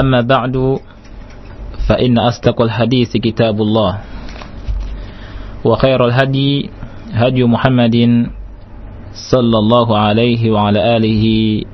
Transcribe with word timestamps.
أما 0.00 0.20
بعد 0.20 0.78
فإن 1.88 2.18
أصدق 2.18 2.62
الحديث 2.62 3.16
كتاب 3.16 3.60
الله 3.62 3.92
وخير 5.64 6.04
الهدي 6.06 6.70
هدي 7.12 7.44
محمد 7.44 7.96
صلى 9.14 9.56
الله 9.58 9.98
عليه 9.98 10.50
وعلى 10.50 10.96
آله 10.96 11.24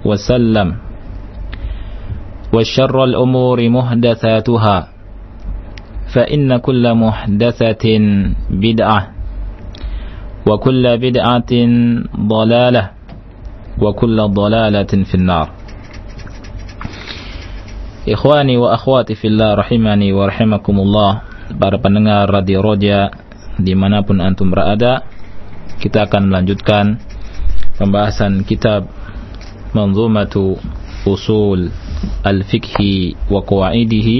وسلم 0.04 0.68
وشر 2.52 3.04
الأمور 3.04 3.58
محدثاتها 3.68 4.76
فإن 6.14 6.56
كل 6.56 6.94
محدثة 6.94 7.84
بدعة 8.50 9.00
وكل 10.46 10.84
بدعة 10.98 11.52
ضلالة 12.20 12.84
وكل 13.78 14.18
ضلالة 14.28 14.92
في 15.08 15.14
النار. 15.14 15.48
Ikhwani 18.10 18.58
wa 18.58 18.74
akhwati 18.74 19.14
fillah 19.14 19.54
rahimani 19.54 20.10
wa 20.10 20.26
rahimakumullah. 20.26 21.30
Para 21.54 21.78
pendengar 21.78 22.30
Radio 22.30 22.62
Roja 22.62 23.10
Di 23.58 23.74
mana 23.74 24.06
pun 24.06 24.22
antum 24.22 24.50
berada 24.54 25.02
Kita 25.82 26.06
akan 26.06 26.30
melanjutkan 26.30 26.98
Pembahasan 27.74 28.46
kitab 28.46 28.86
Manzumatu 29.74 30.58
Usul 31.06 31.74
Al-Fiqhi 32.22 33.14
wa 33.26 33.42
Qawa'idihi 33.42 34.18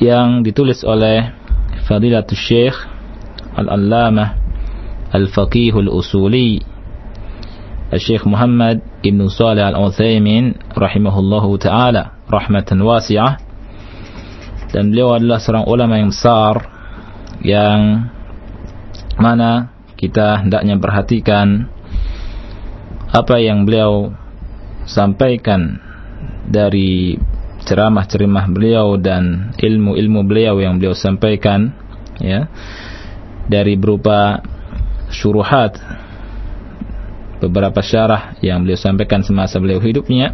Yang 0.00 0.28
ditulis 0.48 0.80
oleh 0.88 1.36
Fadilatul 1.84 2.40
Syekh 2.40 2.76
Al-Allamah 3.56 4.40
Al-Faqihul 5.12 5.92
Usuli 5.92 6.64
Al-Syekh 7.92 8.24
Muhammad 8.24 8.80
Ibn 9.04 9.20
Salih 9.28 9.68
Al-Uthaymin 9.68 10.72
Rahimahullahu 10.72 11.60
Ta'ala 11.60 12.24
rahmatan 12.24 12.80
wasi'ah. 12.80 13.36
Dan 14.72 14.90
beliau 14.90 15.12
adalah 15.12 15.38
seorang 15.38 15.68
ulama 15.68 16.00
yang 16.00 16.08
besar 16.08 16.54
yang 17.44 18.08
mana 19.20 19.76
kita 20.00 20.40
hendaknya 20.40 20.80
perhatikan 20.80 21.68
apa 23.14 23.38
yang 23.38 23.68
beliau 23.68 24.10
sampaikan 24.88 25.78
dari 26.48 27.14
ceramah-ceramah 27.62 28.50
beliau 28.50 28.98
dan 28.98 29.54
ilmu-ilmu 29.54 30.20
beliau 30.26 30.58
yang 30.58 30.80
beliau 30.80 30.96
sampaikan 30.96 31.70
ya 32.18 32.50
dari 33.46 33.78
berupa 33.78 34.42
syuruhat 35.12 35.78
beberapa 37.46 37.84
syarah 37.84 38.36
yang 38.40 38.64
beliau 38.64 38.80
sampaikan 38.80 39.20
semasa 39.20 39.60
beliau 39.60 39.80
hidupnya 39.82 40.32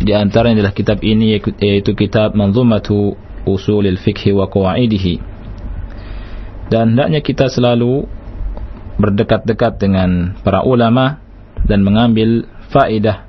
di 0.00 0.16
antaranya 0.16 0.64
adalah 0.64 0.74
kitab 0.74 1.04
ini 1.04 1.36
yaitu 1.60 1.92
kitab 1.92 2.32
Manzumatu 2.32 3.14
Usulil 3.44 4.00
Fiqh 4.00 4.32
wa 4.32 4.48
Qawaidihi. 4.48 5.20
Dan 6.72 6.96
hendaknya 6.96 7.20
kita 7.20 7.52
selalu 7.52 8.08
berdekat-dekat 8.96 9.76
dengan 9.76 10.32
para 10.40 10.64
ulama 10.64 11.20
dan 11.68 11.84
mengambil 11.84 12.48
faedah 12.72 13.28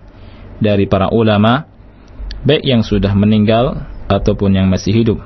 dari 0.64 0.88
para 0.88 1.12
ulama 1.12 1.68
baik 2.48 2.64
yang 2.64 2.82
sudah 2.82 3.12
meninggal 3.12 3.84
ataupun 4.08 4.56
yang 4.56 4.68
masih 4.72 4.96
hidup. 4.96 5.20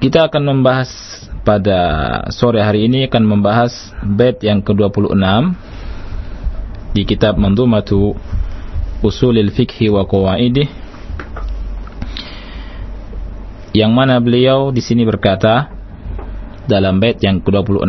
Kita 0.00 0.26
akan 0.26 0.42
membahas 0.56 0.90
pada 1.40 1.80
sore 2.32 2.60
hari 2.60 2.84
ini 2.84 3.08
akan 3.08 3.24
membahas 3.24 3.72
bait 4.04 4.36
yang 4.44 4.60
ke-26 4.60 5.16
di 6.92 7.08
kitab 7.08 7.40
Manzumatu 7.40 8.12
Usulil 9.00 9.48
Fiqhi 9.48 9.88
wa 9.88 10.04
Qawaidih 10.04 10.68
yang 13.72 13.94
mana 13.94 14.18
beliau 14.20 14.74
di 14.74 14.82
sini 14.84 15.06
berkata 15.06 15.70
dalam 16.68 17.00
bait 17.00 17.16
yang 17.24 17.40
ke-26 17.40 17.88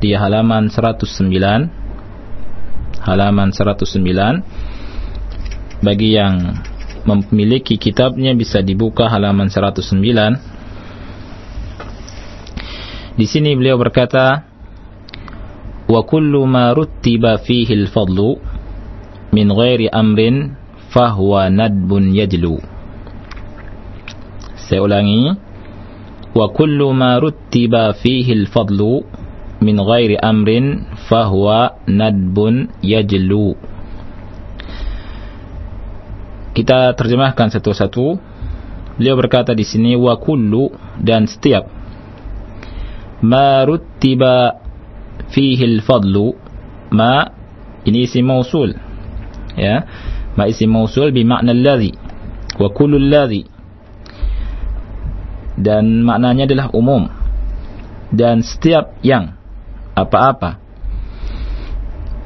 di 0.00 0.16
halaman 0.16 0.70
109 0.70 3.02
halaman 3.02 3.50
109 3.50 5.82
bagi 5.82 6.14
yang 6.14 6.62
memiliki 7.02 7.74
kitabnya 7.76 8.30
bisa 8.38 8.62
dibuka 8.62 9.10
halaman 9.10 9.50
109 9.50 10.51
di 13.12 13.28
sini 13.28 13.52
beliau 13.52 13.76
berkata 13.76 14.48
wa 15.84 16.00
kullu 16.08 16.48
ma 16.48 16.72
ruttiba 16.72 17.36
fihi 17.44 17.84
al-fadlu 17.84 18.40
min 19.36 19.52
ghairi 19.52 19.92
amrin 19.92 20.56
fahuwa 20.88 21.52
nadbun 21.52 22.16
yajlu. 22.16 22.56
Saya 24.56 24.80
ulangi 24.80 25.36
wa 26.32 26.46
kullu 26.56 26.96
ma 26.96 27.20
ruttiba 27.20 27.92
fihi 27.92 28.32
al-fadlu 28.32 29.04
min 29.60 29.76
ghairi 29.76 30.16
amrin 30.16 30.88
fahuwa 31.04 31.84
nadbun 31.84 32.72
yajlu. 32.80 33.56
Kita 36.52 36.92
terjemahkan 36.96 37.48
satu-satu. 37.52 38.32
Beliau 38.96 39.16
berkata 39.16 39.56
di 39.56 39.64
sini 39.64 39.96
wa 39.96 40.16
kullu 40.20 40.68
dan 41.00 41.24
setiap 41.24 41.81
ma 43.22 43.62
ruttiba 43.64 44.58
fihi 45.30 45.64
al-fadlu. 45.78 46.34
Ma 46.92 47.24
ini 47.86 48.04
isim 48.04 48.28
mausul. 48.28 48.76
Ya. 49.56 49.86
Ma 50.36 50.46
isim 50.50 50.70
mausul 50.70 51.14
bermakna 51.14 51.54
alladhi. 51.56 51.94
Wa 52.58 52.68
kullu 52.70 52.98
alladhi. 52.98 53.48
Dan 55.56 56.04
maknanya 56.04 56.44
adalah 56.44 56.68
umum. 56.74 57.08
Dan 58.12 58.44
setiap 58.44 59.00
yang 59.00 59.38
apa-apa. 59.96 60.60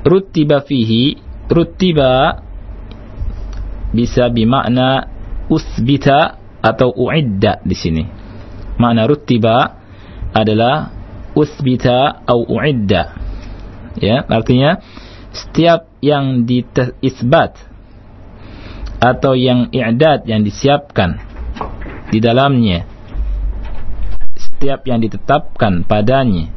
Rutiba 0.06 0.62
fihi 0.62 1.18
rutiba 1.50 2.42
bisa 3.94 4.30
bermakna 4.30 5.06
usbita 5.46 6.38
atau 6.62 6.90
uidda 6.90 7.62
di 7.62 7.76
sini. 7.78 8.04
Makna 8.76 9.06
rutiba 9.06 9.85
adalah 10.36 10.92
usbita 11.32 12.20
atau 12.28 12.44
uidda. 12.44 13.16
Ya 13.96 14.20
artinya 14.28 14.84
setiap 15.32 15.88
yang 16.04 16.44
diisbat 16.44 17.56
atau 19.00 19.32
yang 19.32 19.72
i'dad 19.72 20.28
yang 20.28 20.44
disiapkan 20.44 21.20
di 22.12 22.20
dalamnya 22.20 22.84
setiap 24.36 24.84
yang 24.88 25.00
ditetapkan 25.00 25.84
padanya 25.84 26.48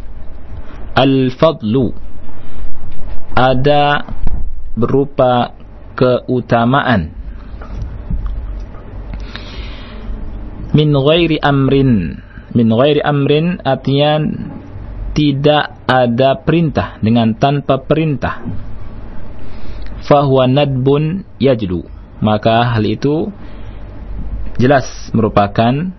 al-fadlu 0.95 1.91
ada 3.35 4.03
berupa 4.75 5.55
keutamaan. 5.95 7.11
Min 10.75 10.95
ghairi 10.95 11.39
amrin 11.43 12.23
min 12.53 12.67
ghairi 12.69 13.01
amrin 13.03 13.61
artinya 13.61 14.17
tidak 15.13 15.83
ada 15.89 16.39
perintah 16.39 17.01
dengan 17.03 17.35
tanpa 17.35 17.81
perintah. 17.81 18.39
Fahuwa 20.05 20.47
nadbun 20.47 21.27
yajlu. 21.41 21.83
Maka 22.19 22.75
hal 22.75 22.83
itu 22.87 23.31
jelas 24.59 24.85
merupakan 25.15 25.91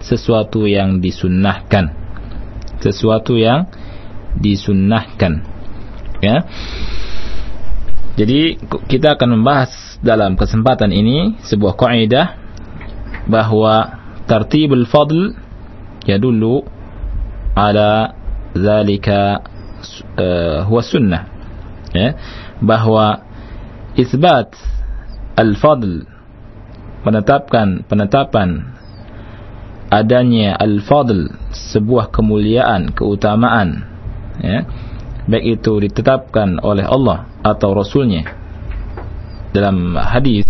sesuatu 0.00 0.64
yang 0.64 1.00
disunnahkan. 1.00 1.92
Sesuatu 2.80 3.36
yang 3.36 3.68
disunnahkan. 4.36 5.44
Ya. 6.20 6.44
Jadi 8.20 8.60
kita 8.88 9.16
akan 9.16 9.40
membahas 9.40 9.72
dalam 10.04 10.36
kesempatan 10.36 10.92
ini 10.92 11.40
sebuah 11.44 11.76
kaidah 11.76 12.36
bahwa 13.28 13.99
tartibul 14.30 14.86
fadl 14.86 15.34
yadullu 16.06 16.62
ala 17.58 18.14
zalika 18.54 19.42
uh, 20.14 20.62
bahwa 22.62 23.26
isbat 23.98 24.54
al-fadl 25.34 26.06
menetapkan 27.02 27.82
penetapan 27.90 28.70
adanya 29.90 30.54
al-fadl 30.54 31.34
sebuah 31.50 32.14
kemuliaan 32.14 32.94
keutamaan 32.94 33.82
ya 34.38 34.62
baik 35.26 35.62
itu 35.62 35.72
ditetapkan 35.78 36.58
oleh 36.62 36.82
Allah 36.82 37.30
atau 37.46 37.70
rasulnya. 37.70 38.26
Dalam 39.50 39.94
hadis 39.98 40.46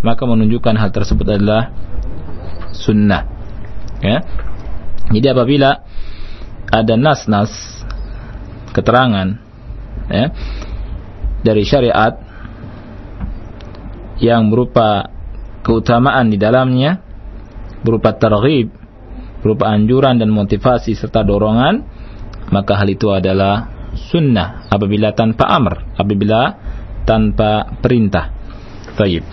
maka 0.00 0.22
menunjukkan 0.24 0.74
hal 0.78 0.90
tersebut 0.92 1.26
adalah 1.26 1.72
sunnah. 2.72 3.22
Ya. 4.02 4.22
Jadi 5.08 5.26
apabila 5.28 5.82
ada 6.68 6.94
nas-nas 7.00 7.50
keterangan 8.76 9.40
ya 10.12 10.26
dari 11.40 11.64
syariat 11.64 12.12
yang 14.20 14.52
berupa 14.52 15.08
keutamaan 15.64 16.28
di 16.28 16.36
dalamnya 16.36 17.00
berupa 17.80 18.12
targhib 18.12 18.68
berupa 19.40 19.72
anjuran 19.72 20.20
dan 20.20 20.28
motivasi 20.28 20.92
serta 20.92 21.24
dorongan 21.24 21.88
maka 22.52 22.76
hal 22.76 22.88
itu 22.92 23.08
adalah 23.08 23.72
sunnah 24.12 24.68
apabila 24.68 25.16
tanpa 25.16 25.48
amr 25.48 25.96
apabila 25.96 26.40
tanpa 27.08 27.80
perintah. 27.80 28.28
Taib. 29.00 29.24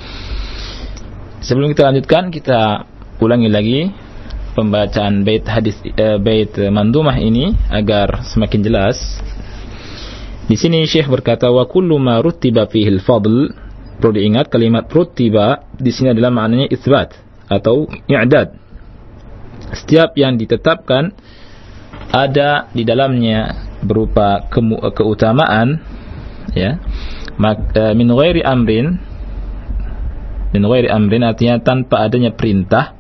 Sebelum 1.44 1.76
kita 1.76 1.92
lanjutkan 1.92 2.32
kita 2.32 2.88
ulangi 3.26 3.50
lagi 3.50 3.80
pembacaan 4.56 5.26
bait 5.26 5.44
hadis 5.44 5.76
uh, 6.00 6.22
bait 6.22 6.54
mandumah 6.72 7.18
ini 7.20 7.52
agar 7.74 8.24
semakin 8.24 8.62
jelas. 8.64 8.98
Di 10.46 10.54
sini 10.54 10.86
Syekh 10.86 11.10
berkata 11.10 11.50
wa 11.50 11.66
kullu 11.66 11.98
ma 11.98 12.22
rutiba 12.22 12.70
fihi 12.70 12.94
al-fadl 12.94 13.50
perlu 13.98 14.14
diingat 14.14 14.54
kalimat 14.54 14.86
rutiba 14.88 15.66
di 15.74 15.90
sini 15.90 16.14
adalah 16.14 16.30
maknanya 16.30 16.70
isbat 16.70 17.18
atau 17.50 17.90
i'dad. 18.08 18.54
Setiap 19.74 20.14
yang 20.16 20.38
ditetapkan 20.38 21.10
ada 22.14 22.70
di 22.72 22.86
dalamnya 22.86 23.66
berupa 23.84 24.48
keutamaan 24.96 25.82
ya 26.56 26.80
eh, 27.76 27.94
min 27.94 28.08
ghairi 28.10 28.42
amrin 28.42 28.98
min 30.56 30.64
ghairi 30.64 30.88
amrin 30.88 31.28
artinya 31.28 31.60
tanpa 31.60 32.08
adanya 32.08 32.32
perintah 32.32 32.95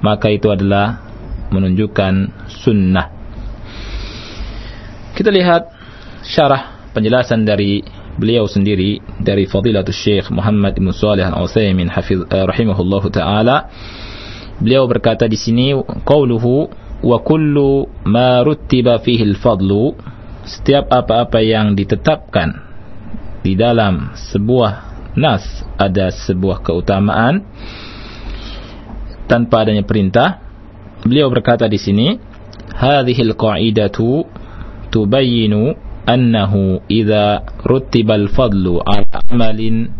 maka 0.00 0.32
itu 0.32 0.48
adalah 0.52 1.06
menunjukkan 1.50 2.14
sunnah. 2.64 3.06
Kita 5.16 5.32
lihat 5.32 5.72
syarah 6.26 6.92
penjelasan 6.92 7.48
dari 7.48 7.80
beliau 8.16 8.48
sendiri 8.48 9.00
dari 9.20 9.44
Fadilatul 9.44 9.96
Syekh 9.96 10.32
Muhammad 10.32 10.76
Ibn 10.76 10.88
Salih 10.92 11.24
Al-Utsaimin 11.28 11.88
hafiz 11.92 12.20
uh, 12.24 12.44
rahimahullahu 12.48 13.08
taala. 13.12 13.68
Beliau 14.56 14.88
berkata 14.88 15.28
di 15.28 15.36
sini 15.36 15.76
qauluhu 16.04 16.68
wa 17.04 17.18
kullu 17.20 17.84
ma 18.08 18.40
ruttiba 18.40 18.96
fihi 19.00 19.24
al-fadlu 19.36 19.92
setiap 20.48 20.88
apa-apa 20.88 21.44
yang 21.44 21.76
ditetapkan 21.76 22.64
di 23.44 23.52
dalam 23.52 24.16
sebuah 24.16 24.72
nas 25.16 25.44
ada 25.76 26.08
sebuah 26.08 26.64
keutamaan 26.64 27.44
tanpa 29.26 29.66
adanya 29.66 29.82
perintah. 29.82 30.40
Beliau 31.04 31.28
berkata 31.30 31.68
di 31.68 31.78
sini, 31.78 32.16
"Hadhihi 32.74 33.22
al-qa'idatu 33.30 34.26
tubayyinu 34.90 35.74
annahu 36.06 36.80
idza 36.88 37.42
rutiba 37.66 38.14
al-fadlu 38.14 38.80
'ala 38.80 39.20
'amalin 39.26 39.90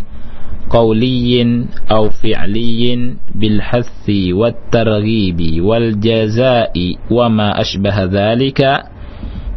qawliyyin 0.67 1.71
aw 1.87 2.11
fi'liyyin 2.11 3.23
bil 3.35 3.59
hathi 3.63 4.35
wat 4.35 4.59
targhibi 4.75 5.63
wal 5.63 5.95
jazaa'i 5.99 6.99
wa 7.07 7.31
ma 7.31 7.49
ashbaha 7.55 8.11
dhalika 8.11 8.91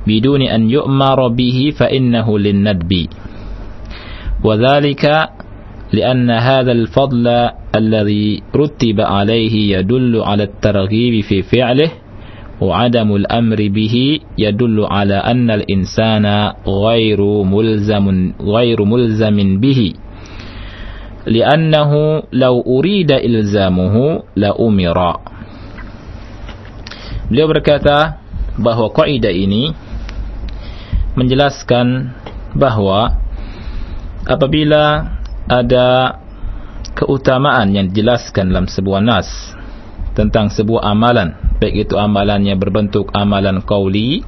biduni 0.05 0.49
an 0.49 0.69
yu'mara 0.69 1.33
لأن 5.89 6.29
هذا 6.29 6.71
الفضل 6.71 7.25
الذي 7.75 8.43
رتب 8.55 8.97
عليه 9.01 9.77
يدل 9.77 10.21
على 10.21 10.43
الترغيب 10.43 11.23
في 11.25 11.41
فعله 11.41 11.89
وعدم 12.61 13.15
الأمر 13.15 13.59
به 13.73 13.95
يدل 14.37 14.77
على 14.85 15.17
أن 15.17 15.49
الإنسان 15.51 16.25
غير 16.67 17.19
ملزم 17.43 18.05
غير 18.41 18.79
ملزم 18.85 19.37
به. 19.59 19.81
لأنه 21.27 21.91
لو 22.33 22.55
أريد 22.67 23.11
إلزامه 23.11 23.95
لأمر. 24.35 24.97
Beliau 27.29 27.45
berkata 27.45 28.17
bahwa 28.57 28.89
kaidah 28.89 29.29
ini 29.29 29.69
menjelaskan 31.13 32.09
bahwa 32.57 33.21
apabila 34.25 35.13
ada 35.49 36.21
keutamaan 36.93 37.73
yang 37.73 37.89
dijelaskan 37.89 38.53
dalam 38.53 38.69
sebuah 38.69 39.01
nas 39.01 39.27
tentang 40.13 40.53
sebuah 40.53 40.85
amalan. 40.85 41.33
Baik 41.57 41.89
itu 41.89 41.95
amalan 41.99 42.45
yang 42.45 42.61
berbentuk 42.61 43.11
amalan 43.11 43.59
qauli 43.65 44.23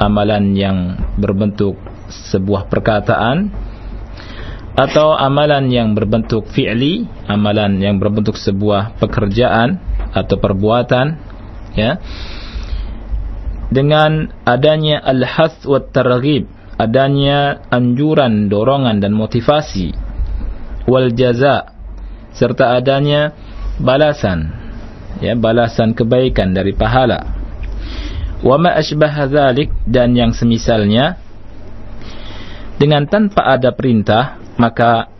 amalan 0.00 0.56
yang 0.56 0.96
berbentuk 1.20 1.76
sebuah 2.08 2.72
perkataan 2.72 3.52
atau 4.74 5.12
amalan 5.12 5.68
yang 5.68 5.92
berbentuk 5.92 6.48
fi'li 6.48 7.04
amalan 7.28 7.76
yang 7.84 8.00
berbentuk 8.00 8.40
sebuah 8.40 8.96
pekerjaan 8.96 9.76
atau 10.16 10.40
perbuatan 10.40 11.06
ya. 11.76 12.00
Dengan 13.70 14.34
adanya 14.42 14.98
al-hath 14.98 15.62
wa 15.62 15.78
targhib 15.78 16.50
adanya 16.80 17.60
anjuran, 17.68 18.48
dorongan 18.48 19.04
dan 19.04 19.12
motivasi. 19.12 19.92
Wal 20.88 21.12
jaza 21.12 21.76
serta 22.32 22.80
adanya 22.80 23.36
balasan. 23.76 24.56
Ya 25.20 25.36
balasan 25.36 25.92
kebaikan 25.92 26.56
dari 26.56 26.72
pahala. 26.72 27.36
Wa 28.40 28.56
ma 28.56 28.80
dzalik 28.80 29.68
dan 29.84 30.16
yang 30.16 30.32
semisalnya 30.32 31.20
dengan 32.80 33.04
tanpa 33.04 33.44
ada 33.44 33.76
perintah 33.76 34.40
maka 34.56 35.12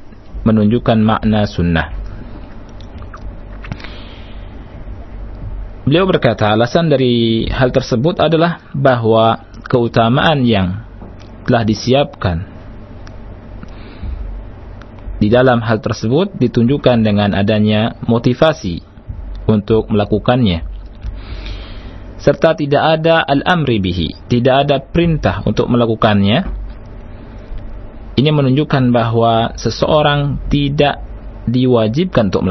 menunjukkan 0.48 0.96
makna 0.96 1.44
sunnah. 1.44 2.00
Beliau 5.84 6.08
berkata 6.08 6.56
alasan 6.56 6.88
dari 6.88 7.44
hal 7.52 7.68
tersebut 7.74 8.16
adalah 8.16 8.64
bahwa 8.72 9.44
keutamaan 9.68 10.46
yang 10.48 10.89
telah 11.47 11.62
disiapkan 11.64 12.47
di 15.20 15.28
dalam 15.28 15.61
hal 15.61 15.85
tersebut 15.85 16.32
ditunjukkan 16.40 17.04
dengan 17.04 17.37
adanya 17.37 17.97
motivasi 18.09 18.80
untuk 19.49 19.92
melakukannya 19.92 20.64
serta 22.20 22.56
tidak 22.56 23.00
ada 23.00 23.25
al-amri 23.25 23.80
bihi 23.80 24.09
tidak 24.28 24.68
ada 24.68 24.76
perintah 24.80 25.44
untuk 25.44 25.68
melakukannya 25.68 26.61
ini 28.20 28.30
menunjukkan 28.37 28.92
bahwa 28.92 29.56
seseorang 29.56 30.37
tidak 30.52 31.00
diwajibkan 31.49 32.28
untuk 32.28 32.44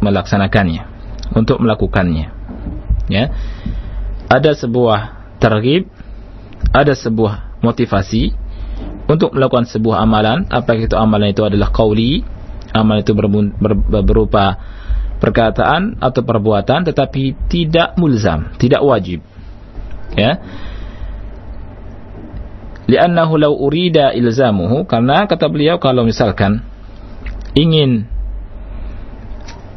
melaksanakannya, 0.00 0.82
untuk 1.36 1.60
melakukannya. 1.60 2.32
Ya. 3.12 3.28
Ada 4.32 4.56
sebuah 4.56 5.00
tergib, 5.36 5.92
ada 6.72 6.96
sebuah 6.96 7.53
motivasi 7.64 8.36
untuk 9.08 9.32
melakukan 9.36 9.68
sebuah 9.68 10.04
amalan, 10.04 10.48
apakah 10.48 10.84
itu 10.84 10.96
amalan 10.96 11.32
itu 11.32 11.44
adalah 11.44 11.68
qauli, 11.72 12.24
amalan 12.72 13.04
itu 13.04 13.12
berupa 14.04 14.56
perkataan 15.20 16.00
atau 16.00 16.20
perbuatan 16.20 16.84
tetapi 16.84 17.48
tidak 17.48 17.96
mulzam, 17.96 18.52
tidak 18.60 18.84
wajib. 18.84 19.24
Ya. 20.12 20.40
Li'annahu 22.84 23.40
law 23.40 23.52
urida 23.56 24.12
ilzamuhu 24.12 24.84
karena 24.84 25.24
kata 25.24 25.48
beliau 25.48 25.80
kalau 25.80 26.04
misalkan 26.04 26.60
ingin 27.56 28.04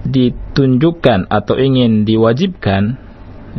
ditunjukkan 0.08 1.32
atau 1.32 1.56
ingin 1.56 2.03
diwajibkan 2.03 3.00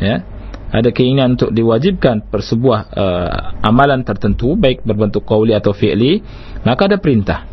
ya 0.01 0.25
ada 0.69 0.93
keinginan 0.93 1.41
untuk 1.41 1.49
diwajibkan 1.49 2.29
per 2.29 2.45
sebuah 2.45 2.81
uh, 2.93 3.65
amalan 3.65 4.05
tertentu 4.05 4.53
baik 4.53 4.85
berbentuk 4.85 5.25
qauli 5.25 5.57
atau 5.57 5.73
fi'li 5.73 6.21
maka 6.65 6.93
ada 6.93 7.01
perintah. 7.01 7.49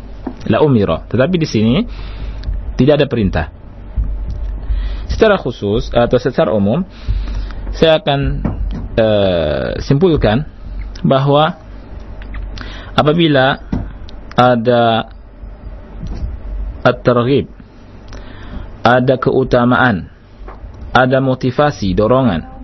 La 0.46 0.60
umira. 0.60 1.06
Tetapi 1.08 1.36
di 1.40 1.48
sini 1.48 1.74
tidak 2.76 3.02
ada 3.02 3.06
perintah. 3.08 3.46
Secara 5.08 5.40
khusus 5.40 5.88
atau 5.94 6.18
secara 6.20 6.52
umum 6.52 6.84
saya 7.72 7.96
akan 8.02 8.20
uh, 9.00 9.68
simpulkan 9.80 10.44
bahwa 11.00 11.56
apabila 12.92 13.64
ada 14.36 15.08
at-targhib 16.84 17.48
ada 18.84 19.14
keutamaan 19.16 20.12
ada 20.92 21.18
motivasi 21.20 21.92
dorongan 21.96 22.55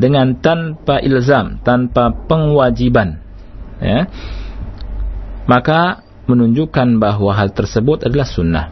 dengan 0.00 0.40
tanpa 0.40 0.96
ilzam 1.04 1.60
tanpa 1.60 2.08
pengwajiban 2.24 3.20
ya. 3.84 4.08
Maka 5.44 6.00
menunjukkan 6.24 6.96
bahwa 6.96 7.36
hal 7.36 7.52
tersebut 7.52 8.08
adalah 8.08 8.24
sunnah. 8.24 8.66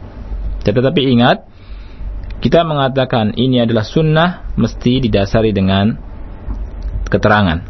Tetapi 0.65 1.01
ingat 1.13 1.45
kita 2.39 2.65
mengatakan 2.65 3.35
ini 3.37 3.61
adalah 3.61 3.85
sunnah 3.85 4.49
mesti 4.57 5.05
didasari 5.05 5.53
dengan 5.53 5.93
keterangan. 7.05 7.61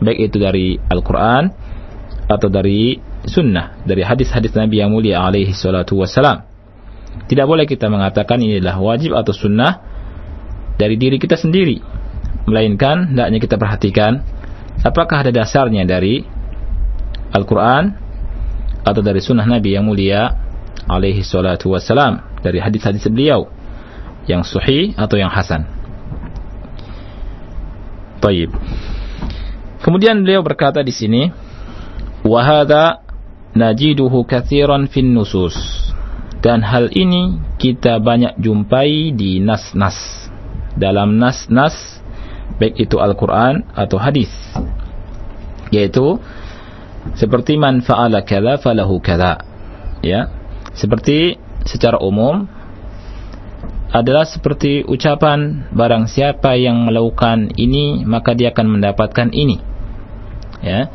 Baik 0.00 0.32
itu 0.32 0.36
dari 0.42 0.80
Al-Quran 0.80 1.52
atau 2.24 2.48
dari 2.48 2.98
sunnah 3.28 3.78
dari 3.84 4.00
hadis-hadis 4.00 4.56
Nabi 4.56 4.80
yang 4.80 4.90
mulia 4.90 5.22
alaihi 5.22 5.54
salatu 5.54 6.00
wassalam. 6.00 6.50
Tidak 7.30 7.46
boleh 7.46 7.68
kita 7.68 7.86
mengatakan 7.86 8.42
ini 8.42 8.58
adalah 8.58 8.80
wajib 8.80 9.14
atau 9.14 9.30
sunnah 9.30 9.78
dari 10.74 10.98
diri 10.98 11.20
kita 11.20 11.38
sendiri 11.38 11.78
melainkan 12.44 13.14
hendaknya 13.14 13.38
kita 13.38 13.56
perhatikan 13.56 14.20
apakah 14.82 15.24
ada 15.24 15.32
dasarnya 15.32 15.86
dari 15.86 16.26
Al-Quran 17.34 17.94
atau 18.84 19.00
dari 19.00 19.20
sunnah 19.22 19.48
Nabi 19.48 19.74
yang 19.74 19.88
mulia 19.88 20.34
alaihi 20.90 21.24
salatu 21.24 21.72
wassalam 21.72 22.20
dari 22.44 22.60
hadis-hadis 22.60 23.08
beliau 23.08 23.48
yang 24.28 24.44
sahih 24.44 24.92
atau 24.96 25.16
yang 25.16 25.32
hasan 25.32 25.64
Taib. 28.24 28.56
Kemudian 29.84 30.24
beliau 30.24 30.40
berkata 30.40 30.80
di 30.80 30.96
sini 30.96 31.28
Wahada 32.24 33.04
najiduhu 33.52 34.24
kathiran 34.24 34.88
fin 34.88 35.12
nusus. 35.12 35.52
Dan 36.40 36.64
hal 36.64 36.88
ini 36.92 37.36
kita 37.60 38.00
banyak 38.00 38.40
jumpai 38.40 39.12
di 39.12 39.44
nas-nas. 39.44 40.28
Dalam 40.72 41.20
nas-nas, 41.20 42.00
baik 42.60 42.78
itu 42.78 42.96
Al-Quran 42.98 43.66
atau 43.74 43.98
hadis. 43.98 44.30
Yaitu, 45.74 46.22
seperti 47.18 47.58
man 47.58 47.82
fa'ala 47.82 48.22
kada 48.22 48.56
falahu 48.60 49.02
kada. 49.02 49.42
Ya. 50.04 50.30
Seperti 50.74 51.38
secara 51.64 51.98
umum, 51.98 52.46
adalah 53.94 54.26
seperti 54.26 54.82
ucapan 54.82 55.70
barang 55.70 56.10
siapa 56.10 56.58
yang 56.58 56.82
melakukan 56.82 57.54
ini 57.54 58.02
maka 58.02 58.34
dia 58.34 58.50
akan 58.50 58.66
mendapatkan 58.74 59.30
ini 59.30 59.62
ya 60.58 60.90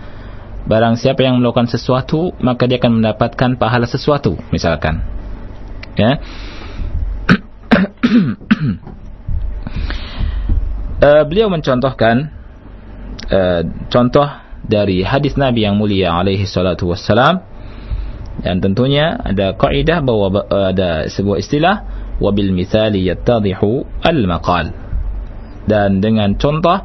Barang 0.70 1.02
siapa 1.02 1.26
yang 1.26 1.42
melakukan 1.42 1.66
sesuatu, 1.66 2.30
maka 2.38 2.70
dia 2.70 2.78
akan 2.78 3.02
mendapatkan 3.02 3.58
pahala 3.58 3.90
sesuatu, 3.90 4.38
misalkan. 4.54 5.02
Ya. 5.98 6.22
uh, 11.02 11.24
beliau 11.26 11.48
mencontohkan 11.52 12.30
uh, 13.32 13.62
contoh 13.90 14.28
dari 14.64 15.02
hadis 15.02 15.36
Nabi 15.40 15.66
yang 15.66 15.80
mulia 15.80 16.14
alaihi 16.14 16.46
salatu 16.46 16.92
wassalam 16.92 17.42
dan 18.40 18.64
tentunya 18.64 19.20
ada 19.20 19.58
kaidah 19.58 20.00
bahwa 20.00 20.46
uh, 20.48 20.72
ada 20.72 21.10
sebuah 21.12 21.38
istilah 21.42 21.76
wabil 22.24 22.52
mithali 22.52 23.08
yattadhihu 23.08 23.84
al 24.04 24.20
maqal 24.28 24.72
dan 25.66 26.00
dengan 26.04 26.36
contoh 26.40 26.82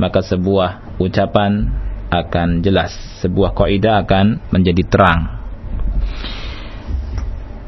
maka 0.00 0.24
sebuah 0.24 0.98
ucapan 0.98 1.68
akan 2.12 2.60
jelas, 2.60 2.92
sebuah 3.24 3.56
kaidah 3.56 4.04
akan 4.04 4.52
menjadi 4.52 4.84
terang. 4.84 5.20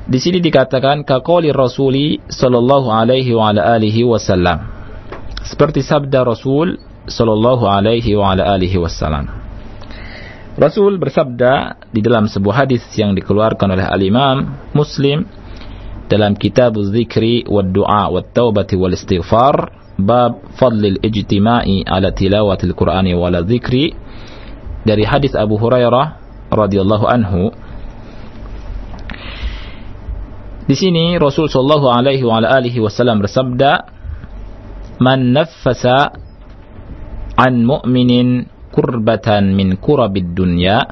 Di 0.04 0.20
sini 0.20 0.36
dikatakan 0.44 1.00
kaqali 1.08 1.48
Rasuli 1.48 2.20
sallallahu 2.28 2.92
alaihi 2.92 3.32
wa 3.32 3.54
ala 3.54 3.80
alihi 3.80 4.04
wasallam. 4.04 4.73
Seperti 5.44 5.84
sabda 5.84 6.24
Rasul 6.24 6.80
sallallahu 7.04 7.68
alaihi 7.68 8.16
wa 8.16 8.32
ala 8.32 8.56
alihi 8.56 8.80
wasallam. 8.80 9.28
Rasul 10.56 10.96
bersabda 10.96 11.84
di 11.92 12.00
dalam 12.00 12.30
sebuah 12.30 12.64
hadis 12.64 12.80
yang 12.96 13.12
dikeluarkan 13.12 13.74
oleh 13.74 13.84
al-Imam 13.84 14.56
Muslim 14.72 15.26
dalam 16.08 16.38
kitab 16.38 16.78
Zikri 16.80 17.44
wa 17.44 17.60
Du'a 17.60 18.08
wa 18.08 18.22
Taubati 18.22 18.78
wal 18.78 18.94
Istighfar 18.94 19.84
bab 19.98 20.46
fadlil 20.58 20.98
ijtima'i 21.02 21.86
ala 21.86 22.10
tilawatil 22.14 22.74
Qur'ani 22.74 23.14
wal 23.14 23.34
dzikri 23.46 23.94
dari 24.82 25.04
hadis 25.06 25.34
Abu 25.38 25.54
Hurairah 25.58 26.06
radhiyallahu 26.50 27.06
anhu 27.06 27.54
di 30.64 30.74
sini 30.74 31.14
Rasul 31.20 31.46
sallallahu 31.46 31.92
alaihi 31.92 32.24
wa 32.24 32.40
alihi 32.40 32.80
wasallam 32.80 33.20
bersabda 33.22 33.86
man 35.00 35.34
naffasa 35.34 36.14
an 37.34 37.66
mu'minin 37.66 38.46
kurbatan 38.70 39.54
min 39.54 39.78
kurabid 39.78 40.34
dunya 40.34 40.82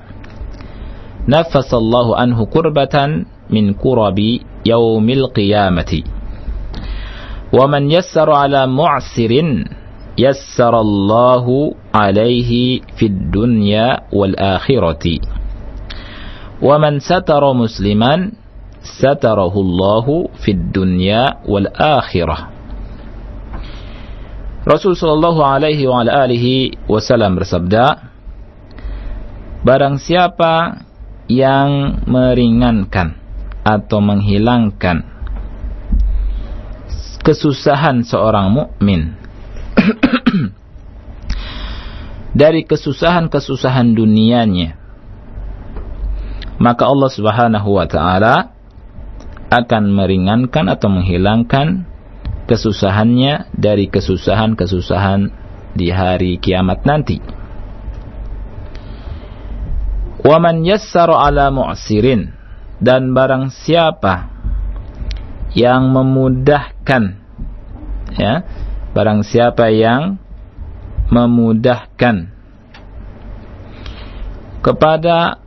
nafasa 1.27 1.79
Allah 1.79 2.19
anhu 2.23 2.51
kurbatan 2.51 3.27
min 3.51 3.75
kurabi 3.79 4.43
yaumil 4.67 5.31
qiyamati 5.31 6.03
wa 7.55 7.67
man 7.71 7.87
yassara 7.91 8.47
ala 8.47 8.67
mu'sirin 8.67 9.67
yassarallahu 10.19 11.75
alaihi 11.95 12.83
fid 12.99 13.31
dunya 13.31 14.07
wal 14.11 14.35
akhirati 14.35 15.23
wa 16.63 16.79
man 16.79 17.01
satara 17.03 17.51
musliman 17.55 18.35
satarahu 18.83 19.59
Allahu 19.63 20.31
fid 20.43 20.71
dunya 20.75 21.43
wal 21.47 21.71
akhirah 21.75 22.52
Rasul 24.63 24.95
sallallahu 24.95 25.43
alaihi 25.43 25.91
wa 25.91 26.07
alihi 26.07 26.87
wasallam 26.87 27.35
bersabda 27.35 28.15
Barang 29.63 29.99
siapa 29.99 30.87
yang 31.27 32.03
meringankan 32.07 33.19
atau 33.63 34.03
menghilangkan 34.03 35.07
kesusahan 37.23 38.03
seorang 38.03 38.51
mukmin 38.51 39.15
dari 42.43 42.67
kesusahan-kesusahan 42.67 43.95
dunianya 43.95 44.75
maka 46.59 46.91
Allah 46.91 47.11
Subhanahu 47.11 47.79
wa 47.79 47.87
taala 47.87 48.55
akan 49.51 49.95
meringankan 49.95 50.67
atau 50.67 50.91
menghilangkan 50.91 51.87
kesusahannya 52.53 53.49
dari 53.57 53.89
kesusahan-kesusahan 53.89 55.33
di 55.73 55.89
hari 55.89 56.37
kiamat 56.37 56.85
nanti. 56.85 57.17
Wa 60.21 60.37
man 60.37 60.61
yassara 60.61 61.33
ala 61.33 61.49
dan 62.77 63.17
barang 63.17 63.49
siapa 63.49 64.29
yang 65.57 65.93
memudahkan 65.97 67.05
ya 68.21 68.45
barang 68.93 69.21
siapa 69.25 69.73
yang 69.73 70.21
memudahkan 71.09 72.29
kepada 74.63 75.43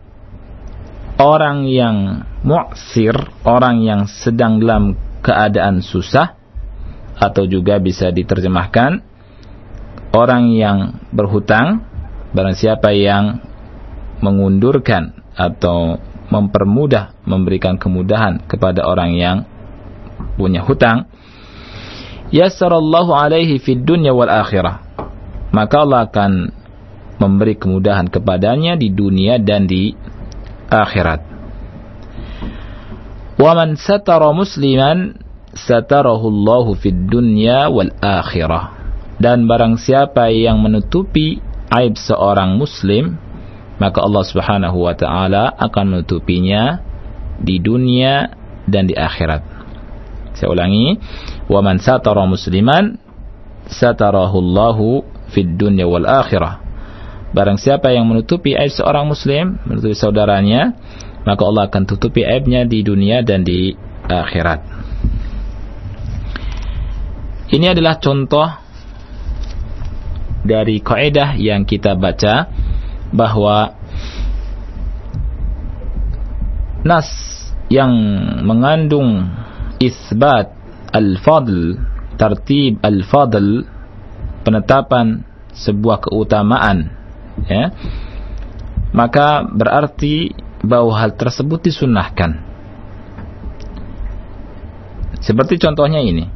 orang 1.18 1.64
yang 1.70 2.28
mu'sir, 2.44 3.16
orang 3.48 3.82
yang 3.82 4.06
sedang 4.06 4.60
dalam 4.60 5.00
keadaan 5.24 5.82
susah 5.82 6.38
atau 7.16 7.48
juga 7.48 7.80
bisa 7.80 8.12
diterjemahkan 8.12 9.00
orang 10.12 10.52
yang 10.52 10.78
berhutang 11.12 11.84
barang 12.36 12.56
siapa 12.56 12.92
yang 12.92 13.40
mengundurkan 14.20 15.16
atau 15.36 16.00
mempermudah 16.32 17.16
memberikan 17.28 17.76
kemudahan 17.76 18.44
kepada 18.48 18.88
orang 18.88 19.16
yang 19.16 19.38
punya 20.40 20.64
hutang 20.64 21.08
yassarallahu 22.34 23.14
alaihi 23.14 23.60
fid 23.62 23.84
dunya 23.84 24.16
wal 24.16 24.32
akhirah. 24.32 24.84
Maka 25.56 25.76
Allah 25.88 26.08
akan 26.10 26.32
memberi 27.20 27.56
kemudahan 27.56 28.12
kepadanya 28.12 28.76
di 28.76 28.92
dunia 28.92 29.40
dan 29.40 29.70
di 29.70 29.96
akhirat. 30.68 31.22
Wa 33.40 33.52
man 33.56 33.80
satara 33.80 34.32
musliman 34.36 35.25
satarahu 35.56 36.28
Allahu 36.28 36.76
fid 36.76 37.08
dunya 37.08 37.72
wal 37.72 37.96
akhirah. 38.04 38.76
Dan 39.16 39.48
barang 39.48 39.80
siapa 39.80 40.28
yang 40.28 40.60
menutupi 40.60 41.40
aib 41.72 41.96
seorang 41.96 42.60
muslim, 42.60 43.16
maka 43.80 44.04
Allah 44.04 44.24
Subhanahu 44.28 44.84
wa 44.84 44.94
taala 44.94 45.56
akan 45.56 45.96
menutupinya 45.96 46.84
di 47.40 47.64
dunia 47.64 48.36
dan 48.68 48.92
di 48.92 48.96
akhirat. 48.96 49.42
Saya 50.36 50.52
ulangi, 50.52 51.00
wa 51.48 51.64
man 51.64 51.80
satara 51.80 52.28
musliman 52.28 53.00
satarahu 53.72 54.36
Allahu 54.36 54.88
fid 55.32 55.56
dunya 55.56 55.88
wal 55.88 56.04
akhirah. 56.04 56.60
Barang 57.32 57.60
siapa 57.60 57.92
yang 57.92 58.08
menutupi 58.08 58.56
aib 58.56 58.72
seorang 58.72 59.08
muslim, 59.08 59.60
menutupi 59.64 59.96
saudaranya, 59.96 60.76
maka 61.24 61.42
Allah 61.44 61.68
akan 61.72 61.84
tutupi 61.88 62.24
aibnya 62.24 62.64
di 62.68 62.84
dunia 62.84 63.24
dan 63.24 63.44
di 63.48 63.76
akhirat. 64.08 64.85
Ini 67.56 67.72
adalah 67.72 68.04
contoh 68.04 68.44
dari 70.44 70.84
kaidah 70.84 71.40
yang 71.40 71.64
kita 71.64 71.96
baca 71.96 72.52
bahwa 73.16 73.80
nas 76.84 77.08
yang 77.72 77.96
mengandung 78.44 79.32
isbat 79.80 80.52
al-fadl, 80.92 81.80
tertib 82.20 82.84
al-fadl, 82.84 83.64
penetapan 84.44 85.24
sebuah 85.56 86.12
keutamaan, 86.12 86.92
ya, 87.48 87.72
maka 88.92 89.48
berarti 89.48 90.36
bahwa 90.60 90.92
hal 91.00 91.16
tersebut 91.16 91.72
disunahkan. 91.72 92.36
Seperti 95.24 95.56
contohnya 95.56 96.04
ini. 96.04 96.35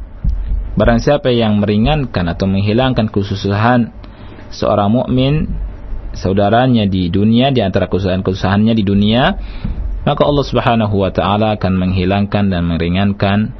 Barang 0.80 0.96
siapa 0.96 1.28
yang 1.28 1.60
meringankan 1.60 2.24
atau 2.32 2.48
menghilangkan 2.48 3.12
kesusahan 3.12 3.92
seorang 4.48 4.88
mukmin 4.88 5.52
saudaranya 6.16 6.88
di 6.88 7.12
dunia 7.12 7.52
di 7.52 7.60
antara 7.60 7.84
kesusahan-kesusahannya 7.84 8.72
di 8.72 8.80
dunia, 8.80 9.36
maka 10.08 10.24
Allah 10.24 10.40
Subhanahu 10.40 11.04
wa 11.04 11.12
taala 11.12 11.60
akan 11.60 11.76
menghilangkan 11.76 12.48
dan 12.48 12.64
meringankan 12.64 13.52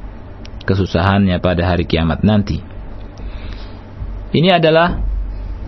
kesusahannya 0.65 1.37
pada 1.37 1.69
hari 1.69 1.85
kiamat 1.85 2.25
nanti. 2.25 2.57
Ini 4.33 4.57
adalah 4.57 5.05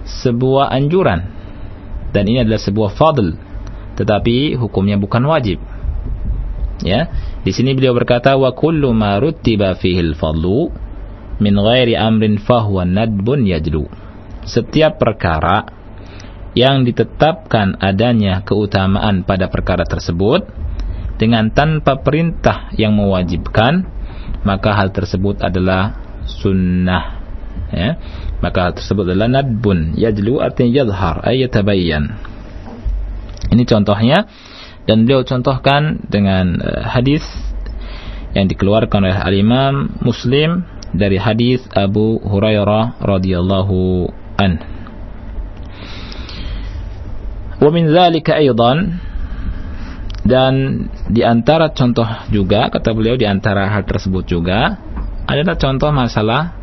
sebuah 0.09 0.73
anjuran 0.73 1.21
dan 2.17 2.23
ini 2.33 2.41
adalah 2.41 2.65
sebuah 2.65 2.97
fadl 2.97 3.29
tetapi 3.93 4.57
hukumnya 4.57 4.97
bukan 4.97 5.21
wajib. 5.29 5.61
Ya, 6.81 7.13
di 7.45 7.53
sini 7.53 7.77
beliau 7.77 7.93
berkata 7.93 8.33
wa 8.41 8.49
kullu 8.57 8.89
ma 8.89 9.21
rutiba 9.21 9.77
fihi 9.77 10.01
al-fadlu 10.01 10.82
min 11.41 11.55
ghairi 11.57 11.97
amrin 11.97 12.41
fahuwa 12.41 12.85
nadbun 12.85 13.45
yajlu. 13.47 13.87
Setiap 14.43 14.99
perkara 14.99 15.63
yang 16.53 16.85
ditetapkan 16.85 17.81
adanya 17.81 18.45
keutamaan 18.45 19.25
pada 19.25 19.49
perkara 19.49 19.87
tersebut 19.87 20.45
dengan 21.17 21.49
tanpa 21.49 22.01
perintah 22.01 22.69
yang 22.77 22.93
mewajibkan 22.93 23.85
maka 24.45 24.75
hal 24.77 24.93
tersebut 24.93 25.41
adalah 25.41 25.97
sunnah 26.25 27.21
ya 27.73 27.97
maka 28.37 28.69
hal 28.69 28.73
tersebut 28.77 29.13
adalah 29.13 29.41
nadbun 29.41 29.97
yajlu 29.97 30.37
artinya 30.41 30.85
yadhhar 30.85 31.25
ay 31.25 31.41
ini 33.53 33.63
contohnya 33.65 34.29
dan 34.83 35.07
beliau 35.07 35.23
contohkan 35.23 36.03
dengan 36.05 36.59
uh, 36.59 36.83
hadis 36.85 37.23
yang 38.33 38.49
dikeluarkan 38.49 39.05
oleh 39.05 39.15
al-Imam 39.15 39.93
Muslim 40.01 40.65
dari 40.93 41.17
hadis 41.17 41.65
Abu 41.73 42.21
Hurairah 42.21 43.01
radhiyallahu 43.01 44.07
an. 44.37 44.51
Wa 47.57 47.69
min 47.73 47.89
dzalika 47.89 48.37
dan 50.23 50.87
di 51.11 51.19
antara 51.19 51.75
contoh 51.75 52.07
juga 52.31 52.71
kata 52.71 52.95
beliau 52.95 53.19
di 53.19 53.27
antara 53.27 53.67
hal 53.67 53.83
tersebut 53.83 54.23
juga 54.23 54.79
adalah 55.27 55.59
contoh 55.59 55.91
masalah 55.91 56.55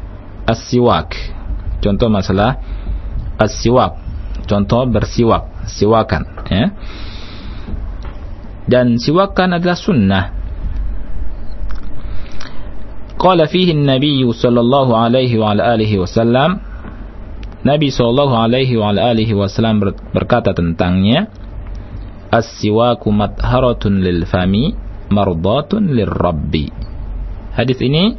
as-siwak. 0.49 1.13
Contoh 1.85 2.09
masalah 2.09 2.57
as-siwak. 3.37 4.01
Contoh 4.49 4.89
bersiwak 4.89 5.69
siwakan 5.69 6.23
ya. 6.49 6.73
Dan 8.67 8.97
siwakan 8.97 9.61
adalah 9.61 9.77
sunnah. 9.77 10.40
Qala 13.21 13.45
fihi 13.45 13.77
an-nabiy 13.77 14.25
sallallahu 14.25 14.97
alaihi 14.97 15.37
wa 15.37 15.53
alihi 15.53 16.01
wasallam 16.01 16.65
Nabi 17.61 17.93
sallallahu 17.93 18.33
alaihi 18.33 18.81
wa 18.81 18.97
alihi 18.97 19.37
wasallam 19.37 19.85
berkata 20.17 20.57
tentangnya 20.57 21.29
As-siwaku 22.33 23.13
matharatun 23.13 24.01
lil 24.01 24.25
fami 24.25 24.73
mardatun 25.13 25.93
lir 25.93 26.09
rabbi. 26.09 26.73
Hadis 27.53 27.77
ini 27.85 28.17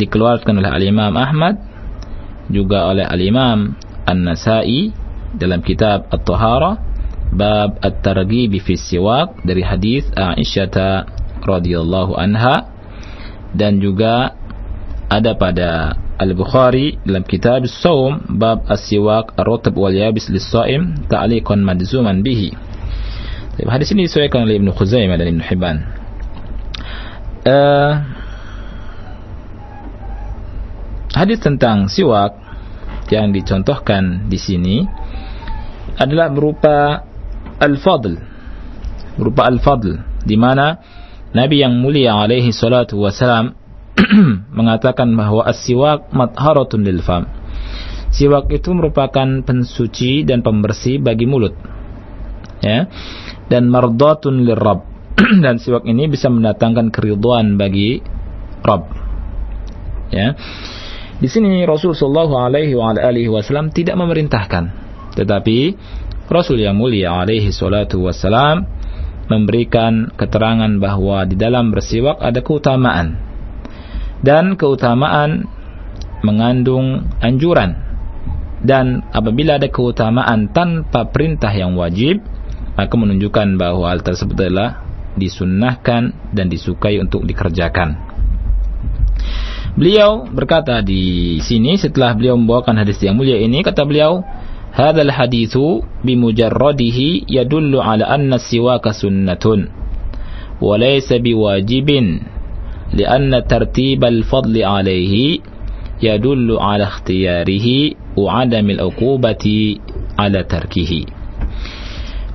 dikeluarkan 0.00 0.62
oleh 0.62 0.70
Al-Imam 0.72 1.12
Ahmad 1.18 1.60
juga 2.48 2.88
oleh 2.88 3.04
Al-Imam 3.04 3.76
An-Nasai 4.08 4.94
dalam 5.36 5.60
kitab 5.60 6.08
At-Tahara 6.08 6.80
bab 7.36 7.76
At-Targhib 7.84 8.56
fi 8.64 8.80
Siwak 8.80 9.44
dari 9.44 9.60
hadis 9.60 10.08
Aisyah 10.16 11.04
radhiyallahu 11.44 12.16
anha 12.16 12.71
dan 13.52 13.78
juga 13.78 14.36
ada 15.12 15.36
pada 15.36 15.92
Al-Bukhari 16.16 17.02
dalam 17.04 17.26
kitab 17.26 17.66
As-Sawm 17.66 18.38
bab 18.38 18.64
As-Siwak 18.70 19.36
Ar-Rutab 19.36 19.76
wal 19.76 19.92
Yabis 19.92 20.30
lis-Shaim 20.32 21.08
ta'liqan 21.10 21.60
madzuman 21.60 22.24
bihi. 22.24 22.54
Hadis 23.62 23.92
ini 23.92 24.08
disesuaikan 24.08 24.48
oleh 24.48 24.56
Ibnu 24.56 24.72
Khuzaimah 24.72 25.20
dan 25.20 25.28
Ibnu 25.36 25.44
Hibban. 25.44 25.76
Uh, 27.42 27.92
hadis 31.12 31.42
tentang 31.42 31.90
siwak 31.90 32.38
yang 33.10 33.34
dicontohkan 33.34 34.30
di 34.30 34.38
sini 34.38 34.86
adalah 36.00 36.30
berupa 36.32 37.02
al-fadl 37.60 38.14
berupa 39.18 39.50
al-fadl 39.50 40.00
di 40.24 40.38
mana 40.38 40.80
Nabi 41.32 41.64
yang 41.64 41.80
mulia 41.80 42.16
alaihi 42.20 42.52
salatu 42.52 43.00
wasalam 43.00 43.56
mengatakan 44.58 45.12
bahwa 45.16 45.44
as-siwak 45.48 46.12
matharatun 46.12 46.84
lil 46.84 47.00
fam. 47.00 47.28
Siwak 48.12 48.52
itu 48.52 48.76
merupakan 48.76 49.24
pensuci 49.40 50.28
dan 50.28 50.44
pembersih 50.44 51.00
bagi 51.00 51.24
mulut 51.24 51.56
ya 52.60 52.86
dan 53.48 53.72
mardatun 53.72 54.44
lirab 54.46 54.84
dan 55.44 55.56
siwak 55.56 55.88
ini 55.88 56.12
bisa 56.12 56.28
mendatangkan 56.28 56.92
keriduan 56.92 57.56
bagi 57.56 58.04
Rabb 58.60 58.84
ya. 60.12 60.36
Di 61.22 61.28
sini 61.30 61.62
Rasul 61.64 61.94
sallallahu 61.94 62.34
alaihi 62.36 63.28
wasallam 63.32 63.72
tidak 63.72 63.96
memerintahkan 63.96 64.64
tetapi 65.16 65.58
Rasul 66.28 66.64
yang 66.64 66.76
mulia 66.76 67.16
alaihi 67.16 67.52
salatu 67.52 68.04
wassalam 68.04 68.64
memberikan 69.30 70.10
keterangan 70.14 70.70
bahwa 70.78 71.26
di 71.26 71.38
dalam 71.38 71.70
bersiwak 71.70 72.18
ada 72.18 72.40
keutamaan. 72.42 73.18
Dan 74.22 74.54
keutamaan 74.54 75.46
mengandung 76.22 77.10
anjuran. 77.18 77.74
Dan 78.62 79.02
apabila 79.10 79.58
ada 79.58 79.66
keutamaan 79.66 80.54
tanpa 80.54 81.10
perintah 81.10 81.50
yang 81.50 81.74
wajib, 81.74 82.22
maka 82.78 82.94
menunjukkan 82.94 83.58
bahwa 83.58 83.90
hal 83.90 84.06
tersebut 84.06 84.38
adalah 84.38 84.86
disunnahkan 85.18 86.32
dan 86.32 86.46
disukai 86.46 87.02
untuk 87.02 87.26
dikerjakan. 87.26 87.98
Beliau 89.72 90.28
berkata 90.28 90.84
di 90.84 91.40
sini 91.40 91.80
setelah 91.80 92.12
beliau 92.12 92.36
membawakan 92.36 92.84
hadis 92.84 93.00
yang 93.00 93.16
mulia 93.16 93.40
ini, 93.40 93.64
kata 93.64 93.88
beliau, 93.88 94.20
هذا 94.77 95.01
الحديث 95.01 95.57
بمجرده 96.05 96.99
يدل 97.29 97.73
على 97.81 98.03
أن 98.05 98.29
السواك 98.33 98.85
سنة 98.93 99.45
وليس 100.61 101.09
بواجب 101.13 101.89
لأن 102.93 103.31
ترتيب 103.47 104.01
الفضل 104.05 104.55
عليه 104.63 105.39
يدل 106.01 106.57
على 106.61 106.83
اختياره 106.83 107.67
وعدم 108.17 108.67
العقوبة 108.69 109.45
على 110.19 110.39
تركه 110.43 110.93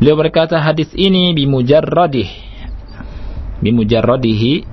Beliau 0.02 0.18
berkata 0.18 0.58
hadis 0.58 0.90
ini 0.98 1.30
bimujarradih. 1.30 2.26
Bimujarradih 3.62 4.66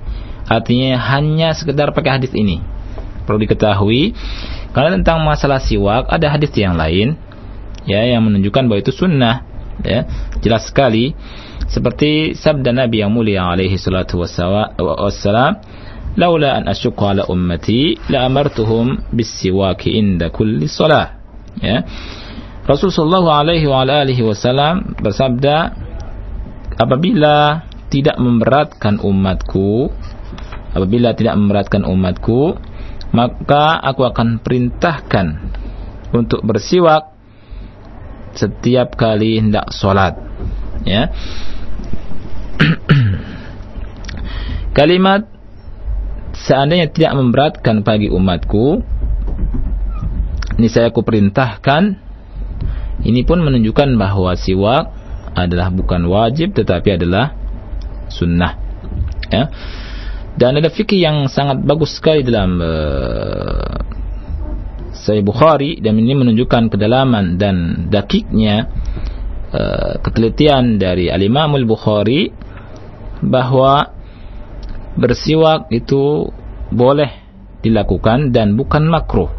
artinya 0.50 0.98
hanya 0.98 1.54
sekedar 1.54 1.94
pakai 1.94 2.18
hadis 2.18 2.34
ini. 2.34 2.58
Perlu 3.30 3.46
diketahui 3.46 4.10
karena 4.74 4.98
tentang 4.98 5.22
masalah 5.22 5.62
siwak 5.62 6.10
ada 6.10 6.34
hadis 6.34 6.50
yang 6.58 6.74
lain 6.74 7.14
ya 7.85 8.01
yang 8.05 8.25
menunjukkan 8.25 8.69
bahwa 8.69 8.79
itu 8.81 8.93
sunnah 8.93 9.45
ya. 9.81 10.05
Jelas 10.41 10.69
sekali. 10.69 11.15
Seperti 11.65 12.37
sabda 12.37 12.69
Nabi 12.69 13.01
yang 13.01 13.09
mulia 13.09 13.49
alaihi 13.49 13.81
salatu 13.81 14.21
wassalam 14.21 15.57
laula 16.13 16.61
an 16.61 16.69
asyqa 16.69 17.17
ala 17.17 17.23
ummati 17.25 17.97
la 18.13 18.29
amartuhum 18.29 19.09
bisiwaki 19.09 19.97
inda 19.97 20.29
kulli 20.29 20.69
salah. 20.69 21.17
Ya. 21.59 21.81
Rasul 22.65 22.89
sallallahu 22.89 23.29
alaihi 23.29 23.65
wa 23.69 23.85
alihi 23.85 24.25
wasallam 24.25 24.97
bersabda 24.97 25.73
apabila 26.81 27.65
tidak 27.93 28.17
memberatkan 28.17 28.97
umatku 28.99 29.93
apabila 30.73 31.13
tidak 31.13 31.37
memberatkan 31.37 31.85
umatku 31.85 32.57
maka 33.13 33.79
aku 33.79 34.03
akan 34.03 34.41
perintahkan 34.43 35.39
untuk 36.11 36.43
bersiwak 36.43 37.14
setiap 38.35 38.99
kali 38.99 39.39
hendak 39.39 39.71
sholat 39.71 40.19
ya. 40.83 41.09
Kalimat 44.77 45.27
seandainya 46.35 46.91
tidak 46.91 47.15
memberatkan 47.15 47.81
bagi 47.81 48.11
umatku 48.11 48.83
ini 50.55 50.67
saya 50.71 50.91
aku 50.91 51.03
perintahkan 51.03 51.99
ini 53.03 53.21
pun 53.27 53.43
menunjukkan 53.43 53.95
bahwa 53.99 54.35
siwak 54.39 54.91
adalah 55.35 55.67
bukan 55.69 56.07
wajib 56.07 56.55
tetapi 56.55 56.95
adalah 56.95 57.35
sunnah. 58.07 58.55
Ya. 59.27 59.51
Dan 60.35 60.59
ada 60.59 60.67
fikih 60.71 60.99
yang 60.99 61.27
sangat 61.31 61.63
bagus 61.63 61.95
sekali 61.95 62.23
dalam 62.23 62.59
uh, 62.59 63.94
Sahih 65.03 65.25
Bukhari 65.25 65.83
dan 65.83 65.99
ini 65.99 66.15
menunjukkan 66.15 66.71
kedalaman 66.71 67.35
dan 67.35 67.87
dakiknya 67.91 68.71
uh, 69.51 69.99
ketelitian 69.99 70.79
dari 70.79 71.11
Al-Imam 71.11 71.51
Al-Bukhari 71.59 72.31
bahwa 73.19 73.91
bersiwak 74.95 75.67
itu 75.75 76.31
boleh 76.71 77.11
dilakukan 77.65 78.31
dan 78.31 78.55
bukan 78.55 78.87
makruh. 78.87 79.31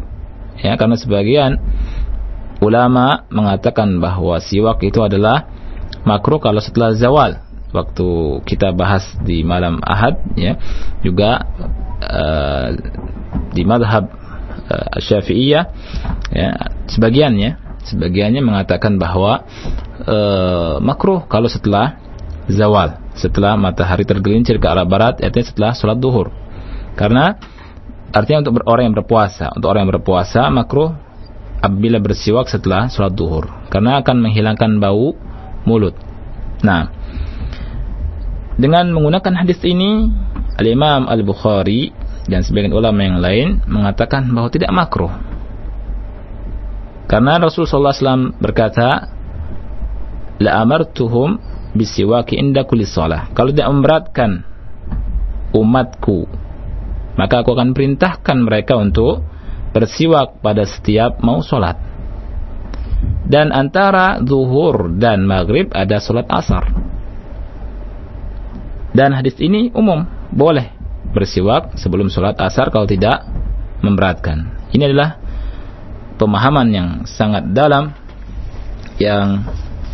Ya, 0.57 0.73
karena 0.75 0.97
sebagian 0.97 1.61
ulama 2.59 3.29
mengatakan 3.29 4.01
bahwa 4.01 4.41
siwak 4.41 4.81
itu 4.81 4.99
adalah 5.05 5.45
makruh 6.03 6.41
kalau 6.41 6.59
setelah 6.59 6.97
zawal. 6.97 7.45
Waktu 7.67 8.07
kita 8.47 8.71
bahas 8.73 9.03
di 9.21 9.43
malam 9.43 9.83
Ahad 9.83 10.23
ya, 10.39 10.55
juga 11.03 11.45
uh, 11.99 12.73
di 13.53 13.67
madhab 13.67 14.16
uh, 14.67 14.97
Syafi'iyah 14.99 15.63
ya, 16.31 16.49
sebagiannya 16.91 17.67
sebagiannya 17.87 18.43
mengatakan 18.43 18.99
bahwa 18.99 19.47
uh, 20.03 20.83
makruh 20.83 21.23
kalau 21.31 21.47
setelah 21.47 21.99
zawal 22.51 22.99
setelah 23.15 23.55
matahari 23.55 24.03
tergelincir 24.03 24.59
ke 24.59 24.67
arah 24.67 24.85
barat 24.87 25.19
artinya 25.23 25.47
setelah 25.47 25.71
sholat 25.73 25.97
duhur. 25.97 26.29
Karena 26.93 27.37
artinya 28.11 28.45
untuk 28.45 28.63
orang 28.67 28.91
yang 28.91 28.95
berpuasa 28.95 29.51
untuk 29.55 29.67
orang 29.71 29.87
yang 29.87 29.93
berpuasa 29.99 30.47
makruh 30.53 30.93
apabila 31.63 31.97
bersiwak 31.97 32.45
setelah 32.51 32.91
sholat 32.91 33.15
duhur. 33.15 33.49
Karena 33.73 34.03
akan 34.03 34.15
menghilangkan 34.21 34.77
bau 34.77 35.17
mulut. 35.65 35.95
Nah 36.61 36.93
dengan 38.57 38.89
menggunakan 38.93 39.45
hadis 39.45 39.61
ini 39.65 40.09
Al-Imam 40.57 41.05
Al-Bukhari 41.05 41.93
dan 42.27 42.43
sebagian 42.43 42.75
ulama 42.75 42.99
yang 43.03 43.17
lain 43.23 43.47
mengatakan 43.65 44.27
bahwa 44.31 44.51
tidak 44.51 44.71
makruh 44.75 45.11
karena 47.07 47.39
Rasulullah 47.39 47.95
SAW 47.95 48.35
berkata 48.35 49.07
la 50.43 50.51
amartuhum 50.59 51.39
bisiwaki 51.71 52.35
inda 52.35 52.67
kulli 52.67 52.83
shalah. 52.83 53.31
Kalau 53.31 53.55
tidak 53.55 53.71
memberatkan 53.71 54.43
umatku, 55.55 56.27
maka 57.15 57.41
aku 57.41 57.55
akan 57.55 57.71
perintahkan 57.71 58.37
mereka 58.43 58.75
untuk 58.75 59.23
bersiwak 59.71 60.43
pada 60.43 60.67
setiap 60.67 61.23
mau 61.23 61.39
sholat. 61.39 61.79
Dan 63.27 63.55
antara 63.55 64.19
zuhur 64.23 64.91
dan 64.99 65.23
maghrib 65.23 65.71
ada 65.71 66.03
sholat 66.03 66.27
asar. 66.27 66.75
Dan 68.91 69.15
hadis 69.15 69.37
ini 69.39 69.71
umum, 69.71 70.03
boleh 70.33 70.76
bersiwak 71.11 71.79
sebelum 71.79 72.11
sholat 72.11 72.35
asar 72.39 72.71
kalau 72.71 72.89
tidak 72.89 73.23
memberatkan. 73.79 74.69
Ini 74.73 74.91
adalah 74.91 75.19
pemahaman 76.19 76.67
yang 76.73 76.89
sangat 77.05 77.51
dalam 77.53 77.93
yang 78.97 79.45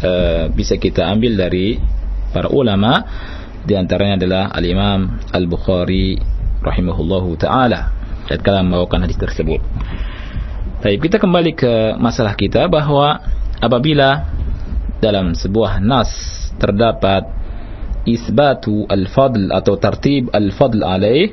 Eh, 0.03 0.51
bisa 0.51 0.75
kita 0.75 1.07
ambil 1.15 1.39
dari 1.39 1.79
para 2.35 2.51
ulama 2.51 3.07
di 3.63 3.71
antaranya 3.71 4.19
adalah 4.19 4.43
al-Imam 4.51 5.15
Al-Bukhari 5.31 6.19
rahimahullahu 6.59 7.39
taala 7.39 7.95
tatkala 8.27 8.67
membawakan 8.67 9.07
hadis 9.07 9.15
tersebut. 9.15 9.63
Baik, 10.83 11.07
kita 11.07 11.23
kembali 11.23 11.55
ke 11.55 11.95
masalah 12.03 12.35
kita 12.35 12.67
bahwa 12.67 13.15
apabila 13.63 14.27
dalam 14.99 15.31
sebuah 15.39 15.79
nas 15.79 16.11
terdapat 16.59 17.23
isbatu 18.03 18.83
al-fadl 18.87 19.51
atau 19.51 19.79
tertib 19.79 20.27
al-fadl 20.35 20.83
alaih 20.83 21.31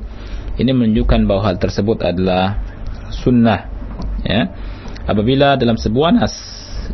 ini 0.59 0.71
menunjukkan 0.71 1.27
bahwa 1.27 1.43
hal 1.51 1.57
tersebut 1.59 2.03
adalah 2.03 2.59
sunnah 3.11 3.67
ya 4.23 4.51
apabila 5.07 5.59
dalam 5.59 5.75
sebuah 5.75 6.15
nas 6.15 6.35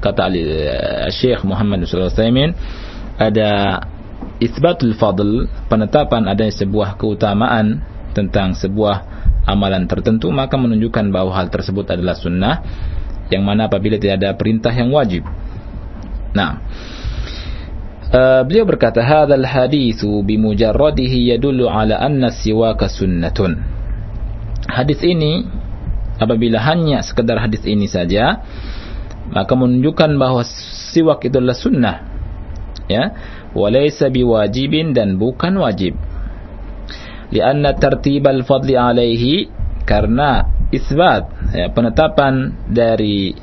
kata 0.00 0.28
uh, 0.28 1.08
Syekh 1.12 1.44
Muhammad 1.44 1.84
Sallallahu 1.84 2.16
Alaihi 2.16 2.52
ada 3.16 3.50
isbatul 4.40 4.96
fadl 4.96 5.48
penetapan 5.68 6.28
adanya 6.28 6.52
sebuah 6.52 7.00
keutamaan 7.00 7.80
tentang 8.12 8.56
sebuah 8.56 9.16
amalan 9.44 9.84
tertentu 9.84 10.28
maka 10.32 10.56
menunjukkan 10.56 11.12
bahwa 11.12 11.32
hal 11.36 11.52
tersebut 11.52 11.92
adalah 11.92 12.16
sunnah 12.16 12.64
yang 13.28 13.42
mana 13.42 13.66
apabila 13.66 13.98
tidak 13.98 14.22
ada 14.22 14.30
perintah 14.38 14.70
yang 14.70 14.94
wajib. 14.94 15.26
Nah, 16.30 16.62
uh, 18.12 18.42
beliau 18.46 18.66
berkata 18.68 19.02
hadzal 19.02 19.46
haditsu 19.46 20.22
bimujarradihi 20.22 21.34
yadullu 21.34 21.70
ala 21.70 21.98
anna 21.98 22.30
siwaka 22.30 22.90
sunnatun. 22.90 23.58
Hadis 24.66 25.00
ini 25.06 25.46
apabila 26.18 26.58
hanya 26.62 27.02
sekedar 27.06 27.38
hadis 27.38 27.62
ini 27.64 27.86
saja 27.86 28.42
maka 29.30 29.52
menunjukkan 29.58 30.14
bahwa 30.18 30.42
siwak 30.94 31.26
itu 31.26 31.38
adalah 31.38 31.58
sunnah. 31.58 31.96
Ya? 32.86 33.10
Walaysa 33.56 34.12
biwajibin 34.12 34.94
dan 34.94 35.18
bukan 35.18 35.58
wajib. 35.58 35.98
Lianna 37.34 37.74
tartibal 37.74 38.46
fadli 38.46 38.78
alaihi 38.78 39.50
karena 39.82 40.46
isbat 40.70 41.26
ya, 41.50 41.66
penetapan 41.74 42.54
dari 42.70 43.34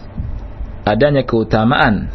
adanya 0.87 1.27
keutamaan 1.27 2.07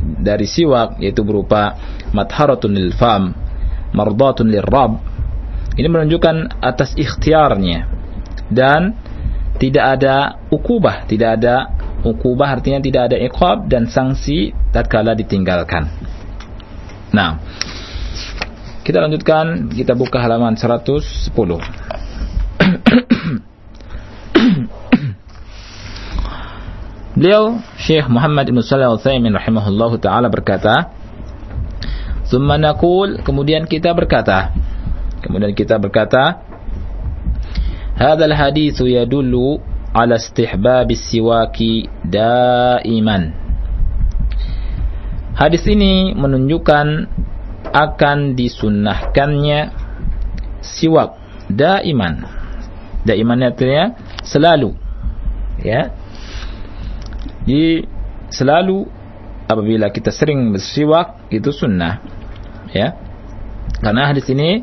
dari 0.00 0.48
siwak 0.48 1.00
yaitu 1.02 1.24
berupa 1.24 1.76
matharatun 2.12 2.72
lil 2.72 2.92
fam 2.96 3.32
mardatun 3.92 4.48
lil 4.48 4.64
rab 4.64 5.00
ini 5.76 5.88
menunjukkan 5.88 6.60
atas 6.60 6.96
ikhtiarnya 6.96 7.88
dan 8.52 8.96
tidak 9.56 10.00
ada 10.00 10.36
ukubah 10.52 11.08
tidak 11.08 11.40
ada 11.40 11.82
ukubah 12.02 12.58
artinya 12.58 12.82
tidak 12.82 13.02
ada 13.10 13.16
iqab 13.18 13.70
dan 13.70 13.86
sanksi 13.86 14.50
tatkala 14.74 15.14
ditinggalkan. 15.14 15.86
Nah, 17.14 17.38
kita 18.82 18.98
lanjutkan, 18.98 19.70
kita 19.70 19.94
buka 19.94 20.18
halaman 20.18 20.58
110. 20.58 21.30
Beliau 27.12 27.60
Syekh 27.76 28.08
Muhammad 28.08 28.48
Ibn 28.48 28.60
Salih 28.64 28.88
Al-Thaymin 28.88 29.36
rahimahullahu 29.36 30.00
taala 30.00 30.32
berkata, 30.32 30.88
"Tsumma 32.24 32.56
naqul," 32.56 33.20
kemudian 33.20 33.68
kita 33.68 33.92
berkata, 33.92 34.48
kemudian 35.20 35.52
kita 35.52 35.76
berkata, 35.76 36.40
"Hadzal 38.00 38.32
haditsu 38.32 38.88
yadullu 38.88 39.60
ala 39.92 40.16
istihbab 40.16 40.88
siwaki 40.96 41.88
daiman. 42.00 43.36
Hadis 45.36 45.64
ini 45.68 46.16
menunjukkan 46.16 46.86
akan 47.72 48.36
disunnahkannya 48.36 49.60
siwak 50.64 51.16
daiman. 51.52 52.24
Daiman 53.04 53.40
artinya 53.44 53.96
selalu. 54.24 54.76
Ya. 55.60 55.92
Jadi 57.42 57.86
selalu 58.30 58.86
apabila 59.50 59.90
kita 59.90 60.14
sering 60.14 60.54
bersiwak 60.54 61.28
itu 61.28 61.50
sunnah. 61.50 62.00
Ya. 62.72 62.96
Karena 63.82 64.08
hadis 64.08 64.26
ini 64.30 64.62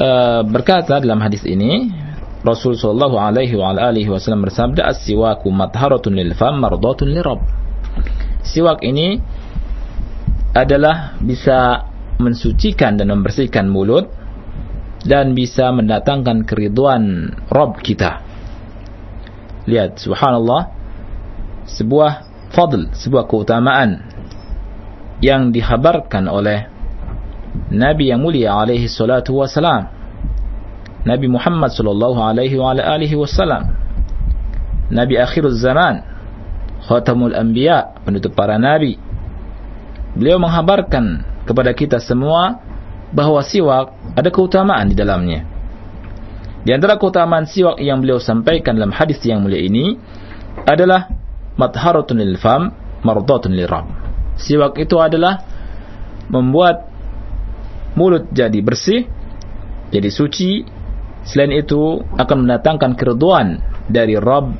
uh, 0.00 0.42
berkata 0.48 0.98
dalam 0.98 1.20
hadis 1.20 1.44
ini 1.44 1.92
Rasul 2.40 2.72
sallallahu 2.72 3.20
alaihi 3.20 3.52
wa 3.52 3.76
alihi 3.76 4.08
wasallam 4.08 4.48
bersabda 4.48 4.88
as-siwaku 4.88 5.52
matharatun 5.52 6.16
lil 6.16 6.32
fam 6.32 6.56
mardatun 6.56 7.12
lirabb. 7.12 7.44
Siwak 8.40 8.80
ini 8.80 9.20
adalah 10.56 11.20
bisa 11.20 11.84
mensucikan 12.16 12.96
dan 12.96 13.12
membersihkan 13.12 13.68
mulut 13.68 14.08
dan 15.04 15.36
bisa 15.36 15.68
mendatangkan 15.72 16.48
keriduan 16.48 17.32
Rabb 17.48 17.80
kita. 17.84 18.24
Lihat 19.68 20.00
subhanallah 20.00 20.79
sebuah 21.76 22.12
fadl, 22.50 22.90
sebuah 22.94 23.30
keutamaan 23.30 24.02
yang 25.20 25.54
dihabarkan 25.54 26.26
oleh 26.26 26.66
Nabi 27.70 28.10
yang 28.10 28.22
mulia 28.22 28.54
alaihi 28.56 28.86
salatu 28.86 29.42
wasalam 29.42 29.90
Nabi 31.02 31.26
Muhammad 31.26 31.72
sallallahu 31.72 32.18
alaihi 32.20 32.60
wa 32.60 32.76
alihi 32.76 33.16
wasallam 33.16 33.74
Nabi 34.90 35.16
akhir 35.16 35.46
zaman 35.54 36.02
khatamul 36.84 37.36
anbiya 37.36 38.02
penutup 38.02 38.34
para 38.34 38.58
nabi. 38.58 38.98
Beliau 40.18 40.42
menghabarkan 40.42 41.22
kepada 41.46 41.70
kita 41.70 42.02
semua 42.02 42.58
bahwa 43.14 43.38
siwak 43.46 43.94
ada 44.18 44.30
keutamaan 44.34 44.90
di 44.90 44.98
dalamnya. 44.98 45.46
Di 46.66 46.74
antara 46.74 46.98
keutamaan 46.98 47.46
siwak 47.46 47.78
yang 47.78 48.02
beliau 48.02 48.18
sampaikan 48.18 48.74
dalam 48.76 48.90
hadis 48.90 49.22
yang 49.22 49.46
mulia 49.46 49.62
ini 49.62 49.96
adalah 50.66 51.19
matharatun 51.58 52.18
lil 52.20 52.36
fam 52.38 52.70
mardatun 53.02 53.54
lil 53.54 53.66
siwak 54.36 54.78
itu 54.78 54.96
adalah 54.98 55.42
membuat 56.30 56.86
mulut 57.98 58.30
jadi 58.30 58.58
bersih 58.62 59.06
jadi 59.90 60.08
suci 60.10 60.80
Selain 61.20 61.52
itu 61.52 62.00
akan 62.16 62.48
mendatangkan 62.48 62.96
keriduan 62.96 63.60
dari 63.90 64.16
Rabb 64.16 64.56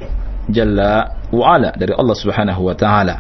Jalla 0.50 1.24
wa'ala 1.31 1.72
dari 1.79 1.94
Allah 1.94 2.16
Subhanahu 2.16 2.61
wa 2.66 2.74
taala. 2.76 3.16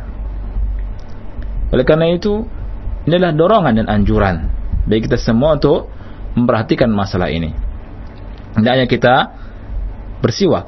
Oleh 1.70 1.86
karena 1.86 2.10
itu, 2.10 2.42
inilah 3.06 3.30
dorongan 3.32 3.78
dan 3.80 3.86
anjuran 3.86 4.50
bagi 4.84 5.06
kita 5.06 5.16
semua 5.16 5.56
untuk 5.56 5.86
memperhatikan 6.34 6.90
masalah 6.90 7.30
ini. 7.30 7.54
Tidak 8.58 8.72
hanya 8.74 8.86
kita 8.90 9.30
bersiwak, 10.18 10.66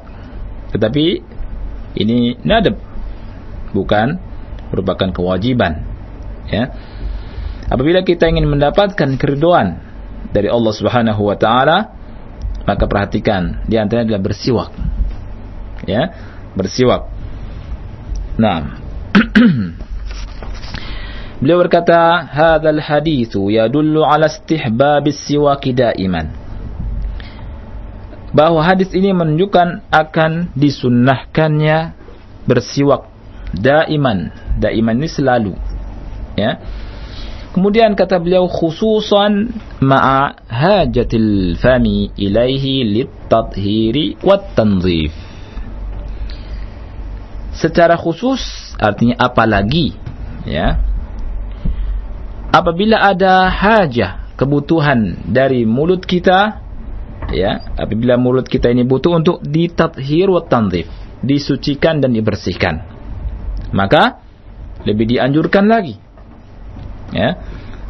tetapi 0.71 1.05
ini 1.99 2.39
nadab 2.47 2.79
bukan 3.73 4.21
merupakan 4.69 5.09
kewajiban. 5.11 5.83
Ya. 6.47 6.71
Apabila 7.67 8.05
kita 8.05 8.29
ingin 8.29 8.45
mendapatkan 8.45 9.17
keriduan 9.17 9.81
dari 10.29 10.47
Allah 10.47 10.73
Subhanahu 10.73 11.21
wa 11.25 11.37
taala, 11.37 11.93
maka 12.63 12.87
perhatikan 12.87 13.63
di 13.67 13.75
antaranya 13.75 14.15
adalah 14.15 14.23
bersiwak 14.23 14.71
ya 15.83 16.15
bersiwak 16.55 17.11
nah 18.39 18.79
beliau 21.43 21.59
berkata 21.59 22.23
hadzal 22.23 22.79
haditsu 22.79 23.51
yadullu 23.51 24.07
ala 24.07 24.31
istihbab 24.31 25.05
siwak 25.11 25.67
daiman 25.75 26.31
bahwa 28.33 28.65
hadis 28.65 28.89
ini 28.95 29.13
menunjukkan 29.13 29.93
akan 29.93 30.55
disunnahkannya 30.57 31.93
bersiwak 32.49 33.12
daiman 33.53 34.33
daiman 34.59 34.97
ini 34.97 35.09
selalu 35.09 35.53
ya 36.37 36.57
Kemudian 37.53 37.93
kata 37.93 38.17
beliau 38.17 38.49
khususan 38.49 39.53
ma'a 39.77 40.41
hajatil 40.49 41.53
fami 41.61 42.09
ilaihi 42.17 42.81
littathiri 42.81 44.17
wat 44.25 44.57
tanzif. 44.57 45.13
Secara 47.53 47.93
khusus 47.93 48.41
artinya 48.81 49.21
apalagi 49.21 49.93
ya. 50.49 50.81
Apabila 52.49 53.05
ada 53.05 53.53
hajah 53.53 54.33
kebutuhan 54.33 55.21
dari 55.29 55.61
mulut 55.69 56.09
kita 56.09 56.57
ya, 57.29 57.69
apabila 57.77 58.17
mulut 58.17 58.49
kita 58.49 58.73
ini 58.73 58.81
butuh 58.81 59.13
untuk 59.21 59.45
ditathir 59.45 60.25
wat 60.33 60.49
tanzif, 60.49 60.89
disucikan 61.21 62.01
dan 62.01 62.17
dibersihkan. 62.17 62.92
Maka 63.73 64.21
lebih 64.85 65.17
dianjurkan 65.17 65.65
lagi 65.65 65.95
ya 67.13 67.37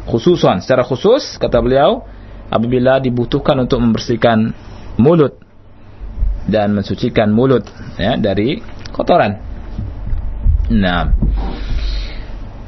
khususan 0.04 0.60
secara 0.60 0.84
khusus 0.84 1.40
kata 1.40 1.58
beliau 1.64 2.04
apabila 2.52 3.00
dibutuhkan 3.00 3.56
untuk 3.64 3.80
membersihkan 3.80 4.52
mulut 5.00 5.40
dan 6.44 6.76
mensucikan 6.76 7.32
mulut 7.32 7.64
ya 7.96 8.20
dari 8.20 8.60
kotoran. 8.92 9.40
Nah, 10.70 11.12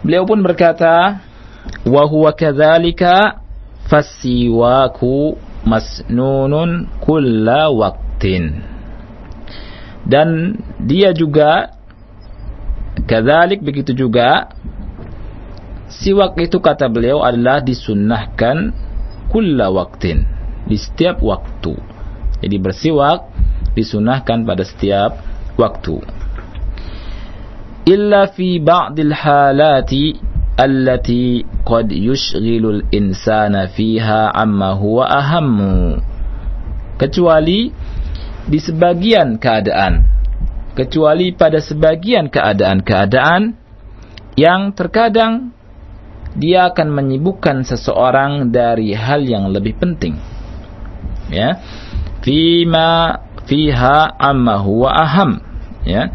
beliau 0.01 0.25
pun 0.25 0.41
berkata, 0.41 1.21
wa 1.85 2.03
huwa 2.09 2.33
kadzalika 2.33 3.41
fasiwaku 3.89 5.37
masnunun 5.65 6.89
kulla. 7.01 7.69
Dan 10.07 10.57
dia 10.81 11.13
juga 11.13 11.76
kadzalik 13.05 13.61
begitu 13.61 13.93
juga 13.93 14.49
Siwak 15.87 16.35
itu 16.43 16.59
kata 16.59 16.91
beliau 16.91 17.23
adalah 17.23 17.63
disunnahkan 17.63 18.75
kulla 19.31 19.71
waktin. 19.71 20.27
Di 20.67 20.75
setiap 20.75 21.23
waktu. 21.23 21.79
Jadi 22.43 22.57
bersiwak 22.59 23.31
disunahkan 23.79 24.43
pada 24.43 24.67
setiap 24.67 25.23
waktu. 25.55 26.03
Illa 27.87 28.27
fi 28.27 28.59
ba'dil 28.59 29.15
halati 29.15 30.19
allati 30.59 31.47
qad 31.63 31.87
yushghilul 31.95 32.91
insana 32.91 33.71
fiha 33.71 34.35
amma 34.35 34.75
huwa 34.75 35.07
ahammu. 35.07 36.03
Kecuali 36.99 37.71
di 38.51 38.59
sebagian 38.59 39.39
keadaan. 39.39 40.16
Kecuali 40.77 41.33
pada 41.33 41.57
sebagian 41.57 42.29
keadaan-keadaan 42.29 43.57
yang 44.37 44.77
terkadang 44.77 45.57
dia 46.37 46.69
akan 46.69 46.93
menyibukkan 46.93 47.65
seseorang 47.65 48.53
dari 48.53 48.93
hal 48.93 49.25
yang 49.25 49.49
lebih 49.49 49.81
penting. 49.81 50.21
Ya. 51.33 51.65
Fima 52.21 53.25
fiha 53.49 54.13
amma 54.21 54.61
huwa 54.61 54.93
aham. 54.93 55.41
Ya. 55.89 56.13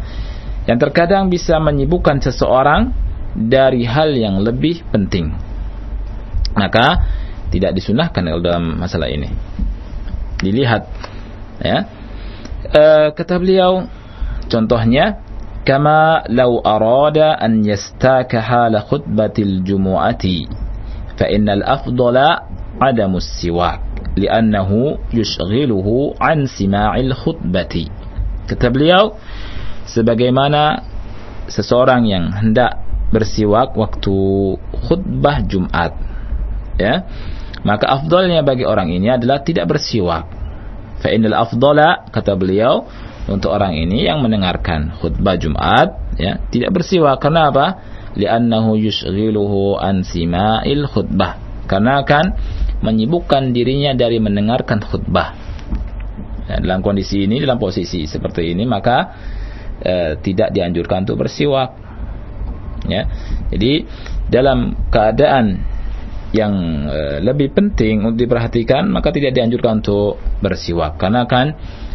Yang 0.70 0.78
terkadang 0.88 1.26
bisa 1.26 1.58
menyibukkan 1.58 2.22
seseorang 2.22 2.94
dari 3.34 3.82
hal 3.82 4.14
yang 4.14 4.38
lebih 4.38 4.86
penting. 4.94 5.34
Maka 6.54 7.02
tidak 7.50 7.74
disunahkan 7.74 8.22
dalam 8.38 8.78
masalah 8.78 9.10
ini. 9.10 9.26
Dilihat 10.38 10.86
ya. 11.58 11.78
E, 12.70 12.82
kata 13.10 13.42
beliau 13.42 13.90
Contohnya, 14.52 15.24
kama 15.64 16.28
law 16.28 16.60
arada 16.60 17.40
an 17.40 17.64
yastaka 17.64 18.44
hala 18.44 18.84
khutbatil 18.84 19.64
jumu'ati 19.64 20.44
fa 21.16 21.24
innal 21.32 21.64
afdala 21.64 22.44
adamu 22.76 23.16
siwak 23.16 23.80
li'annahu 24.18 25.00
yushghiluhu 25.14 26.20
an 26.20 26.44
sima'il 26.44 27.16
khutbati. 27.16 27.88
Kata 28.44 28.68
beliau, 28.68 29.16
sebagaimana 29.88 30.84
seseorang 31.48 32.04
yang 32.04 32.28
hendak 32.36 32.76
bersiwak 33.08 33.72
waktu 33.72 34.12
khutbah 34.84 35.40
Jumat, 35.48 35.96
ya, 36.76 37.08
maka 37.64 37.88
afdolnya 37.88 38.44
bagi 38.44 38.68
orang 38.68 38.92
ini 38.92 39.08
adalah 39.08 39.40
tidak 39.40 39.70
bersiwak. 39.70 40.28
Fa'inal 41.00 41.34
afdola, 41.34 42.04
kata 42.12 42.36
beliau, 42.36 42.84
untuk 43.30 43.54
orang 43.54 43.78
ini 43.78 44.02
yang 44.10 44.18
mendengarkan 44.18 44.98
khutbah 44.98 45.38
Jumat 45.38 46.18
ya 46.18 46.42
tidak 46.50 46.74
bersiwak 46.74 47.22
karena 47.22 47.54
apa? 47.54 47.66
Li'annahu 48.18 48.76
yushghiluhu 48.76 49.78
an 49.78 50.02
sima'il 50.02 50.84
khutbah. 50.90 51.38
Karena 51.70 52.02
akan 52.02 52.24
menyibukkan 52.82 53.54
dirinya 53.54 53.94
dari 53.96 54.18
mendengarkan 54.18 54.82
khutbah. 54.84 55.32
Ya, 56.50 56.58
dalam 56.58 56.82
kondisi 56.82 57.24
ini, 57.24 57.38
dalam 57.40 57.56
posisi 57.56 58.04
seperti 58.04 58.52
ini, 58.52 58.66
maka 58.68 59.14
eh, 59.80 60.18
tidak 60.20 60.52
dianjurkan 60.52 61.08
untuk 61.08 61.22
bersiwak. 61.24 61.70
Ya. 62.90 63.08
Jadi 63.54 63.86
dalam 64.28 64.74
keadaan 64.90 65.72
yang 66.32 66.52
uh, 66.88 67.20
lebih 67.20 67.52
penting 67.52 68.08
untuk 68.08 68.24
diperhatikan 68.24 68.88
maka 68.88 69.12
tidak 69.12 69.36
dianjurkan 69.36 69.84
untuk 69.84 70.16
bersiwak 70.40 70.96
karena 70.96 71.28
akan 71.28 71.46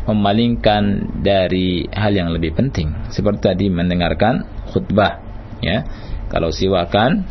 memalingkan 0.07 1.11
dari 1.19 1.83
hal 1.91 2.15
yang 2.15 2.31
lebih 2.31 2.55
penting. 2.55 2.95
Seperti 3.11 3.51
tadi 3.51 3.65
mendengarkan 3.67 4.47
khutbah 4.71 5.19
ya. 5.59 5.83
Kalau 6.31 6.51
siwakan 6.51 7.23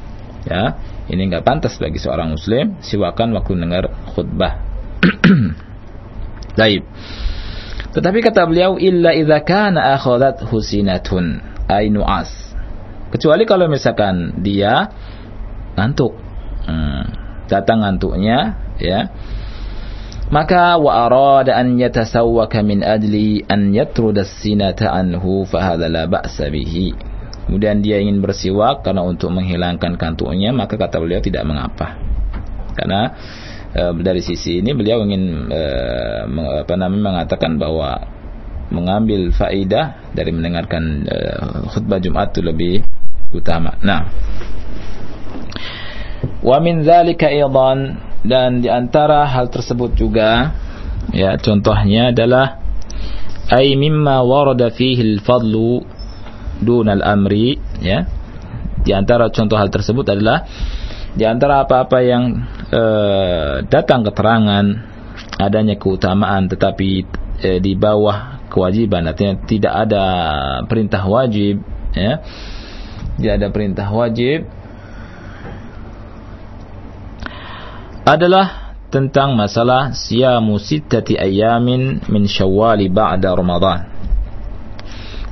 ya 0.44 0.76
ini 1.08 1.28
enggak 1.28 1.44
pantas 1.44 1.76
bagi 1.80 1.96
seorang 1.96 2.36
muslim 2.36 2.76
siwakan 2.84 3.32
waktu 3.32 3.50
mendengar 3.56 3.88
khutbah. 4.12 4.60
Baik. 6.60 6.84
Tetapi 7.96 8.18
kata 8.20 8.44
beliau 8.44 8.76
illa 8.76 9.16
idza 9.16 9.40
kana 9.40 9.96
akhadat 9.96 10.44
husinatun 10.44 11.40
ay 11.68 11.88
nu'as. 11.88 12.28
Kecuali 13.08 13.48
kalau 13.48 13.72
misalkan 13.72 14.44
dia 14.44 14.92
ngantuk. 15.80 16.12
Hmm, 16.66 17.04
datang 17.46 17.86
ngantuknya 17.86 18.58
ya 18.82 19.08
maka 20.26 20.74
wa 20.74 21.06
arada 21.06 21.54
an 21.54 21.78
yatasawwaka 21.78 22.58
min 22.66 22.82
adli 22.82 23.46
an 23.46 23.70
yatruda 23.70 24.26
sinata 24.26 24.90
anhu 24.90 25.46
fa 25.46 25.74
hadha 25.74 25.86
la 25.86 26.10
ba'sa 26.10 26.50
bihi. 26.50 26.94
Kemudian 27.46 27.78
dia 27.78 28.02
ingin 28.02 28.18
bersiwak 28.18 28.82
karena 28.82 29.06
untuk 29.06 29.30
menghilangkan 29.30 29.94
kantuknya 29.94 30.50
maka 30.50 30.74
kata 30.74 30.98
beliau 30.98 31.22
tidak 31.22 31.46
mengapa. 31.46 31.94
Karena 32.74 33.14
e, 33.70 33.82
dari 34.02 34.18
sisi 34.18 34.58
ini 34.58 34.74
beliau 34.74 35.06
ingin 35.06 35.46
e, 35.46 35.62
apa 36.66 36.74
namanya 36.74 37.02
mengatakan 37.14 37.54
bahwa 37.54 38.02
mengambil 38.74 39.30
faidah 39.30 40.10
dari 40.10 40.34
mendengarkan 40.34 41.06
e, 41.06 41.16
khutbah 41.70 42.02
Jumat 42.02 42.34
itu 42.34 42.42
lebih 42.42 42.74
utama. 43.30 43.78
Nah. 43.78 44.10
Wa 46.42 46.58
min 46.58 46.82
dzalika 46.82 47.30
dan 48.22 48.64
di 48.64 48.70
antara 48.70 49.26
hal 49.28 49.52
tersebut 49.52 49.92
juga 49.98 50.54
ya 51.12 51.36
contohnya 51.38 52.14
adalah 52.14 52.66
ay 53.50 53.78
mimma 53.78 54.26
warada 54.26 54.74
fihi 54.74 55.18
al-fadlu 55.18 55.86
dun 56.62 56.88
al-amri 56.90 57.58
ya. 57.82 58.06
Di 58.86 58.94
antara 58.94 59.26
contoh 59.34 59.58
hal 59.58 59.70
tersebut 59.70 60.06
adalah 60.06 60.46
di 61.16 61.26
antara 61.26 61.66
apa-apa 61.66 61.98
yang 62.06 62.24
uh, 62.70 63.64
datang 63.66 64.06
keterangan 64.06 64.64
adanya 65.42 65.74
keutamaan 65.74 66.46
tetapi 66.46 67.02
uh, 67.42 67.58
di 67.58 67.72
bawah 67.74 68.46
kewajiban 68.46 69.10
artinya 69.10 69.42
tidak 69.42 69.74
ada 69.74 70.04
perintah 70.66 71.02
wajib 71.06 71.62
ya. 71.94 72.22
Tidak 73.16 73.32
ada 73.42 73.48
perintah 73.48 73.88
wajib 73.90 74.55
adalah 78.06 78.78
tentang 78.86 79.34
masalah 79.34 79.90
siyamu 79.90 80.62
sittati 80.62 81.18
ayamin 81.18 82.06
min 82.06 82.30
syawali 82.30 82.86
ba'da 82.86 83.34
Ramadan. 83.34 83.90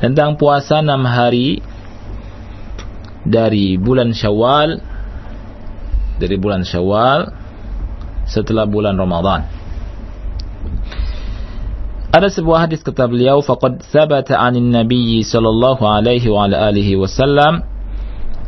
Tentang 0.02 0.34
puasa 0.34 0.82
enam 0.82 1.06
hari 1.06 1.62
dari 3.24 3.80
bulan 3.80 4.12
Syawal 4.12 4.82
dari 6.20 6.36
bulan 6.36 6.66
Syawal 6.66 7.30
setelah 8.28 8.68
bulan 8.68 8.98
Ramadan. 8.98 9.48
Ada 12.14 12.30
sebuah 12.30 12.68
hadis 12.68 12.82
kata 12.82 13.10
beliau 13.10 13.42
faqad 13.42 13.86
thabata 13.86 14.38
'anil 14.38 14.70
nabiy 14.70 15.22
sallallahu 15.22 15.82
alaihi 15.82 16.30
wa 16.30 16.46
alihi 16.46 16.94
wasallam 16.94 17.64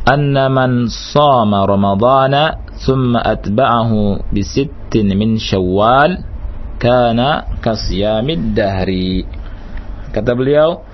anna 0.07 0.47
man 0.47 0.87
shama 0.87 1.67
ramadana 1.67 2.66
ثم 2.82 3.16
أتبعه 3.16 3.92
بست 4.34 4.94
من 4.96 5.38
شوال 5.38 6.10
كان 6.80 7.20
كصيام 7.62 8.26
الدهر 8.30 8.90
kata 10.12 10.36
beliau 10.36 10.84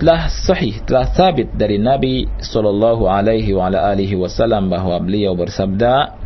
telah 0.00 0.32
sahih 0.32 0.80
telah 0.88 1.06
sabit 1.12 1.52
dari 1.52 1.76
Nabi 1.76 2.24
sallallahu 2.40 3.04
alaihi 3.04 3.52
wa 3.52 3.68
ala 3.68 3.92
alihi 3.92 4.16
wasallam 4.16 4.72
bahwa 4.72 4.96
beliau 4.98 5.36
bersabda 5.36 6.16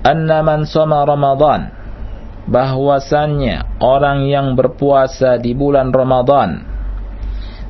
anna 0.00 0.40
man 0.40 0.64
shoma 0.64 1.04
ramadan 1.04 1.68
bahwasannya 2.44 3.80
orang 3.80 4.28
yang 4.28 4.52
berpuasa 4.52 5.40
di 5.40 5.56
bulan 5.56 5.92
Ramadan 5.92 6.60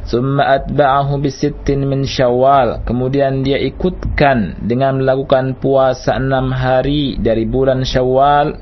Summa 0.10 0.58
atba'ahu 0.58 1.22
bisittin 1.22 1.86
min 1.86 2.02
syawal. 2.02 2.82
Kemudian 2.82 3.46
dia 3.46 3.62
ikutkan 3.62 4.58
dengan 4.58 4.98
melakukan 4.98 5.62
puasa 5.62 6.18
enam 6.18 6.50
hari 6.50 7.22
dari 7.22 7.46
bulan 7.46 7.86
syawal. 7.86 8.58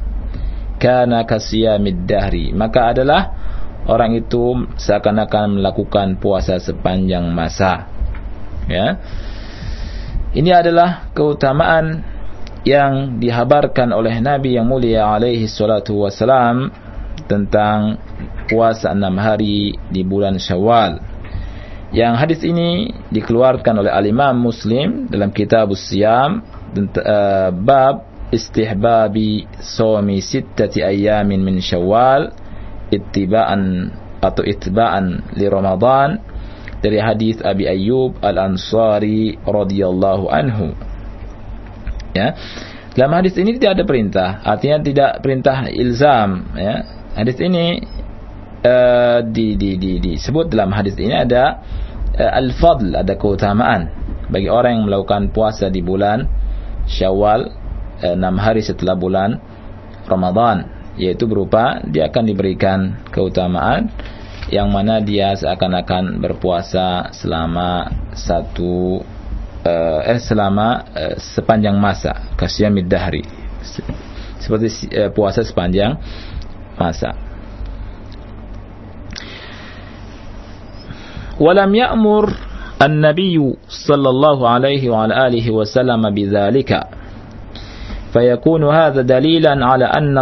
Kana 0.75 1.23
kasiyamid 1.23 2.03
dahri. 2.03 2.51
Maka 2.51 2.91
adalah 2.91 3.31
orang 3.87 4.19
itu 4.19 4.67
seakan-akan 4.75 5.63
melakukan 5.63 6.19
puasa 6.19 6.59
sepanjang 6.59 7.31
masa. 7.31 7.87
Ya. 8.67 8.99
Ini 10.35 10.51
adalah 10.51 11.07
keutamaan 11.15 12.03
yang 12.67 13.23
dihabarkan 13.23 13.95
oleh 13.95 14.19
Nabi 14.19 14.59
yang 14.59 14.67
mulia 14.67 15.07
alaihi 15.07 15.47
salatu 15.47 16.03
wasalam 16.03 16.67
tentang 17.31 17.95
puasa 18.51 18.91
enam 18.91 19.15
hari 19.15 19.79
di 19.87 20.03
bulan 20.03 20.35
syawal. 20.35 21.06
Yang 21.95 22.13
hadis 22.19 22.41
ini 22.43 22.91
dikeluarkan 23.15 23.79
oleh 23.79 23.91
al-Imam 23.93 24.35
Muslim 24.35 25.07
dalam 25.07 25.31
kitab 25.31 25.71
Siyam 25.71 26.43
uh, 26.75 27.49
bab 27.55 28.03
istihbabi 28.27 29.47
sawmi 29.63 30.19
sittati 30.19 30.83
ayamin 30.83 31.39
min 31.39 31.63
Syawal 31.63 32.35
ittiba'an 32.91 33.87
atau 34.19 34.43
ittiba'an 34.43 35.31
li 35.39 35.47
Ramadan 35.47 36.19
dari 36.83 36.99
hadis 36.99 37.39
Abi 37.39 37.71
Ayyub 37.71 38.19
Al-Ansari 38.19 39.39
radhiyallahu 39.47 40.25
anhu. 40.27 40.75
Ya. 42.11 42.35
Dalam 42.97 43.13
hadis 43.13 43.37
ini 43.37 43.55
tidak 43.55 43.77
ada 43.77 43.83
perintah, 43.85 44.29
artinya 44.41 44.81
tidak 44.81 45.11
perintah 45.21 45.69
ilzam 45.69 46.49
ya. 46.57 46.83
Hadis 47.13 47.37
ini 47.41 47.81
uh, 48.63 49.19
di, 49.25 49.57
di, 49.59 49.77
di, 49.77 49.99
disebut 50.01 50.49
dalam 50.49 50.73
hadis 50.73 50.97
ini 50.97 51.13
ada 51.13 51.61
uh, 52.15 52.31
al-fadl, 52.37 52.95
ada 52.95 53.13
keutamaan 53.17 53.89
bagi 54.27 54.49
orang 54.49 54.81
yang 54.81 54.85
melakukan 54.89 55.31
puasa 55.31 55.69
di 55.69 55.83
bulan 55.83 56.25
Syawal 56.87 57.51
uh, 58.01 58.15
enam 58.15 58.39
hari 58.39 58.63
setelah 58.63 58.95
bulan 58.95 59.37
Ramadan, 60.07 60.65
yaitu 60.95 61.27
berupa 61.27 61.83
dia 61.83 62.07
akan 62.07 62.23
diberikan 62.23 62.79
keutamaan 63.11 63.91
yang 64.47 64.71
mana 64.71 65.03
dia 65.03 65.35
seakan-akan 65.35 66.23
berpuasa 66.23 67.11
selama 67.11 67.91
satu 68.15 69.03
uh, 69.67 69.99
eh 70.07 70.19
selama 70.23 70.87
uh, 70.95 71.15
sepanjang 71.19 71.75
masa 71.75 72.31
kasyamid 72.39 72.87
dahri. 72.87 73.27
Seperti 74.39 74.87
uh, 74.95 75.11
puasa 75.11 75.43
sepanjang 75.43 75.99
masa 76.79 77.26
ولم 81.40 81.74
يأمر 81.74 82.24
النبي 82.82 83.36
صلى 83.68 84.08
الله 84.08 84.38
عليه 84.48 84.90
وعلى 84.90 85.26
آله 85.26 85.46
وسلم 85.50 86.02
بذلك 86.14 86.70
فيكون 88.12 88.62
هذا 88.64 89.02
دليلا 89.02 89.66
على 89.66 89.84
أن 89.84 90.18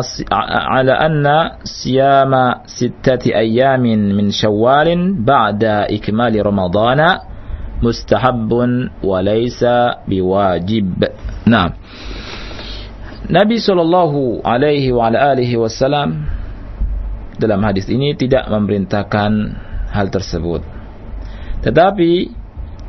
على 0.71 0.93
أن 0.93 1.27
صيام 1.65 2.33
ستة 2.67 3.35
أيام 3.35 3.83
من 4.17 4.31
شوال 4.31 4.89
بعد 5.25 5.65
إكمال 5.65 6.47
رمضان 6.47 7.01
مستحب 7.83 8.51
وليس 9.05 9.65
بواجب 10.09 11.05
نعم 11.47 11.71
Nabi 13.31 13.63
Shallallahu 13.63 14.43
Alaihi 14.43 14.91
Wasallam 15.55 16.27
dalam 17.39 17.63
hadis 17.63 17.87
ini 17.87 18.19
tidak 18.19 18.51
memerintahkan 18.51 19.55
hal 19.95 20.11
tersebut. 20.11 20.67
Tetapi 21.66 22.12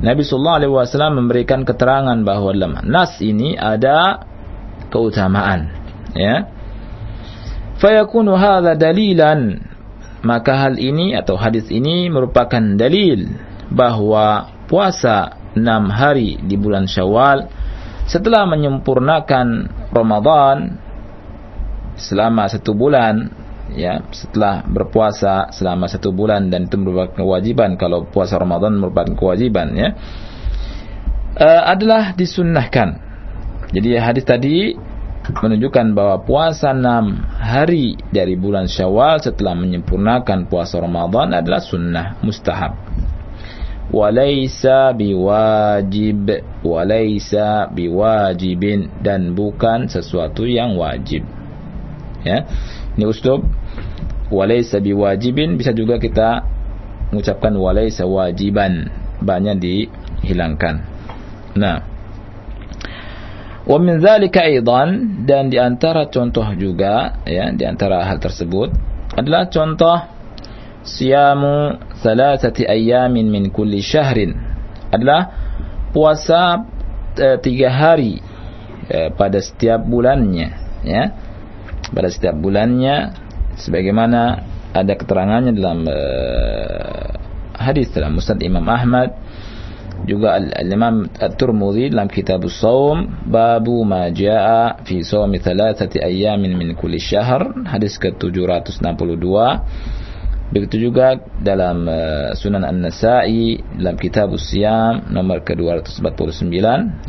Nabi 0.04 0.22
Sallallahu 0.22 0.58
Alaihi 0.60 0.72
Wasallam 0.72 1.24
memberikan 1.24 1.64
keterangan 1.64 2.20
bahwa 2.20 2.52
dalam 2.52 2.76
nas 2.84 3.16
ini 3.24 3.56
ada 3.56 4.28
keutamaan. 4.92 5.72
Ya. 6.12 6.52
Fayakunu 7.80 8.36
hadha 8.36 8.76
dalilan 8.76 9.64
maka 10.20 10.68
hal 10.68 10.76
ini 10.76 11.16
atau 11.16 11.40
hadis 11.40 11.70
ini 11.72 12.12
merupakan 12.12 12.60
dalil 12.76 13.30
bahwa 13.72 14.52
puasa 14.66 15.38
enam 15.56 15.88
hari 15.88 16.36
di 16.44 16.58
bulan 16.60 16.84
Syawal 16.90 17.48
setelah 18.04 18.44
menyempurnakan 18.44 19.72
Ramadan 19.94 20.76
selama 21.96 22.50
satu 22.50 22.76
bulan 22.76 23.32
ya 23.76 24.02
setelah 24.10 24.64
berpuasa 24.64 25.52
selama 25.52 25.86
satu 25.86 26.10
bulan 26.10 26.48
dan 26.48 26.66
itu 26.66 26.80
merupakan 26.80 27.12
kewajiban 27.12 27.76
kalau 27.76 28.08
puasa 28.08 28.40
Ramadan 28.40 28.80
merupakan 28.80 29.12
kewajiban 29.12 29.76
ya 29.76 29.92
uh, 31.36 31.62
adalah 31.68 32.16
disunnahkan 32.16 33.06
Jadi 33.66 33.98
hadis 33.98 34.22
tadi 34.22 34.78
menunjukkan 35.26 35.90
bahwa 35.90 36.22
puasa 36.22 36.70
enam 36.70 37.18
hari 37.34 37.98
dari 38.14 38.38
bulan 38.38 38.70
Syawal 38.70 39.18
setelah 39.18 39.58
menyempurnakan 39.58 40.46
puasa 40.46 40.78
Ramadan 40.78 41.34
adalah 41.34 41.58
sunnah 41.58 42.14
mustahab. 42.22 42.78
Walaysa 43.90 44.94
biwajib, 44.94 46.30
walaysa 46.62 47.70
biwajibin 47.70 49.02
dan 49.02 49.34
bukan 49.34 49.90
sesuatu 49.90 50.46
yang 50.46 50.78
wajib. 50.78 51.26
Ya. 52.22 52.46
Ini 52.98 53.06
uslub 53.06 53.46
walaysa 54.32 54.82
biwajibin. 54.82 55.58
Bisa 55.58 55.74
juga 55.74 55.98
kita 55.98 56.42
mengucapkan 57.12 57.54
walaysa 57.54 58.06
wajiban. 58.06 58.90
Banyak 59.22 59.56
dihilangkan. 59.58 60.74
Nah, 61.56 61.96
Wa 63.66 63.82
min 63.82 63.98
dzalika 63.98 64.46
aidan. 64.46 65.22
Dan 65.26 65.50
di 65.50 65.58
antara 65.58 66.06
contoh 66.06 66.46
juga 66.54 67.18
ya 67.26 67.50
di 67.50 67.66
antara 67.66 68.06
hal 68.06 68.22
tersebut 68.22 68.70
adalah 69.18 69.50
contoh 69.50 69.98
siyamu 70.86 71.82
thalathati 71.98 72.62
ayamin 72.62 73.26
min 73.26 73.50
kulli 73.50 73.82
syahrin. 73.82 74.38
Adalah 74.94 75.34
puasa 75.90 76.62
e, 77.18 77.42
tiga 77.42 77.74
hari 77.74 78.22
e, 78.86 79.10
pada 79.10 79.42
setiap 79.42 79.82
bulannya 79.82 80.48
ya. 80.86 81.04
Pada 81.90 82.06
setiap 82.06 82.38
bulannya 82.38 83.25
sebagaimana 83.60 84.44
ada 84.76 84.92
keterangannya 84.92 85.52
dalam 85.56 85.88
e, 85.88 85.98
hadis 87.56 87.88
dalam 87.92 88.16
Musnad 88.16 88.40
Imam 88.44 88.64
Ahmad 88.68 89.16
juga 90.04 90.36
Al-Imam 90.36 91.08
At-Tirmidzi 91.08 91.90
dalam 91.90 92.12
kitab 92.12 92.44
Shaum 92.52 93.26
babu 93.26 93.80
ma 93.82 94.12
jaa 94.12 94.84
fi 94.84 95.00
shaum 95.00 95.32
thalathati 95.34 95.98
ayamin 96.04 96.52
min 96.52 96.76
kulli 96.76 97.00
syahr 97.00 97.48
hadis 97.64 97.96
ke-762 97.96 99.26
begitu 100.46 100.90
juga 100.90 101.18
dalam 101.42 101.90
uh, 101.90 102.30
Sunan 102.38 102.62
An-Nasa'i 102.62 103.58
dalam 103.82 103.98
kitab 103.98 104.30
Siyam 104.38 105.10
nomor 105.10 105.42
ke-249 105.42 106.54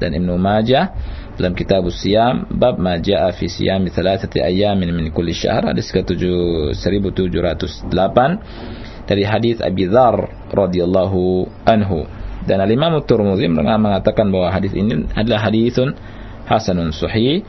dan 0.01 0.09
Ibnu 0.09 0.33
Majah 0.41 0.89
dalam 1.38 1.53
kitab 1.53 1.85
Siyam 1.93 2.49
bab 2.49 2.81
ma 2.81 2.97
jaa 2.97 3.29
fi 3.38 3.45
siyam 3.45 3.85
thalathati 3.88 4.41
ayamin 4.41 4.89
min 4.89 5.13
kulli 5.13 5.38
syahr 5.38 5.69
hadis 5.69 5.93
ke-1708 5.93 8.17
dari 9.07 9.23
hadis 9.23 9.61
Abi 9.61 9.88
Dzar 9.88 10.49
radhiyallahu 10.49 11.45
anhu 11.63 12.09
dan 12.49 12.59
Al-Imam 12.63 12.97
Tirmidzi 13.05 13.47
mengatakan 13.53 14.33
bahwa 14.33 14.49
hadis 14.49 14.73
ini 14.73 15.05
adalah 15.13 15.47
hadisun 15.47 15.93
hasanun 16.47 16.95
sahih 16.95 17.43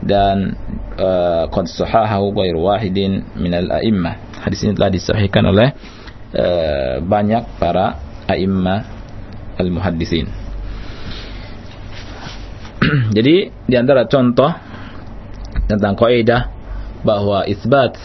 dan 0.00 0.54
uh, 0.94 1.50
qad 1.50 1.66
sahahahu 1.66 2.30
ghairu 2.38 2.70
wahidin 2.70 3.26
min 3.34 3.50
al-a'immah. 3.50 4.46
Hadis 4.46 4.62
ini 4.62 4.78
telah 4.78 4.94
disahihkan 4.94 5.42
oleh 5.48 5.74
uh, 6.38 7.02
banyak 7.02 7.58
para 7.58 7.98
a'immah 8.30 8.86
al-muhaddisin. 9.58 10.43
Jadi 13.16 13.50
di 13.50 13.74
antara 13.76 14.06
contoh 14.06 14.50
tentang 15.66 15.94
kaidah 15.96 16.50
bahwa 17.04 17.44
isbat 17.44 17.96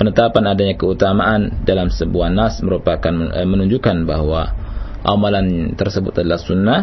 penetapan 0.00 0.50
adanya 0.50 0.74
keutamaan 0.74 1.62
dalam 1.62 1.92
sebuah 1.92 2.32
nas 2.32 2.58
merupakan 2.64 3.12
eh, 3.32 3.46
menunjukkan 3.46 4.02
bahwa 4.02 4.50
amalan 5.06 5.76
tersebut 5.78 6.22
adalah 6.22 6.40
sunnah. 6.40 6.80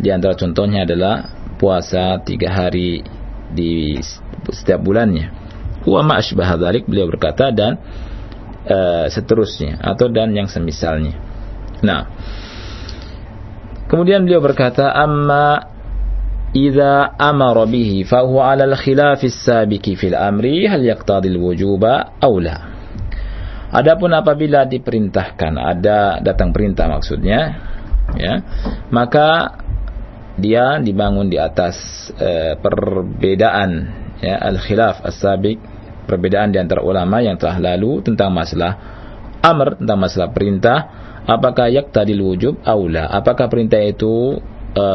Di 0.00 0.08
antara 0.08 0.32
contohnya 0.32 0.88
adalah 0.88 1.28
puasa 1.60 2.16
tiga 2.24 2.48
hari 2.48 3.04
di 3.52 4.00
setiap 4.48 4.80
bulannya. 4.80 5.28
Wa 5.84 6.00
ma 6.00 6.20
asbaha 6.20 6.56
beliau 6.56 7.08
berkata 7.08 7.52
dan 7.52 7.76
uh, 8.64 9.06
seterusnya 9.12 9.76
atau 9.80 10.08
dan 10.08 10.32
yang 10.32 10.48
semisalnya. 10.48 11.16
Nah, 11.84 12.08
kemudian 13.92 14.24
beliau 14.24 14.40
berkata 14.40 14.88
amma 14.92 15.79
idza 16.50 17.14
amara 17.14 17.66
bihi 17.66 18.02
fa 18.02 18.26
huwa 18.26 18.50
'ala 18.50 18.66
al-khilaf 18.66 19.22
as-sabiqi 19.22 19.94
fil 19.94 20.18
amri 20.18 20.66
hal 20.66 20.82
yaqtadi. 20.82 21.30
Adapun 23.70 24.10
apabila 24.10 24.66
diperintahkan, 24.66 25.54
ada 25.54 26.18
datang 26.18 26.50
perintah 26.50 26.90
maksudnya, 26.90 27.54
ya, 28.18 28.42
maka 28.90 29.62
dia 30.34 30.82
dibangun 30.82 31.30
di 31.30 31.38
atas 31.38 31.78
e, 32.18 32.58
perbedaan 32.58 33.70
ya 34.18 34.42
al-khilaf 34.42 35.06
as-sabiq, 35.06 35.62
perbedaan 36.10 36.50
di 36.50 36.58
antara 36.58 36.82
ulama 36.82 37.22
yang 37.22 37.38
telah 37.38 37.62
lalu 37.62 38.02
tentang 38.02 38.34
masalah 38.34 38.72
amr, 39.38 39.78
tentang 39.78 39.98
masalah 40.02 40.28
perintah, 40.34 40.78
apakah 41.30 41.70
yaqtadil 41.70 42.26
wujub 42.26 42.58
aula, 42.66 43.06
apakah 43.06 43.46
perintah 43.46 43.78
itu 43.78 44.34
e, 44.74 44.86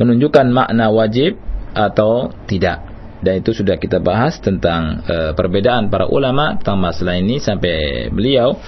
menunjukkan 0.00 0.46
makna 0.52 0.88
wajib 0.88 1.36
atau 1.72 2.32
tidak 2.48 2.92
dan 3.22 3.38
itu 3.38 3.54
sudah 3.54 3.78
kita 3.78 4.02
bahas 4.02 4.42
tentang 4.42 5.06
uh, 5.06 5.30
perbedaan 5.32 5.86
para 5.88 6.10
ulama 6.10 6.58
tentang 6.58 6.82
masalah 6.82 7.14
ini 7.16 7.38
sampai 7.38 8.08
beliau 8.10 8.58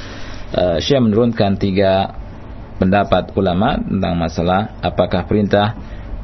uh, 0.55 0.79
Syekh 0.79 1.03
menurunkan 1.03 1.59
tiga 1.59 2.15
pendapat 2.79 3.35
ulama 3.35 3.75
tentang 3.83 4.15
masalah 4.15 4.79
apakah 4.79 5.27
perintah 5.27 5.75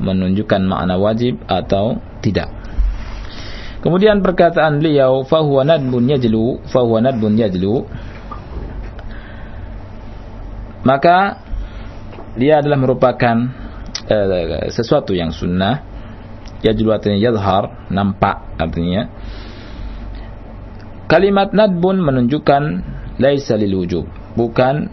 menunjukkan 0.01 0.65
makna 0.65 0.97
wajib 0.97 1.43
atau 1.45 2.01
tidak. 2.25 2.49
Kemudian 3.81 4.23
perkataan 4.25 4.81
beliau 4.81 5.25
fahuwa 5.27 5.67
nadbun 5.67 6.09
yajlu 6.09 6.63
fahuwa 6.69 7.01
nadbun 7.01 7.37
yajlu 7.37 7.89
maka 10.85 11.41
dia 12.41 12.61
adalah 12.61 12.79
merupakan 12.81 13.37
uh, 14.11 14.69
sesuatu 14.75 15.15
yang 15.15 15.31
sunnah 15.31 15.87
yajlu 16.61 16.93
artinya 16.93 17.17
yadhar 17.17 17.89
nampak 17.89 18.43
artinya. 18.61 19.09
Kalimat 21.11 21.51
nadbun 21.51 21.99
menunjukkan 21.99 22.63
laisa 23.19 23.59
lil 23.59 23.75
wujub 23.75 24.07
bukan 24.39 24.87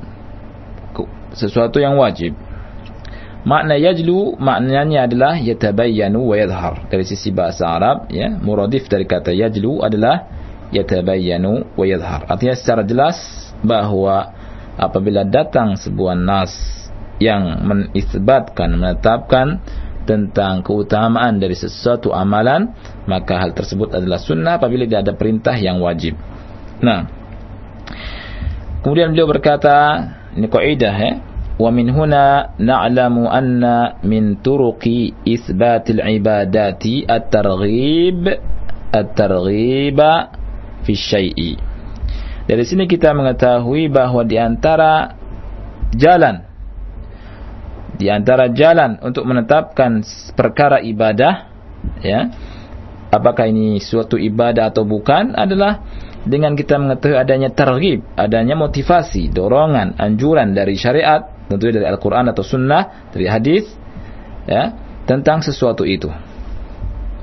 sesuatu 1.38 1.78
yang 1.78 2.00
wajib. 2.00 2.34
Makna 3.48 3.80
yajlu 3.80 4.36
maknanya 4.42 5.08
adalah 5.08 5.40
yatabayyanu 5.40 6.20
wa 6.20 6.36
yadhhar 6.36 6.90
dari 6.92 7.06
sisi 7.08 7.32
bahasa 7.32 7.70
Arab 7.70 8.12
ya 8.12 8.34
muradif 8.34 8.92
dari 8.92 9.08
kata 9.08 9.32
yajlu 9.32 9.80
adalah 9.80 10.28
yatabayyanu 10.76 11.80
wa 11.80 11.86
yadhhar 11.88 12.28
artinya 12.28 12.60
secara 12.60 12.84
jelas 12.84 13.16
bahwa 13.64 14.36
apabila 14.76 15.24
datang 15.24 15.80
sebuah 15.80 16.20
nas 16.20 16.52
yang 17.18 17.66
menisbatkan 17.66 18.78
menetapkan 18.78 19.62
tentang 20.08 20.64
keutamaan 20.64 21.38
dari 21.38 21.54
sesuatu 21.54 22.16
amalan, 22.16 22.72
maka 23.06 23.44
hal 23.44 23.52
tersebut 23.52 23.92
adalah 23.92 24.18
sunnah 24.18 24.56
apabila 24.56 24.88
tidak 24.88 25.04
ada 25.04 25.14
perintah 25.20 25.56
yang 25.60 25.84
wajib. 25.84 26.16
Nah, 26.80 27.12
kemudian 28.82 29.12
beliau 29.12 29.28
berkata, 29.28 30.08
ini 30.32 30.48
kaidah 30.48 30.96
ya, 30.96 31.12
wa 31.60 31.70
min 31.76 31.92
huna 31.92 32.56
na'lamu 32.56 33.28
anna 33.28 34.00
min 34.08 34.40
turuqi 34.40 35.28
isbatil 35.28 36.00
ibadati 36.00 37.04
at-targhib 37.04 38.32
at-targhiba 38.96 40.12
fi 40.88 40.94
syai'i. 40.96 41.52
Dari 42.48 42.64
sini 42.64 42.88
kita 42.88 43.12
mengetahui 43.12 43.92
bahwa 43.92 44.24
di 44.24 44.40
antara 44.40 45.20
jalan 45.92 46.47
di 47.98 48.08
antara 48.14 48.50
jalan 48.54 49.02
untuk 49.02 49.26
menetapkan 49.26 50.06
perkara 50.38 50.82
ibadah 50.82 51.50
ya 52.02 52.30
apakah 53.10 53.50
ini 53.50 53.82
suatu 53.82 54.16
ibadah 54.16 54.70
atau 54.70 54.86
bukan 54.86 55.34
adalah 55.34 55.82
dengan 56.28 56.54
kita 56.54 56.78
mengetahui 56.78 57.18
adanya 57.18 57.50
targhib 57.50 58.06
adanya 58.14 58.54
motivasi 58.54 59.34
dorongan 59.34 59.98
anjuran 59.98 60.54
dari 60.54 60.78
syariat 60.78 61.38
tentunya 61.48 61.82
dari 61.82 61.88
Al-Qur'an 61.88 62.28
atau 62.30 62.44
sunnah 62.44 63.10
dari 63.16 63.26
hadis 63.26 63.66
ya 64.46 64.76
tentang 65.08 65.40
sesuatu 65.40 65.88
itu. 65.88 66.12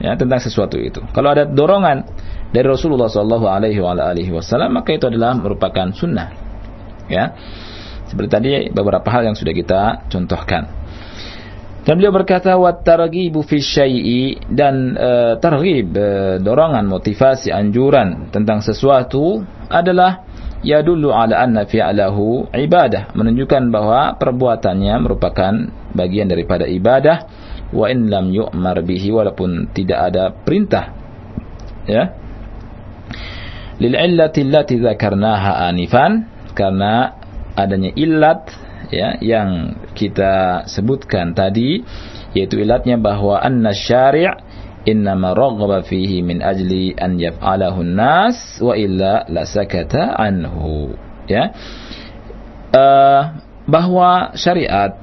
Ya 0.02 0.18
tentang 0.18 0.42
sesuatu 0.42 0.74
itu. 0.74 0.98
Kalau 1.14 1.30
ada 1.30 1.46
dorongan 1.46 2.02
dari 2.50 2.66
Rasulullah 2.66 3.06
Shallallahu 3.06 3.46
Alaihi 3.46 4.32
Wasallam 4.32 4.74
maka 4.74 4.96
itu 4.96 5.06
adalah 5.06 5.36
merupakan 5.38 5.92
sunnah. 5.94 6.34
Ya 7.06 7.36
seperti 8.08 8.28
tadi 8.30 8.50
beberapa 8.70 9.06
hal 9.08 9.32
yang 9.32 9.36
sudah 9.36 9.54
kita 9.54 9.80
contohkan. 10.12 10.84
Dan 11.84 12.00
beliau 12.00 12.16
berkata 12.16 12.56
wa 12.56 12.72
targhibu 12.72 13.44
fi 13.44 13.60
syai'i 13.60 14.40
dan 14.48 14.96
e, 14.96 15.36
targhib 15.36 15.92
e, 15.92 16.08
dorongan 16.40 16.88
motivasi 16.88 17.52
anjuran 17.52 18.32
tentang 18.32 18.64
sesuatu 18.64 19.44
adalah 19.68 20.24
yadullu 20.64 21.12
ala 21.12 21.44
anna 21.44 21.68
fi'lahu 21.68 22.48
ibadah 22.56 23.12
menunjukkan 23.12 23.68
bahwa 23.68 24.16
perbuatannya 24.16 24.94
merupakan 24.96 25.52
bagian 25.92 26.24
daripada 26.32 26.64
ibadah 26.64 27.28
wa 27.68 27.86
in 27.92 28.08
lam 28.08 28.32
yu'mar 28.32 28.80
bihi 28.80 29.12
walaupun 29.12 29.68
tidak 29.76 30.08
ada 30.08 30.32
perintah 30.32 30.88
ya 31.84 32.16
lil 33.76 33.92
illati 33.92 34.40
allati 34.40 34.80
dzakarnaha 34.80 35.68
anifan 35.68 36.32
karena 36.56 37.23
adanya 37.54 37.90
illat 37.94 38.50
ya 38.90 39.16
yang 39.22 39.78
kita 39.94 40.66
sebutkan 40.68 41.32
tadi 41.32 41.80
yaitu 42.34 42.60
ilatnya 42.60 42.98
bahwa 42.98 43.38
anna 43.40 43.70
syari' 43.72 44.28
innama 44.84 45.32
raghaba 45.32 45.80
fihi 45.86 46.20
min 46.20 46.44
ajli 46.44 46.92
an 46.98 47.16
yaf'alahu 47.16 47.80
nas 47.86 48.60
wa 48.60 48.76
illa 48.76 49.24
la 49.32 49.48
sakata 49.48 50.18
anhu 50.18 50.92
ya. 51.24 51.54
Uh, 52.74 53.22
bahwa 53.64 54.36
syariat 54.36 54.98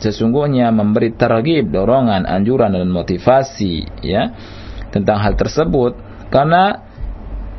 sesungguhnya 0.00 0.72
memberi 0.72 1.12
tergib 1.12 1.68
dorongan 1.68 2.24
anjuran 2.24 2.72
dan 2.72 2.88
motivasi 2.88 3.84
ya 4.00 4.32
tentang 4.88 5.20
hal 5.20 5.36
tersebut 5.36 6.00
karena 6.32 6.80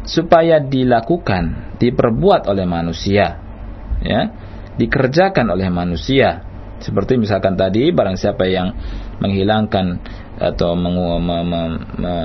supaya 0.02 0.58
dilakukan 0.58 1.78
diperbuat 1.78 2.50
oleh 2.50 2.66
manusia 2.66 3.38
ya 4.02 4.22
dikerjakan 4.76 5.54
oleh 5.54 5.70
manusia 5.70 6.42
seperti 6.82 7.16
misalkan 7.22 7.54
tadi 7.54 7.94
barang 7.94 8.18
siapa 8.18 8.50
yang 8.50 8.74
menghilangkan 9.22 10.02
atau 10.42 10.74
mengu, 10.74 11.22
me, 11.22 11.38
me, 11.46 11.62
me, 12.02 12.16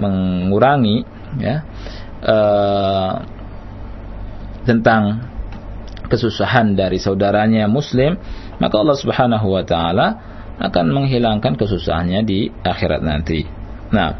mengurangi 0.00 1.04
ya 1.36 1.60
uh, 2.24 3.12
tentang 4.64 5.28
kesusahan 6.08 6.72
dari 6.72 6.96
saudaranya 6.96 7.68
muslim 7.68 8.16
maka 8.56 8.74
Allah 8.80 8.96
Subhanahu 8.96 9.46
wa 9.52 9.64
taala 9.68 10.06
akan 10.58 10.86
menghilangkan 10.90 11.54
kesusahannya 11.54 12.26
di 12.26 12.50
akhirat 12.50 13.04
nanti. 13.04 13.46
Nah, 13.94 14.10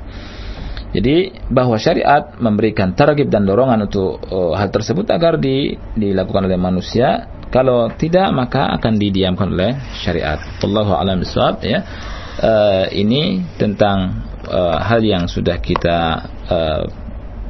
jadi 0.98 1.30
bahwa 1.46 1.78
syariat 1.78 2.34
memberikan 2.42 2.90
targib 2.90 3.30
dan 3.30 3.46
dorongan 3.46 3.86
untuk 3.86 4.18
uh, 4.34 4.58
hal 4.58 4.74
tersebut 4.74 5.06
agar 5.14 5.38
di, 5.38 5.78
dilakukan 5.94 6.50
oleh 6.50 6.58
manusia. 6.58 7.30
Kalau 7.48 7.88
tidak 7.94 8.28
maka 8.34 8.76
akan 8.76 8.98
didiamkan 8.98 9.48
oleh 9.48 9.72
syariat. 10.04 10.36
Allahu 10.60 10.92
a'lam 10.92 11.22
ya 11.62 11.80
uh, 12.42 12.84
ini 12.90 13.40
tentang 13.56 14.26
uh, 14.44 14.76
hal 14.82 15.00
yang 15.00 15.30
sudah 15.30 15.56
kita 15.62 16.28
uh, 16.50 16.82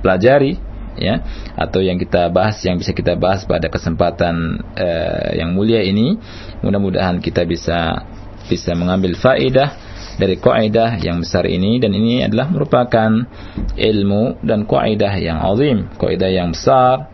pelajari 0.05 0.55
ya 0.99 1.19
atau 1.55 1.83
yang 1.83 1.99
kita 1.99 2.31
bahas 2.31 2.63
yang 2.63 2.79
bisa 2.79 2.95
kita 2.95 3.19
bahas 3.19 3.43
pada 3.49 3.67
kesempatan 3.71 4.61
uh, 4.77 5.31
yang 5.35 5.51
mulia 5.57 5.83
ini 5.83 6.15
mudah-mudahan 6.63 7.19
kita 7.19 7.43
bisa 7.43 8.07
bisa 8.47 8.75
mengambil 8.79 9.19
faedah 9.19 9.88
dari 10.19 10.37
kaidah 10.37 10.99
yang 10.99 11.23
besar 11.23 11.47
ini 11.47 11.79
dan 11.79 11.95
ini 11.95 12.27
adalah 12.27 12.51
merupakan 12.51 13.11
ilmu 13.79 14.43
dan 14.43 14.67
kaidah 14.67 15.15
yang 15.17 15.39
azim 15.41 15.87
kaidah 15.95 16.29
yang 16.29 16.51
besar 16.51 17.09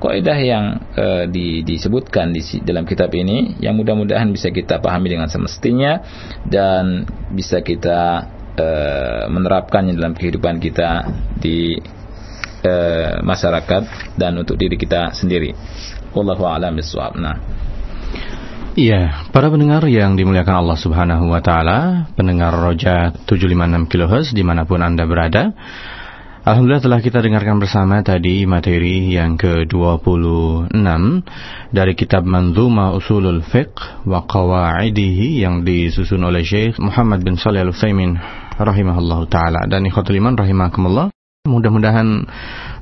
kaidah 0.00 0.38
yang 0.40 0.64
uh, 0.96 1.24
di, 1.28 1.60
disebutkan 1.64 2.32
di 2.32 2.40
dalam 2.64 2.88
kitab 2.88 3.12
ini 3.12 3.60
yang 3.60 3.76
mudah-mudahan 3.76 4.32
bisa 4.32 4.48
kita 4.48 4.80
pahami 4.80 5.12
dengan 5.12 5.28
semestinya 5.28 6.00
dan 6.48 7.04
bisa 7.32 7.60
kita 7.60 8.24
uh, 8.56 9.24
menerapkannya 9.28 9.92
dalam 9.92 10.16
kehidupan 10.16 10.56
kita 10.56 11.04
di 11.36 11.76
uh, 12.64 13.20
masyarakat 13.20 14.16
dan 14.16 14.32
untuk 14.40 14.56
diri 14.56 14.80
kita 14.80 15.12
sendiri. 15.12 15.52
Wallahu 16.16 16.48
a'lam. 16.48 16.80
Nah. 17.20 17.68
Iya, 18.78 19.26
para 19.34 19.50
pendengar 19.50 19.82
yang 19.90 20.14
dimuliakan 20.14 20.62
Allah 20.62 20.78
Subhanahu 20.78 21.34
wa 21.34 21.42
taala, 21.42 22.06
pendengar 22.14 22.54
Roja 22.54 23.10
756 23.26 23.90
kHz 23.90 24.30
di 24.30 24.46
mana 24.46 24.62
pun 24.62 24.78
Anda 24.78 25.10
berada. 25.10 25.50
Alhamdulillah 26.46 26.78
telah 26.78 27.00
kita 27.02 27.18
dengarkan 27.18 27.58
bersama 27.58 27.98
tadi 28.06 28.46
materi 28.46 29.10
yang 29.10 29.34
ke-26 29.34 30.70
dari 31.74 31.92
kitab 31.98 32.22
Manzuma 32.22 32.94
Usulul 32.94 33.42
Fiqh 33.42 34.06
wa 34.06 34.22
Qawaidihi 34.22 35.42
yang 35.42 35.66
disusun 35.66 36.22
oleh 36.22 36.46
Syekh 36.46 36.78
Muhammad 36.78 37.26
bin 37.26 37.34
Shalih 37.34 37.66
Al-Utsaimin 37.66 38.22
rahimahullahu 38.54 39.26
taala 39.26 39.66
dan 39.66 39.82
ikhwatul 39.82 40.14
iman 40.22 40.38
rahimakumullah. 40.38 41.10
Mudah-mudahan 41.42 42.30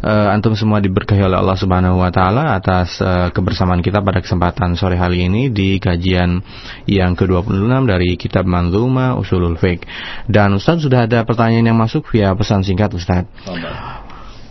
uh, 0.03 0.35
antum 0.35 0.55
semua 0.55 0.79
diberkahi 0.79 1.23
oleh 1.23 1.39
Allah 1.39 1.59
Subhanahu 1.59 2.03
wa 2.03 2.11
taala 2.15 2.55
atas 2.55 2.99
uh, 3.03 3.31
kebersamaan 3.35 3.83
kita 3.83 4.03
pada 4.03 4.23
kesempatan 4.23 4.79
sore 4.79 4.99
hari 4.99 5.27
ini 5.27 5.51
di 5.51 5.79
kajian 5.83 6.43
yang 6.87 7.19
ke-26 7.19 7.73
dari 7.87 8.15
kitab 8.15 8.47
Manzuma 8.47 9.19
Usulul 9.19 9.59
Fiqh. 9.59 9.87
Dan 10.31 10.57
Ustaz 10.59 10.83
sudah 10.83 11.07
ada 11.07 11.23
pertanyaan 11.27 11.75
yang 11.75 11.79
masuk 11.79 12.07
via 12.11 12.31
pesan 12.35 12.63
singkat 12.63 12.95
Ustaz. 12.95 13.27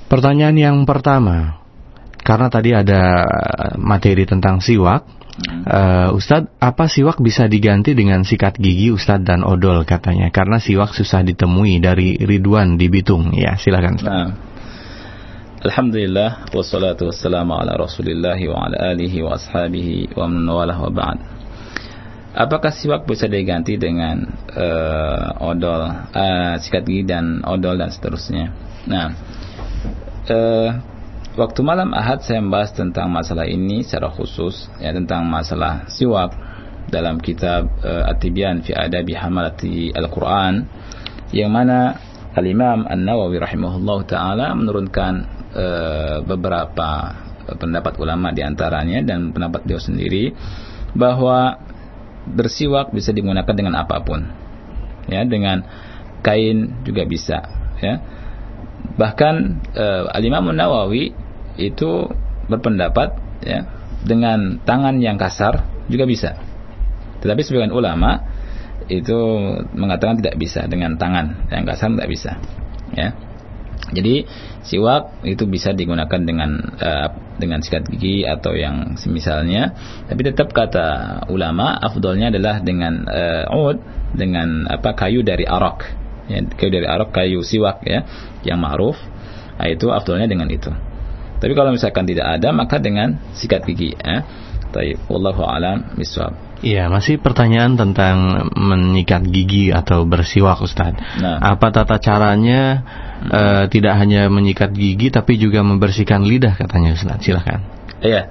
Pertanyaan 0.08 0.56
yang 0.56 0.78
pertama, 0.88 1.60
karena 2.24 2.48
tadi 2.48 2.72
ada 2.72 3.28
materi 3.76 4.24
tentang 4.24 4.64
siwak, 4.64 5.04
uh, 5.68 6.16
Ustadz, 6.16 6.56
apa 6.64 6.88
siwak 6.88 7.20
bisa 7.20 7.52
diganti 7.52 7.92
dengan 7.92 8.24
sikat 8.24 8.56
gigi 8.56 8.90
Ustadz 8.96 9.28
dan 9.28 9.44
odol 9.44 9.84
katanya? 9.84 10.32
Karena 10.32 10.64
siwak 10.64 10.96
susah 10.96 11.28
ditemui 11.28 11.84
dari 11.84 12.16
Ridwan 12.18 12.80
di 12.80 12.88
Bitung. 12.88 13.36
Ya, 13.36 13.60
silakan. 13.60 13.96
Nah. 14.00 14.47
Alhamdulillah 15.68 16.48
wassalatu 16.56 17.12
wassalamu 17.12 17.60
ala 17.60 17.76
Rasulillah 17.76 18.40
wa 18.48 18.72
ala 18.72 18.96
alihi 18.96 19.20
wa 19.20 19.36
ashabihi 19.36 20.16
wa 20.16 20.32
man 20.32 20.48
walah 20.48 20.80
wa 20.80 20.88
ba'd. 20.88 21.20
Apakah 22.32 22.72
siwak 22.72 23.04
bisa 23.04 23.28
diganti 23.28 23.76
dengan 23.76 24.32
uh, 24.56 25.44
odol, 25.44 25.92
uh, 25.92 26.56
sikat 26.64 26.88
gigi 26.88 27.04
dan 27.04 27.44
odol 27.44 27.76
dan 27.76 27.92
seterusnya? 27.92 28.56
Nah, 28.88 29.12
uh, 30.32 30.70
waktu 31.36 31.60
malam 31.68 31.92
Ahad 31.92 32.24
saya 32.24 32.40
membahas 32.40 32.72
tentang 32.72 33.12
masalah 33.12 33.44
ini 33.44 33.84
secara 33.84 34.08
khusus 34.08 34.72
ya 34.80 34.96
tentang 34.96 35.28
masalah 35.28 35.84
siwak 35.92 36.32
dalam 36.88 37.20
kitab 37.20 37.68
uh, 37.84 38.08
At-Tibyan 38.08 38.64
fi 38.64 38.72
Adabi 38.72 39.20
Hamalati 39.20 39.92
Al-Qur'an 39.92 40.64
yang 41.36 41.52
mana 41.52 42.00
Al-Imam 42.40 42.88
An-Nawawi 42.88 43.44
rahimahullah 43.44 44.00
taala 44.08 44.56
menurunkan 44.56 45.37
Eh, 45.48 46.18
beberapa 46.28 47.16
pendapat 47.48 47.96
ulama 48.04 48.36
di 48.36 48.44
antaranya 48.44 49.00
dan 49.00 49.32
pendapat 49.32 49.64
dia 49.64 49.80
sendiri 49.80 50.36
bahwa 50.92 51.64
bersiwak 52.28 52.92
bisa 52.92 53.16
digunakan 53.16 53.56
dengan 53.56 53.80
apa 53.80 54.04
pun. 54.04 54.28
Ya 55.08 55.24
dengan 55.24 55.64
kain 56.20 56.84
juga 56.84 57.08
bisa 57.08 57.48
ya. 57.80 58.04
Bahkan 59.00 59.36
uh, 59.72 60.12
Al 60.12 60.24
Imam 60.28 60.52
Nawawi 60.52 61.16
itu 61.56 62.12
berpendapat 62.52 63.16
ya 63.40 63.64
dengan 64.04 64.60
tangan 64.68 65.00
yang 65.00 65.16
kasar 65.16 65.64
juga 65.88 66.04
bisa. 66.04 66.36
Tetapi 67.24 67.40
sebagian 67.40 67.72
ulama 67.72 68.20
itu 68.92 69.16
mengatakan 69.72 70.20
tidak 70.20 70.36
bisa 70.36 70.68
dengan 70.68 71.00
tangan 71.00 71.48
yang 71.56 71.64
kasar 71.64 71.96
tidak 71.96 72.12
bisa 72.12 72.32
ya 72.96 73.27
jadi 73.88 74.28
siwak 74.68 75.24
itu 75.24 75.48
bisa 75.48 75.72
digunakan 75.72 76.20
dengan 76.20 76.60
uh, 76.60 77.08
dengan 77.40 77.64
sikat 77.64 77.88
gigi 77.88 78.28
atau 78.28 78.52
yang 78.52 79.00
semisalnya. 79.00 79.72
Tapi 80.12 80.22
tetap 80.28 80.52
kata 80.52 81.24
ulama 81.32 81.72
afdolnya 81.80 82.28
adalah 82.28 82.60
dengan 82.60 83.08
uh, 83.08 83.76
dengan 84.12 84.68
apa 84.68 84.92
kayu 84.92 85.24
dari 85.24 85.48
arak. 85.48 85.88
Ya, 86.28 86.44
kayu 86.44 86.72
dari 86.72 86.88
arak, 86.88 87.16
kayu 87.16 87.40
siwak 87.40 87.88
ya 87.88 88.04
yang 88.44 88.60
ma'ruf. 88.60 89.00
Nah, 89.56 89.68
itu 89.72 89.88
afdolnya 89.88 90.28
dengan 90.28 90.52
itu. 90.52 90.70
Tapi 91.38 91.54
kalau 91.56 91.72
misalkan 91.72 92.04
tidak 92.04 92.28
ada 92.28 92.52
maka 92.52 92.82
dengan 92.84 93.16
sikat 93.32 93.64
gigi 93.64 93.96
ya. 93.96 94.28
Wallahu 95.10 95.42
alam 95.42 95.98
bisawab. 95.98 96.47
Iya, 96.66 96.90
masih 96.90 97.22
pertanyaan 97.22 97.78
tentang 97.78 98.50
menyikat 98.58 99.22
gigi 99.30 99.70
atau 99.70 100.10
bersiwak 100.10 100.58
Ustaz. 100.66 100.98
Nah. 101.22 101.38
Apa 101.38 101.70
tata 101.70 102.02
caranya 102.02 102.82
hmm. 103.22 103.30
uh, 103.30 103.66
tidak 103.70 103.94
hanya 104.02 104.26
menyikat 104.26 104.74
gigi 104.74 105.14
tapi 105.14 105.38
juga 105.38 105.62
membersihkan 105.62 106.26
lidah 106.26 106.58
katanya 106.58 106.98
Ustaz. 106.98 107.22
Silakan. 107.22 107.62
Iya. 108.02 108.24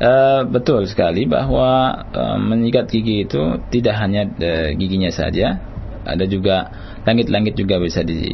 Uh, 0.00 0.48
betul 0.48 0.88
sekali 0.88 1.28
bahwa 1.28 1.92
uh, 2.08 2.38
menyikat 2.40 2.88
gigi 2.88 3.28
itu 3.28 3.60
tidak 3.68 4.00
hanya 4.00 4.24
uh, 4.24 4.72
giginya 4.72 5.12
saja, 5.12 5.60
ada 6.08 6.24
juga 6.24 6.72
langit-langit 7.04 7.52
juga 7.52 7.76
bisa 7.76 8.00
di 8.00 8.24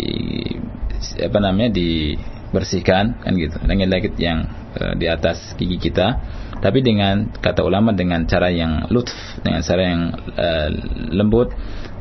apa 1.18 1.38
namanya 1.42 1.74
dibersihkan 1.74 3.18
kan 3.18 3.32
gitu. 3.34 3.58
Langit-langit 3.66 4.14
yang 4.14 4.46
uh, 4.78 4.94
di 4.94 5.10
atas 5.10 5.58
gigi 5.58 5.90
kita 5.90 6.22
tapi 6.66 6.82
dengan 6.82 7.30
kata 7.30 7.62
ulama 7.62 7.94
dengan 7.94 8.26
cara 8.26 8.50
yang 8.50 8.90
lutf 8.90 9.14
dengan 9.38 9.62
cara 9.62 9.82
yang 9.86 10.02
uh, 10.34 10.68
lembut 11.14 11.54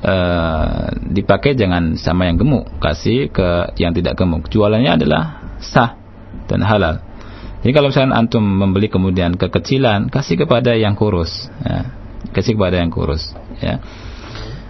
uh, 0.00 0.94
dipakai 1.10 1.58
jangan 1.58 1.98
sama 1.98 2.30
yang 2.30 2.38
gemuk, 2.38 2.70
kasih 2.78 3.28
ke 3.34 3.74
yang 3.82 3.90
tidak 3.90 4.14
gemuk. 4.14 4.46
Jualannya 4.46 5.02
adalah 5.02 5.42
sah 5.58 5.98
dan 6.46 6.62
halal. 6.62 7.02
Jadi 7.64 7.72
kalau 7.72 7.88
misalnya 7.88 8.20
antum 8.20 8.44
membeli 8.44 8.92
kemudian 8.92 9.40
kekecilan, 9.40 10.12
kasih 10.12 10.36
kepada 10.36 10.76
yang 10.76 10.92
kurus, 10.94 11.48
ya. 11.64 11.88
kasih 12.36 12.60
kepada 12.60 12.76
yang 12.76 12.92
kurus, 12.92 13.32
ya. 13.58 13.80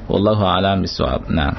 Wallahu 0.06 0.46
a'lam 0.46 0.84
bishawab. 0.84 1.26
Nah. 1.32 1.52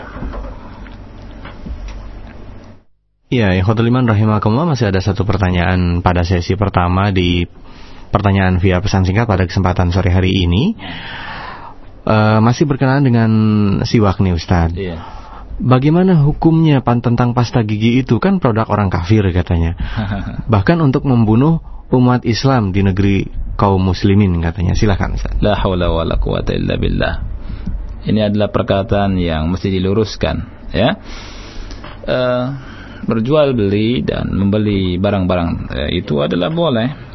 Ya, 3.27 3.51
yang 3.51 3.65
Khotoliman 3.67 4.05
rahimakumullah 4.07 4.77
masih 4.77 4.93
ada 4.93 5.01
satu 5.01 5.25
pertanyaan 5.27 5.99
pada 5.99 6.23
sesi 6.23 6.55
pertama 6.55 7.09
di 7.09 7.43
pertanyaan 8.09 8.61
via 8.61 8.81
pesan 8.81 9.05
singkat 9.05 9.25
pada 9.25 9.45
kesempatan 9.45 9.89
sore 9.93 10.11
hari 10.11 10.31
ini 10.33 10.75
uh, 12.05 12.39
masih 12.39 12.69
berkenaan 12.69 13.03
dengan 13.03 13.31
siwak 13.83 14.21
nih 14.21 14.33
Ustaz. 14.37 14.71
Iya. 14.73 15.01
Bagaimana 15.55 16.19
hukumnya 16.19 16.83
pan 16.83 16.99
tentang 16.99 17.31
pasta 17.31 17.63
gigi 17.63 18.03
itu 18.03 18.19
kan 18.19 18.43
produk 18.43 18.67
orang 18.67 18.91
kafir 18.91 19.23
katanya. 19.31 19.79
Bahkan 20.53 20.77
untuk 20.83 21.07
membunuh 21.07 21.63
umat 21.95 22.27
Islam 22.27 22.75
di 22.75 22.83
negeri 22.83 23.23
kaum 23.55 23.79
muslimin 23.79 24.35
katanya. 24.43 24.75
Silakan 24.75 25.15
Ustaz. 25.15 25.33
La 25.39 25.55
haula 25.55 25.87
wala 25.87 26.19
quwata 26.19 26.51
illa 26.51 26.75
billah. 26.75 27.13
Ini 28.05 28.29
adalah 28.29 28.53
perkataan 28.53 29.17
yang 29.17 29.49
mesti 29.49 29.73
diluruskan, 29.73 30.69
ya. 30.69 30.93
Uh, 32.05 32.45
berjual 33.09 33.57
beli 33.57 34.05
dan 34.05 34.29
membeli 34.29 35.01
barang-barang 35.01 35.49
uh, 35.73 35.89
itu 35.89 36.21
adalah 36.21 36.53
boleh 36.53 37.14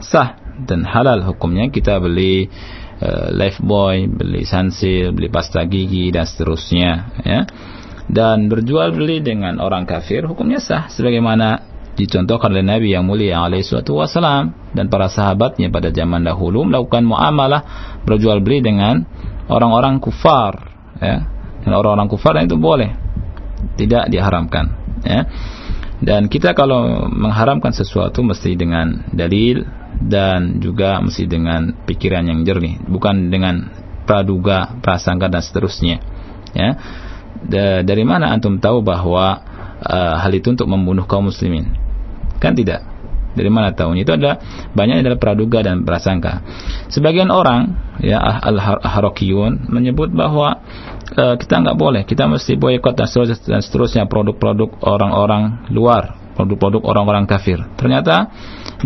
sah 0.00 0.38
dan 0.58 0.82
halal 0.82 1.22
hukumnya 1.22 1.70
kita 1.70 2.02
beli 2.02 2.50
uh, 2.98 3.30
Lifebuoy, 3.30 4.10
beli 4.10 4.42
Sunsil, 4.42 5.14
beli 5.14 5.30
pasta 5.30 5.62
gigi 5.66 6.10
dan 6.10 6.26
seterusnya 6.26 6.90
ya. 7.22 7.40
Dan 8.08 8.48
berjual 8.48 8.96
beli 8.96 9.20
dengan 9.20 9.60
orang 9.60 9.84
kafir 9.84 10.24
hukumnya 10.24 10.58
sah 10.58 10.88
sebagaimana 10.88 11.68
dicontohkan 11.98 12.54
oleh 12.54 12.64
Nabi 12.64 12.94
yang 12.94 13.04
mulia 13.04 13.42
alaihi 13.42 13.66
suatu 13.66 13.98
wasalam 13.98 14.54
dan 14.70 14.86
para 14.86 15.10
sahabatnya 15.10 15.68
pada 15.68 15.90
zaman 15.90 16.22
dahulu 16.22 16.62
melakukan 16.62 17.02
muamalah 17.02 17.62
berjual 18.06 18.38
beli 18.38 18.62
dengan 18.62 19.04
orang-orang 19.50 19.98
kufar 19.98 20.54
ya. 21.02 21.26
Dan 21.58 21.74
orang-orang 21.74 22.08
kufar 22.08 22.38
itu 22.40 22.56
boleh 22.56 22.94
tidak 23.76 24.08
diharamkan 24.08 24.72
ya. 25.04 25.26
Dan 25.98 26.30
kita 26.30 26.54
kalau 26.54 27.10
mengharamkan 27.10 27.74
sesuatu 27.74 28.22
mesti 28.22 28.54
dengan 28.54 29.10
dalil 29.10 29.66
dan 29.98 30.62
juga 30.62 31.02
mesti 31.02 31.26
dengan 31.26 31.74
pikiran 31.84 32.22
yang 32.26 32.46
jernih, 32.46 32.78
bukan 32.86 33.34
dengan 33.34 33.66
praduga, 34.06 34.78
prasangka 34.78 35.26
dan 35.28 35.42
seterusnya. 35.42 35.96
Ya. 36.54 36.70
Da 37.38 37.84
dari 37.86 38.02
mana 38.02 38.32
antum 38.34 38.58
tahu 38.58 38.82
bahwa 38.82 39.42
uh, 39.82 40.14
hal 40.18 40.32
itu 40.34 40.54
untuk 40.54 40.66
membunuh 40.70 41.04
kaum 41.04 41.28
muslimin? 41.28 41.70
Kan 42.38 42.54
tidak. 42.54 42.86
Dari 43.36 43.50
mana 43.52 43.70
tahunya? 43.70 44.02
Itu 44.02 44.18
adalah 44.18 44.42
banyak 44.74 45.04
adalah 45.04 45.18
praduga 45.20 45.62
dan 45.62 45.86
prasangka. 45.86 46.42
Sebagian 46.90 47.30
orang 47.30 47.70
ya 48.02 48.18
al-harakiyun 48.18 49.70
menyebut 49.70 50.10
bahwa 50.10 50.64
uh, 51.14 51.38
kita 51.38 51.62
nggak 51.62 51.78
boleh, 51.78 52.02
kita 52.02 52.26
mesti 52.26 52.58
boykot 52.58 52.98
dan 52.98 53.06
seterusnya, 53.06 53.38
dan 53.46 53.60
seterusnya 53.62 54.02
produk-produk 54.10 54.82
orang-orang 54.82 55.70
luar, 55.70 56.18
produk-produk 56.34 56.82
orang-orang 56.82 57.30
kafir. 57.30 57.62
Ternyata 57.78 58.32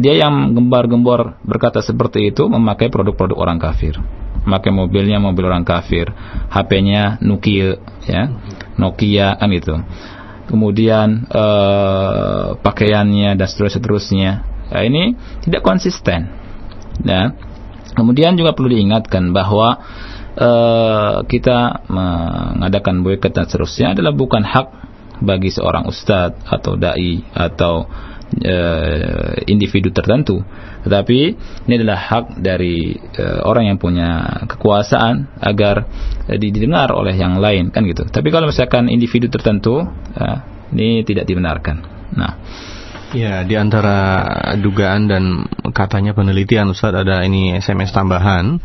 dia 0.01 0.17
yang 0.17 0.57
gembar-gembor 0.57 1.37
berkata 1.45 1.85
seperti 1.85 2.33
itu 2.33 2.49
memakai 2.49 2.89
produk-produk 2.89 3.37
orang 3.37 3.59
kafir. 3.61 4.01
Memakai 4.43 4.73
mobilnya 4.75 5.23
mobil 5.23 5.47
orang 5.47 5.63
kafir, 5.63 6.11
HP-nya 6.51 7.21
Nokia 7.23 7.79
ya. 8.09 8.33
Nokia 8.81 9.37
kan 9.37 9.51
itu. 9.53 9.77
Kemudian 10.49 11.29
uh, 11.31 12.59
pakaiannya 12.59 13.39
dan 13.39 13.49
seterusnya. 13.49 14.43
Nah, 14.73 14.83
ini 14.83 15.15
tidak 15.45 15.63
konsisten. 15.63 16.33
Ya. 17.05 17.37
Kemudian 17.93 18.41
juga 18.41 18.57
perlu 18.57 18.73
diingatkan 18.73 19.31
bahwa 19.37 19.85
uh, 20.37 21.23
kita 21.29 21.85
mengadakan 21.93 23.05
boykot 23.05 23.33
dan 23.37 23.45
seterusnya 23.45 23.93
adalah 23.93 24.17
bukan 24.17 24.43
hak 24.43 24.67
bagi 25.23 25.55
seorang 25.55 25.87
ustadz 25.87 26.43
atau 26.51 26.75
dai 26.75 27.23
atau 27.31 27.87
uh, 28.41 29.37
individu 29.45 29.93
tertentu, 29.93 30.41
tetapi 30.87 31.19
ini 31.69 31.75
adalah 31.77 31.99
hak 31.99 32.41
dari 32.41 32.97
uh, 32.97 33.45
orang 33.45 33.73
yang 33.75 33.79
punya 33.79 34.43
kekuasaan 34.49 35.29
agar 35.41 35.85
uh, 36.29 36.39
didengar 36.39 36.93
oleh 36.97 37.13
yang 37.13 37.37
lain 37.37 37.69
kan 37.69 37.85
gitu. 37.85 38.09
Tapi 38.09 38.33
kalau 38.33 38.49
misalkan 38.49 38.89
individu 38.89 39.29
tertentu, 39.29 39.85
uh, 39.85 40.39
ini 40.73 41.05
tidak 41.05 41.29
dibenarkan. 41.29 41.77
Nah. 42.17 42.35
Ya, 43.13 43.45
di 43.45 43.61
antara 43.61 44.25
dugaan 44.57 45.05
dan 45.05 45.45
katanya 45.77 46.17
penelitian 46.17 46.73
Ustaz 46.73 46.97
ada 46.97 47.21
ini 47.29 47.53
SMS 47.61 47.93
tambahan 47.93 48.57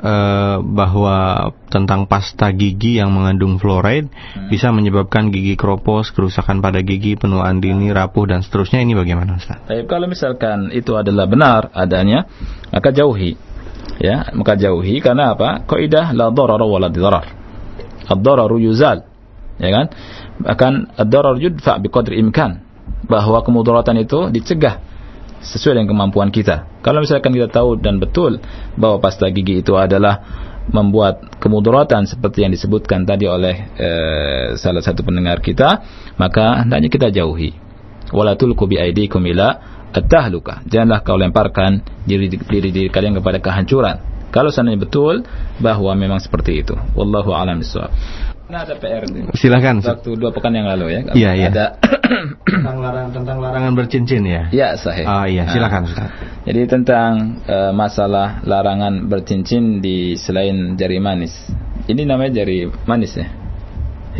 uh, 0.00 0.62
bahwa 0.64 1.50
tentang 1.68 2.08
pasta 2.08 2.48
gigi 2.54 2.96
yang 3.02 3.12
mengandung 3.12 3.60
fluoride 3.60 4.08
hmm. 4.08 4.48
bisa 4.48 4.72
menyebabkan 4.72 5.28
gigi 5.28 5.58
kropos, 5.58 6.14
kerusakan 6.14 6.64
pada 6.64 6.80
gigi, 6.80 7.18
penuaan 7.18 7.60
dini, 7.60 7.92
rapuh 7.92 8.24
dan 8.30 8.40
seterusnya. 8.40 8.80
Ini 8.80 8.96
bagaimana 8.96 9.36
Ustaz? 9.36 9.60
Baik, 9.68 9.90
kalau 9.90 10.06
misalkan 10.08 10.72
itu 10.72 10.96
adalah 10.96 11.28
benar 11.28 11.68
adanya, 11.76 12.24
maka 12.72 12.94
jauhi. 12.94 13.36
Ya, 14.00 14.30
maka 14.32 14.56
jauhi 14.56 15.02
karena 15.04 15.36
apa? 15.36 15.66
Kaidah 15.68 16.16
la 16.16 16.32
darara 16.32 16.64
wa 16.64 16.78
la 16.80 16.88
dirar. 16.88 17.26
Ad-dararu 18.08 18.58
yuzal. 18.58 19.06
Ya 19.62 19.70
kan? 19.70 19.86
Akan 20.42 20.90
ad-darar 20.98 21.38
yudfa 21.38 21.78
biqadri 21.78 22.18
imkan. 22.18 22.66
Bahwa 23.06 23.42
kemudaratan 23.46 24.02
itu 24.02 24.30
dicegah 24.30 24.91
sesuai 25.42 25.78
dengan 25.78 25.90
kemampuan 25.90 26.30
kita. 26.30 26.80
Kalau 26.80 27.02
misalkan 27.02 27.34
kita 27.34 27.50
tahu 27.50 27.78
dan 27.78 27.98
betul 27.98 28.38
bahwa 28.78 29.02
pasta 29.02 29.26
gigi 29.28 29.60
itu 29.60 29.74
adalah 29.74 30.22
membuat 30.70 31.42
kemudaratan 31.42 32.06
seperti 32.06 32.46
yang 32.46 32.54
disebutkan 32.54 33.02
tadi 33.02 33.26
oleh 33.26 33.66
e, 33.74 33.90
salah 34.54 34.78
satu 34.78 35.02
pendengar 35.02 35.42
kita, 35.42 35.82
maka 36.14 36.62
hendaknya 36.62 36.86
kita 36.86 37.08
jauhi. 37.10 37.58
Wala 38.14 38.38
tulqu 38.38 38.70
bi 38.70 38.78
aydikum 38.78 39.24
ila 39.26 39.58
at-tahluka. 39.90 40.62
Janganlah 40.70 41.02
kau 41.02 41.18
lemparkan 41.18 41.82
diri, 42.06 42.30
diri 42.30 42.70
diri 42.70 42.88
kalian 42.88 43.18
kepada 43.18 43.42
kehancuran. 43.42 43.98
Kalau 44.32 44.48
seandainya 44.48 44.88
betul 44.88 45.28
bahwa 45.60 45.92
memang 45.92 46.16
seperti 46.16 46.64
itu. 46.64 46.72
Wallahu 46.96 47.36
a'lam 47.36 47.60
bishawab. 47.60 47.92
Nah, 48.52 48.68
ada 48.68 48.76
PR 48.76 49.08
nih. 49.08 49.32
Silakan. 49.32 49.80
Waktu 49.80 50.12
dua 50.20 50.28
pekan 50.28 50.52
yang 50.52 50.68
lalu 50.68 50.92
ya. 50.92 51.00
Iya, 51.16 51.30
iya. 51.40 51.48
Ada 51.48 51.66
tentang 52.52 52.84
larangan 52.84 53.10
tentang 53.16 53.36
larangan 53.40 53.72
bercincin 53.72 54.20
ya. 54.28 54.42
Iya, 54.52 54.76
sahih. 54.76 55.08
Oh 55.08 55.24
iya, 55.24 55.48
silakan 55.48 55.88
Ustaz. 55.88 56.12
Jadi 56.44 56.60
tentang 56.68 57.40
uh, 57.48 57.72
masalah 57.72 58.44
larangan 58.44 59.08
bercincin 59.08 59.80
di 59.80 60.20
selain 60.20 60.76
jari 60.76 61.00
manis. 61.00 61.32
Ini 61.88 62.04
namanya 62.04 62.44
jari 62.44 62.68
manis 62.84 63.16
ya. 63.16 63.24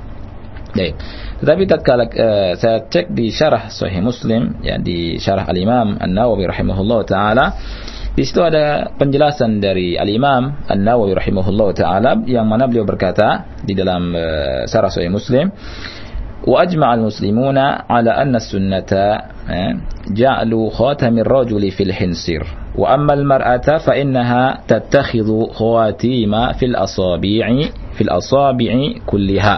Baik. 0.76 0.93
Tetapi 1.39 1.64
tatkala 1.72 2.04
uh, 2.04 2.52
saya 2.60 2.84
cek 2.84 3.08
di 3.16 3.32
syarah 3.32 3.72
Sahih 3.72 4.04
Muslim 4.04 4.60
ya 4.60 4.76
di 4.76 5.16
syarah 5.16 5.48
Al-Imam 5.48 5.96
An-Nawawi 5.96 6.52
rahimahullah 6.52 7.00
taala 7.08 7.46
di 8.16 8.24
situ 8.24 8.39
ada 8.39 8.95
penjelasan 8.95 9.59
dari 9.59 9.99
Al-Imam 9.99 10.63
An-Nawawi 10.72 11.20
rahimahullah 11.20 11.70
taala 11.76 12.11
yang 12.24 12.47
mana 12.47 12.63
beliau 12.72 12.88
berkata 12.88 13.59
di 13.59 13.76
dalam 13.76 14.16
uh, 14.16 14.63
syarah 14.66 14.88
Sahih 14.88 15.11
Muslim 15.11 15.51
wa 16.45 16.61
ajma'a 16.61 16.95
al-muslimuna 16.95 17.89
ala 17.89 18.22
anna 18.22 18.39
sunnata 18.39 19.36
ja'lu 20.13 20.70
khatamir 20.72 21.26
rajuli 21.26 21.74
fil 21.74 21.91
hinsir. 21.91 22.45
Wa 22.78 22.93
amma 22.93 23.18
al-mar'ata 23.18 23.82
fa 23.82 23.97
innaha 23.97 24.61
tattakhidhu 24.63 25.51
khawatima 25.51 26.53
fil 26.55 26.78
asabi'i 26.78 27.68
fil 27.97 28.11
asabi'i 28.11 29.01
kulliha. 29.03 29.57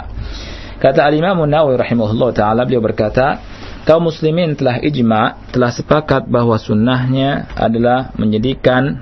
Kata 0.78 1.10
Al-Imam 1.10 1.42
Nawawi 1.50 1.82
rahimahullah 1.82 2.30
taala 2.38 2.62
beliau 2.64 2.86
berkata, 2.86 3.42
kaum 3.88 4.12
muslimin 4.12 4.60
telah 4.60 4.84
ijma, 4.84 5.48
telah 5.56 5.72
sepakat 5.72 6.28
bahwa 6.28 6.60
sunnahnya 6.60 7.48
adalah 7.56 8.12
menjadikan 8.20 9.00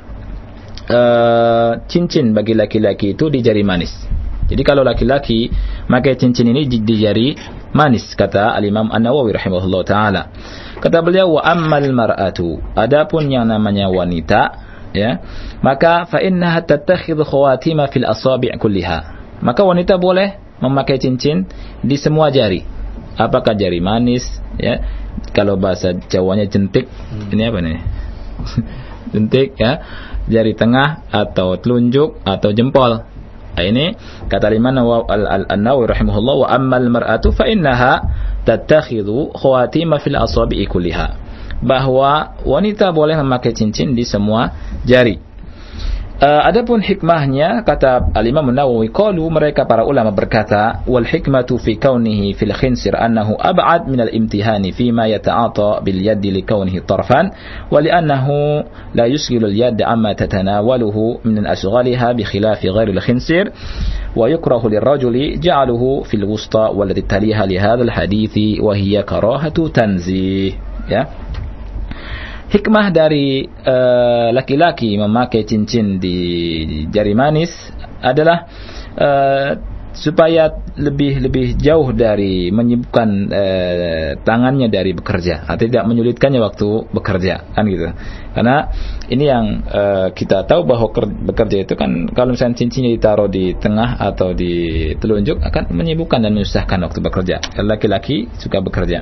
uh, 0.86 1.82
cincin 1.90 2.38
bagi 2.38 2.54
laki-laki 2.54 3.18
itu 3.18 3.34
di 3.34 3.42
jari 3.42 3.66
manis. 3.66 3.90
Jadi 4.46 4.62
kalau 4.62 4.86
laki-laki 4.86 5.50
memakai 5.90 6.22
cincin 6.22 6.54
ini 6.54 6.70
di, 6.70 6.86
di 6.86 7.02
jari 7.02 7.34
manis 7.74 8.14
kata 8.14 8.54
Al-Imam 8.54 8.94
An-Nawawi 8.94 9.34
rahimahullah 9.34 9.82
taala. 9.82 10.22
Kata 10.78 11.02
beliau 11.02 11.42
wa 11.42 11.42
ammal 11.42 11.90
mar'atu, 11.90 12.62
adapun 12.78 13.26
yang 13.26 13.50
namanya 13.50 13.90
wanita 13.90 14.42
ya, 14.94 15.18
maka 15.66 16.06
fa 16.06 16.22
innaha 16.22 16.62
tattakhidhu 16.62 17.26
khawatima 17.26 17.90
fil 17.90 18.06
asabi' 18.06 18.54
kulliha. 18.62 19.18
Maka 19.42 19.66
wanita 19.66 19.98
boleh 19.98 20.38
memakai 20.62 21.02
cincin 21.02 21.50
di 21.82 21.98
semua 21.98 22.30
jari. 22.30 22.75
Apakah 23.16 23.56
jari 23.56 23.80
manis, 23.80 24.28
ya? 24.60 24.84
Kalau 25.32 25.56
bahasa 25.56 25.96
Jawanya 25.96 26.48
jentik, 26.48 26.88
hmm. 26.88 27.32
ini 27.32 27.44
apa 27.48 27.60
nih? 27.64 27.80
jentik 29.16 29.56
ya, 29.56 29.80
jari 30.28 30.54
tengah 30.56 31.08
atau 31.12 31.56
telunjuk 31.56 32.20
atau 32.28 32.50
jempol. 32.52 33.08
Nah, 33.56 33.64
ini 33.64 33.96
kata 34.28 34.52
Imam 34.52 34.76
An-Nawawi 34.76 35.88
rahimahullah 35.88 36.36
wa 36.44 36.48
ammal 36.52 36.92
mar'atu 36.92 37.32
fa 37.32 37.48
innaha 37.48 38.04
tattakhidhu 38.44 39.32
khawatima 39.32 40.04
fil 40.04 40.20
asabi'i 40.20 40.68
kulliha. 40.68 41.24
Bahwa 41.64 42.36
wanita 42.44 42.92
boleh 42.92 43.16
memakai 43.16 43.56
cincin 43.56 43.96
di 43.96 44.04
semua 44.04 44.52
jari. 44.84 45.24
Uh, 46.16 46.48
adapun 46.48 46.80
hikmahnya 46.80 47.68
kata 47.68 48.08
Al-Imam 48.16 48.48
Nawawi 48.48 48.88
qalu 48.88 49.28
mereka 49.28 49.68
para 49.68 49.84
ulama 49.84 50.16
berkata 50.16 50.80
wal 50.88 51.04
hikmatu 51.04 51.60
fi 51.60 51.76
kaunihi 51.76 52.32
fil 52.40 52.56
khinsir 52.56 52.96
annahu 52.96 53.36
ab'ad 53.36 53.92
min 53.92 54.00
al-imtihani 54.00 54.72
fi 54.72 54.96
ma 54.96 55.12
yata'ata 55.12 55.84
bil 55.84 56.00
yad 56.00 56.24
li 56.24 56.40
kaunihi 56.40 56.88
tarfan 56.88 57.36
wa 57.68 57.84
li 57.84 57.92
annahu 57.92 58.64
la 58.96 59.12
yusghilu 59.12 59.52
al-yad 59.52 59.76
amma 59.84 60.16
tatanawaluhu 60.16 61.20
min 61.28 61.44
ashghaliha 61.44 62.16
bi 62.16 62.24
khilaf 62.24 62.64
ghairi 62.64 62.96
al-khinsir 62.96 63.52
wa 64.16 64.32
yukrahu 64.32 64.72
lirrajuli 64.72 65.36
ja'aluhu 65.44 66.08
fil 66.08 66.24
wusta 66.24 66.72
wallati 66.72 67.04
taliha 67.04 67.44
li 67.44 67.60
hadha 67.60 67.84
al-hadithi 67.84 68.64
wa 68.64 68.72
hiya 68.72 69.04
karahatu 69.04 69.68
tanzih 69.68 70.56
ya 70.88 71.25
hikmah 72.56 72.88
dari 72.96 73.44
eh, 73.44 74.28
laki-laki 74.32 74.96
uh, 74.96 75.04
memakai 75.04 75.44
cincin 75.44 76.00
di 76.00 76.18
jari 76.88 77.12
manis 77.12 77.52
adalah 78.00 78.48
uh, 78.96 79.75
supaya 79.96 80.52
lebih 80.76 81.24
lebih 81.24 81.56
jauh 81.56 81.96
dari 81.96 82.52
menyibukkan 82.52 83.10
uh, 83.32 84.10
tangannya 84.28 84.68
dari 84.68 84.92
bekerja 84.92 85.48
atau 85.48 85.64
tidak 85.64 85.88
menyulitkannya 85.88 86.44
waktu 86.44 86.92
bekerja 86.92 87.56
kan 87.56 87.64
gitu 87.72 87.96
karena 88.36 88.58
ini 89.08 89.24
yang 89.24 89.46
uh, 89.64 90.12
kita 90.12 90.44
tahu 90.44 90.68
bahwa 90.68 90.92
bekerja 91.32 91.64
itu 91.64 91.74
kan 91.80 92.12
kalau 92.12 92.36
misalnya 92.36 92.60
cincinnya 92.60 92.92
ditaruh 93.00 93.32
di 93.32 93.56
tengah 93.56 93.96
atau 93.96 94.36
di 94.36 94.92
telunjuk 95.00 95.40
akan 95.40 95.72
menyibukkan 95.72 96.20
dan 96.20 96.36
menyusahkan 96.36 96.80
waktu 96.84 97.00
bekerja 97.00 97.36
laki-laki 97.64 98.28
suka 98.36 98.60
bekerja 98.60 99.00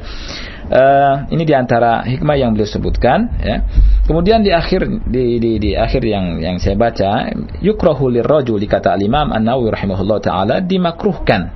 Uh, 0.63 1.27
ini 1.27 1.43
di 1.43 1.51
antara 1.51 2.07
hikmah 2.07 2.39
yang 2.39 2.55
beliau 2.55 2.65
sebutkan. 2.65 3.35
Ya. 3.43 3.67
Kemudian 4.03 4.43
di 4.43 4.51
akhir 4.51 4.83
di, 5.07 5.39
di, 5.39 5.51
di 5.63 5.71
akhir 5.79 6.03
yang 6.03 6.43
yang 6.43 6.59
saya 6.59 6.75
baca, 6.75 7.31
yukrahu 7.63 8.11
lirrajuli 8.11 8.67
kata 8.67 8.91
al-Imam 8.99 9.31
An-Nawawi 9.31 9.71
rahimahullah 9.71 10.19
taala 10.19 10.55
dimakruhkan 10.59 11.55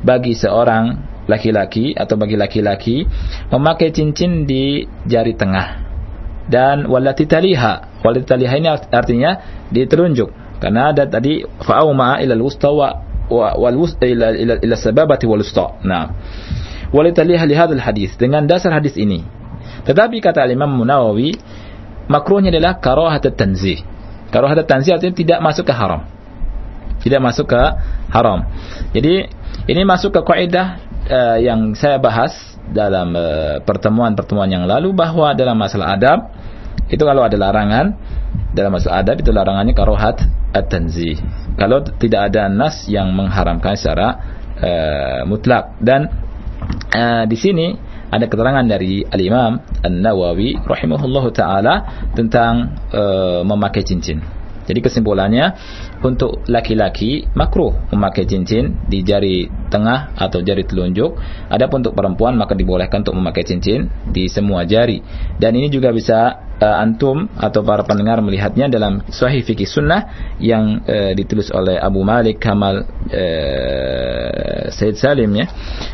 bagi 0.00 0.32
seorang 0.32 0.96
laki-laki 1.28 1.92
atau 1.92 2.16
bagi 2.16 2.40
laki-laki 2.40 3.04
memakai 3.52 3.92
cincin 3.92 4.48
di 4.48 4.88
jari 5.04 5.36
tengah 5.36 5.84
dan 6.48 6.88
walati 6.88 7.28
taliha. 7.28 8.00
Walati 8.00 8.24
taliha 8.24 8.54
ini 8.56 8.68
artinya 8.72 9.30
diterunjuk 9.68 10.32
karena 10.64 10.96
ada 10.96 11.04
tadi 11.04 11.44
fa'auma 11.44 12.24
ila 12.24 12.32
al-wusta 12.40 12.72
wa 12.72 12.88
wal 13.30 13.76
ila 14.00 14.26
ila, 14.32 14.76
sababati 14.80 15.28
wal. 15.28 15.44
Nah 15.84 16.08
walitaliha 16.88 17.44
lihadul 17.44 17.84
hadis 17.84 18.16
dengan 18.16 18.48
dasar 18.48 18.72
hadis 18.72 18.96
ini. 18.96 19.39
Tetapi 19.84 20.16
kata 20.20 20.46
Imam 20.50 20.70
Munawawi 20.70 21.36
makruhnya 22.10 22.50
adalah 22.50 22.78
karahat 22.82 23.24
tanzih. 23.34 23.80
Karahat 24.30 24.62
tanzih 24.66 24.94
artinya 24.94 25.14
tidak 25.14 25.38
masuk 25.42 25.64
ke 25.66 25.74
haram. 25.74 26.06
Tidak 27.00 27.20
masuk 27.22 27.48
ke 27.48 27.62
haram. 28.12 28.44
Jadi 28.92 29.26
ini 29.70 29.82
masuk 29.86 30.12
ke 30.12 30.20
kaidah 30.20 30.82
uh, 31.08 31.38
yang 31.40 31.72
saya 31.72 31.96
bahas 31.96 32.50
dalam 32.70 33.18
eh, 33.18 33.58
pertemuan-pertemuan 33.66 34.46
uh, 34.46 34.54
yang 34.54 34.62
lalu 34.62 34.94
bahwa 34.94 35.34
dalam 35.34 35.58
masalah 35.58 35.98
adab 35.98 36.30
itu 36.86 37.02
kalau 37.02 37.26
ada 37.26 37.34
larangan 37.34 37.98
dalam 38.54 38.70
masalah 38.70 39.02
adab 39.02 39.18
itu 39.18 39.34
larangannya 39.34 39.74
karohat 39.74 40.22
at-tanzih. 40.54 41.18
Kalau 41.58 41.82
tidak 41.82 42.30
ada 42.30 42.46
nas 42.46 42.86
yang 42.86 43.10
mengharamkan 43.10 43.74
secara 43.74 44.08
uh, 44.54 45.20
mutlak 45.26 45.78
dan 45.82 46.10
uh, 46.94 47.26
di 47.26 47.34
sini 47.34 47.74
ada 48.10 48.26
keterangan 48.26 48.66
dari 48.66 49.06
Al-Imam 49.06 49.62
An-Nawawi 49.86 50.58
rahimahullahu 50.66 51.30
taala 51.30 52.08
tentang 52.12 52.74
uh, 52.90 53.46
memakai 53.46 53.86
cincin. 53.86 54.39
Jadi 54.70 54.86
kesimpulannya 54.86 55.58
untuk 56.06 56.46
laki-laki 56.46 57.26
makruh 57.34 57.74
memakai 57.90 58.22
cincin 58.30 58.78
di 58.86 59.02
jari 59.02 59.50
tengah 59.66 60.14
atau 60.14 60.38
jari 60.46 60.62
telunjuk. 60.62 61.18
Adapun 61.50 61.82
untuk 61.82 61.98
perempuan 61.98 62.38
maka 62.38 62.54
dibolehkan 62.54 63.02
untuk 63.02 63.18
memakai 63.18 63.42
cincin 63.42 63.90
di 64.06 64.30
semua 64.30 64.62
jari. 64.62 65.02
Dan 65.42 65.58
ini 65.58 65.66
juga 65.66 65.90
bisa 65.90 66.38
uh, 66.60 66.76
antum 66.78 67.26
atau 67.34 67.64
para 67.64 67.82
pendengar 67.82 68.20
melihatnya 68.20 68.68
dalam 68.68 69.02
Sahih 69.08 69.42
Fikih 69.42 69.66
Sunnah 69.66 70.36
yang 70.38 70.84
uh, 70.84 71.16
ditulis 71.16 71.48
oleh 71.50 71.80
Abu 71.80 72.04
Malik 72.04 72.38
Kamal 72.38 72.84
uh, 73.10 74.68
Said 74.70 75.00
Salim 75.00 75.32
ya 75.34 75.48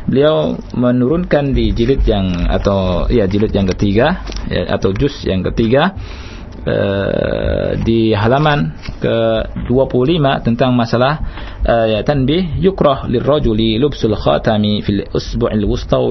beliau 0.05 0.59
menurunkan 0.75 1.55
di 1.55 1.71
jilid 1.73 2.03
yang 2.05 2.51
atau 2.51 3.07
ya 3.09 3.31
jilid 3.31 3.55
yang 3.55 3.71
ketiga 3.73 4.27
ya, 4.51 4.75
atau 4.77 4.91
juz 4.93 5.23
yang 5.25 5.47
ketiga 5.47 5.95
uh, 6.67 7.79
di 7.81 8.13
halaman 8.13 8.75
ke-25 9.01 10.27
tentang 10.43 10.75
masalah 10.75 11.15
uh, 11.63 11.87
ya 11.87 12.03
tanbih 12.03 12.59
yukrah 12.59 13.07
lirrajuli 13.07 13.79
lubsul 13.79 14.19
khatami 14.19 14.83
fil 14.83 15.07
usbu'il 15.15 15.65
wusta 15.65 15.97
wa 15.97 16.11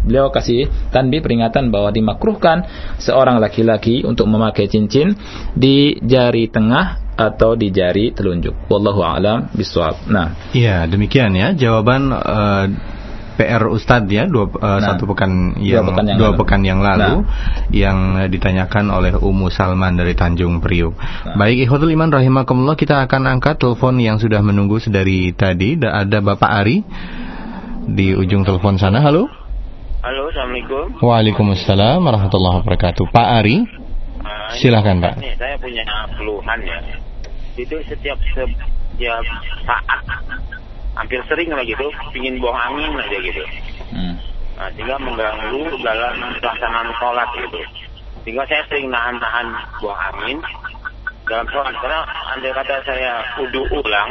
beliau 0.00 0.32
kasih 0.32 0.72
tanbih 0.90 1.20
peringatan 1.20 1.68
bahwa 1.68 1.92
dimakruhkan 1.92 2.64
seorang 2.96 3.36
laki-laki 3.36 4.00
untuk 4.00 4.26
memakai 4.32 4.66
cincin 4.66 5.12
di 5.52 6.00
jari 6.00 6.48
tengah 6.48 7.12
atau 7.20 7.52
di 7.52 7.68
jari 7.68 8.16
telunjuk. 8.16 8.72
Wallahu 8.72 9.04
a'lam 9.04 9.52
bishawab. 9.52 10.08
Nah, 10.08 10.32
iya 10.56 10.88
demikian 10.88 11.36
ya 11.36 11.52
jawaban 11.52 12.08
uh, 12.16 12.64
PR 13.36 13.62
Ustadz 13.70 14.10
ya 14.10 14.26
dua 14.26 14.48
uh, 14.48 14.78
nah, 14.78 14.94
satu 14.94 15.06
pekan 15.10 15.54
yang 15.60 15.84
dua 15.84 15.92
pekan 15.92 16.04
yang 16.06 16.18
dua 16.18 16.30
lalu, 16.30 16.38
pekan 16.42 16.60
yang 16.66 16.80
lalu 16.80 17.02
nah. 17.02 17.18
yang 17.70 17.98
ditanyakan 18.30 18.84
oleh 18.90 19.12
Umu 19.18 19.52
Salman 19.52 19.94
dari 19.94 20.14
Tanjung 20.18 20.58
Priuk. 20.58 20.94
Nah. 20.98 21.36
Baik 21.38 21.68
ikhwatul 21.68 21.92
iman 21.94 22.10
rahimakumullah 22.10 22.74
kita 22.74 23.04
akan 23.06 23.26
angkat 23.26 23.60
telepon 23.60 24.00
yang 24.00 24.18
sudah 24.18 24.40
menunggu 24.42 24.82
sedari 24.82 25.30
tadi 25.36 25.78
ada 25.78 26.18
Bapak 26.22 26.50
Ari 26.50 26.82
di 27.90 28.14
ujung 28.14 28.46
telepon 28.46 28.78
sana. 28.78 29.02
Halo. 29.02 29.26
Halo, 30.00 30.32
Assalamualaikum. 30.32 30.96
Waalaikumsalam 31.04 32.00
warahmatullahi 32.00 32.64
wabarakatuh. 32.64 33.04
Pak 33.12 33.28
Ari, 33.44 33.68
uh, 34.24 34.48
silakan 34.56 35.04
Pak. 35.04 35.20
Nih, 35.20 35.36
saya 35.36 35.60
punya 35.60 35.84
keluhan 36.16 36.58
ya. 36.64 36.78
Itu 37.60 37.76
setiap 37.84 38.16
setiap 38.32 39.24
saat, 39.68 40.00
hampir 41.10 41.26
sering 41.26 41.50
lah 41.50 41.66
gitu, 41.66 41.90
pingin 42.14 42.38
buang 42.38 42.54
angin 42.54 42.94
aja 42.94 43.18
gitu. 43.18 43.42
Hmm. 43.90 44.14
Nah, 44.54 44.70
sehingga 44.78 44.94
mengganggu 45.02 45.74
dalam 45.82 46.14
pelaksanaan 46.38 46.86
sholat 47.02 47.26
gitu. 47.34 47.58
Sehingga 48.22 48.46
saya 48.46 48.62
sering 48.70 48.94
nahan-nahan 48.94 49.50
buang 49.82 49.98
angin 49.98 50.38
dalam 51.26 51.50
sholat. 51.50 51.74
Karena 51.82 52.06
andai 52.30 52.54
kata 52.54 52.78
saya 52.86 53.26
udu 53.42 53.66
ulang, 53.74 54.10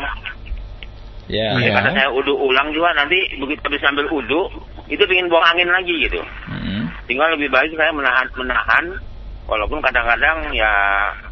Ya. 1.31 1.55
Yeah. 1.55 1.77
Kata 1.77 1.93
saya 1.95 2.09
udu 2.11 2.35
ulang 2.35 2.73
juga 2.75 2.89
nanti 2.97 3.21
begitu 3.37 3.61
habis 3.63 3.85
ambil 3.85 4.09
udu 4.11 4.49
itu 4.89 4.99
ingin 5.07 5.31
buang 5.31 5.45
angin 5.55 5.71
lagi 5.71 5.95
gitu. 6.03 6.19
Hmm. 6.51 6.89
Tinggal 7.07 7.39
lebih 7.39 7.47
baik 7.47 7.71
saya 7.79 7.95
menahan 7.95 8.27
menahan 8.35 8.85
walaupun 9.47 9.79
kadang-kadang 9.79 10.51
ya 10.51 10.73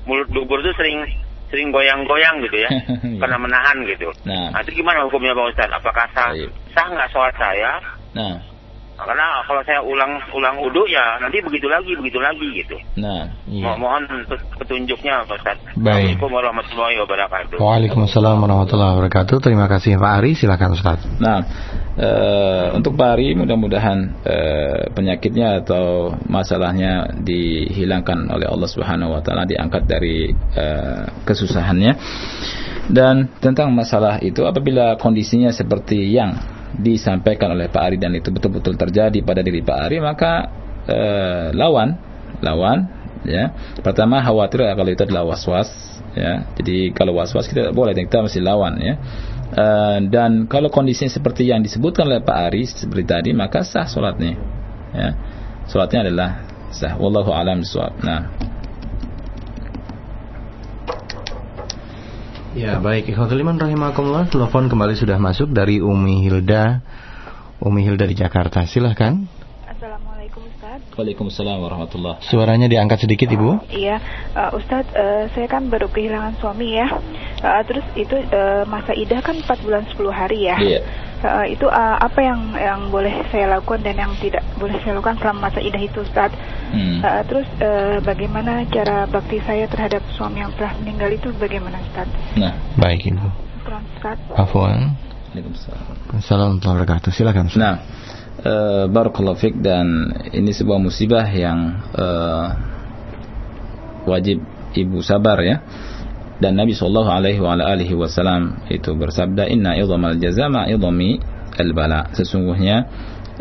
mulut 0.07 0.29
dubur 0.31 0.61
itu 0.61 0.69
sering 0.79 1.01
sering 1.47 1.71
goyang-goyang 1.71 2.43
gitu 2.43 2.57
ya 2.59 2.69
iya. 2.75 3.17
karena 3.23 3.37
menahan 3.39 3.77
gitu. 3.87 4.11
Nah. 4.27 4.51
nah 4.51 4.59
itu 4.63 4.83
gimana 4.83 5.07
hukumnya 5.07 5.31
Pak 5.31 5.45
Ustaz? 5.55 5.69
Apakah 5.71 6.05
sah 6.11 6.31
sah 6.75 6.87
nggak 6.91 7.09
sholat 7.15 7.35
saya? 7.39 7.71
Nah 8.11 8.56
karena 8.97 9.45
kalau 9.45 9.61
saya 9.61 9.79
ulang 9.85 10.17
ulang 10.33 10.57
uduk 10.57 10.89
ya 10.89 11.21
nanti 11.21 11.37
begitu 11.45 11.69
lagi 11.69 11.93
begitu 11.93 12.17
lagi 12.17 12.47
gitu. 12.57 12.77
Nah, 12.97 13.29
iya. 13.45 13.77
mohon 13.77 14.09
petunjuknya 14.57 15.21
Pak 15.29 15.37
Ustaz. 15.37 15.57
Baik. 15.77 16.17
Assalamualaikum 16.17 16.29
warahmatullahi 16.33 16.95
wabarakatuh. 17.05 17.55
Waalaikumsalam 17.61 18.37
warahmatullahi 18.41 18.91
wabarakatuh. 18.97 19.37
Terima 19.37 19.69
kasih 19.69 20.01
Pak 20.01 20.11
Ari, 20.17 20.31
silakan 20.33 20.73
Ustaz. 20.73 20.99
Nah, 21.21 21.45
uh, 21.93 22.65
untuk 22.73 22.97
Pak 22.97 23.09
Ari 23.13 23.37
mudah-mudahan 23.37 23.97
uh, 24.25 24.81
penyakitnya 24.97 25.61
atau 25.61 26.17
masalahnya 26.25 27.21
dihilangkan 27.21 28.33
oleh 28.33 28.49
Allah 28.49 28.69
Subhanahu 28.69 29.13
wa 29.13 29.21
taala, 29.21 29.45
diangkat 29.45 29.85
dari 29.85 30.33
uh, 30.33 31.05
kesusahannya. 31.21 31.93
Dan 32.87 33.29
tentang 33.43 33.69
masalah 33.75 34.17
itu 34.23 34.47
apabila 34.47 34.97
kondisinya 34.97 35.51
seperti 35.53 36.07
yang 36.07 36.56
disampaikan 36.77 37.57
oleh 37.57 37.67
Pak 37.67 37.81
Ari 37.81 37.97
dan 37.97 38.13
itu 38.13 38.29
betul-betul 38.29 38.77
terjadi 38.77 39.19
pada 39.25 39.41
diri 39.41 39.65
Pak 39.65 39.77
Ari 39.89 39.97
maka 39.97 40.31
eh, 40.85 41.49
lawan 41.53 41.97
lawan 42.41 42.85
ya. 43.25 43.49
Pertama 43.81 44.21
khawatir 44.21 44.61
kalau 44.63 44.89
itu 44.93 45.03
adalah 45.03 45.25
was-was 45.25 45.69
ya. 46.13 46.45
Jadi 46.57 46.93
kalau 46.93 47.17
was-was 47.17 47.49
kita 47.49 47.73
boleh 47.73 47.97
kita 47.97 48.21
masih 48.21 48.45
lawan 48.45 48.77
ya. 48.77 48.93
Eh, 49.47 49.97
dan 50.13 50.45
kalau 50.45 50.69
kondisinya 50.69 51.09
seperti 51.09 51.49
yang 51.49 51.65
disebutkan 51.65 52.05
oleh 52.05 52.21
Pak 52.21 52.37
Ari 52.51 52.63
seperti 52.69 53.05
tadi 53.05 53.29
maka 53.33 53.65
sah 53.65 53.89
sholatnya 53.89 54.37
ya. 54.93 55.09
Sholatnya 55.67 56.07
adalah 56.07 56.29
sah. 56.69 56.93
Wallahu 56.95 57.33
alam 57.33 57.65
bisawab 57.65 57.97
nah 58.05 58.29
Ya 62.57 62.81
baik, 62.81 63.13
ikhwatul 63.13 63.45
rahimakumullah. 63.45 64.33
Telepon 64.33 64.65
kembali 64.65 64.97
sudah 64.97 65.21
masuk 65.21 65.53
dari 65.53 65.77
Umi 65.77 66.25
Hilda. 66.25 66.81
Umi 67.61 67.85
Hilda 67.85 68.09
di 68.09 68.17
Jakarta, 68.17 68.65
silahkan 68.65 69.29
Waalaikumsalam 70.97 71.61
warahmatullah 71.61 72.17
Suaranya 72.25 72.65
diangkat 72.65 73.05
sedikit 73.05 73.29
Ibu 73.29 73.69
Iya, 73.69 74.01
uh, 74.33 74.57
Ustaz, 74.57 74.89
uh, 74.97 75.29
saya 75.31 75.45
kan 75.45 75.69
baru 75.69 75.87
kehilangan 75.93 76.41
suami 76.41 76.73
ya 76.73 76.89
uh, 77.45 77.61
Terus 77.63 77.85
itu 77.93 78.17
uh, 78.17 78.65
masa 78.65 78.97
idah 78.97 79.21
kan 79.21 79.37
4 79.37 79.45
bulan 79.61 79.85
10 79.85 80.09
hari 80.09 80.49
ya 80.49 80.57
Iya 80.57 80.81
uh, 81.23 81.45
itu 81.47 81.65
uh, 81.65 81.97
apa 81.97 82.19
yang 82.21 82.39
yang 82.53 82.81
boleh 82.93 83.25
saya 83.33 83.57
lakukan 83.57 83.81
dan 83.81 83.95
yang 83.97 84.13
tidak 84.21 84.43
boleh 84.59 84.77
saya 84.83 84.99
lakukan 84.99 85.17
selama 85.21 85.49
masa 85.49 85.59
idah 85.63 85.81
itu 85.81 85.99
Ustaz. 86.03 86.31
Hmm. 86.73 87.01
Uh, 87.01 87.21
terus 87.25 87.47
uh, 87.63 87.97
bagaimana 88.03 88.67
cara 88.69 89.07
bakti 89.09 89.41
saya 89.41 89.65
terhadap 89.65 90.03
suami 90.13 90.43
yang 90.43 90.51
telah 90.59 90.75
meninggal 90.83 91.09
itu 91.13 91.29
bagaimana 91.37 91.79
Ustaz? 91.81 92.07
Nah, 92.37 92.53
baik 92.77 93.07
Ibu. 93.07 93.27
Ustaz. 93.97 94.17
Afwan. 94.35 94.93
Assalamualaikum 95.37 95.53
warahmatullahi 96.17 96.77
wabarakatuh. 96.81 97.09
Silakan. 97.13 97.45
Ustaz. 97.49 97.61
Nah, 97.61 97.75
uh, 98.43 98.85
barakallahu 98.91 99.57
dan 99.61 100.13
ini 100.33 100.53
sebuah 100.53 100.77
musibah 100.77 101.25
yang 101.25 101.81
uh, 101.95 102.47
wajib 104.05 104.43
ibu 104.77 105.01
sabar 105.01 105.39
ya. 105.41 105.57
Dan 106.37 106.53
Nabi 106.53 106.77
Shallallahu 106.77 107.09
Alaihi 107.09 107.97
Wasallam 107.97 108.69
itu 108.69 108.93
bersabda 108.93 109.49
Inna 109.49 109.73
idhamal 109.73 110.21
jaza 110.21 110.45
ma 110.53 110.69
idhami 110.69 111.17
al 111.57 111.73
bala 111.73 112.13
sesungguhnya 112.13 112.85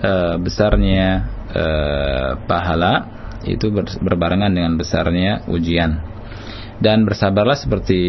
uh, 0.00 0.40
besarnya 0.40 1.28
uh, 1.52 2.30
pahala 2.48 3.12
itu 3.44 3.68
berbarengan 4.00 4.48
dengan 4.48 4.80
besarnya 4.80 5.44
ujian. 5.52 6.00
Dan 6.80 7.04
bersabarlah 7.04 7.56
seperti 7.56 8.00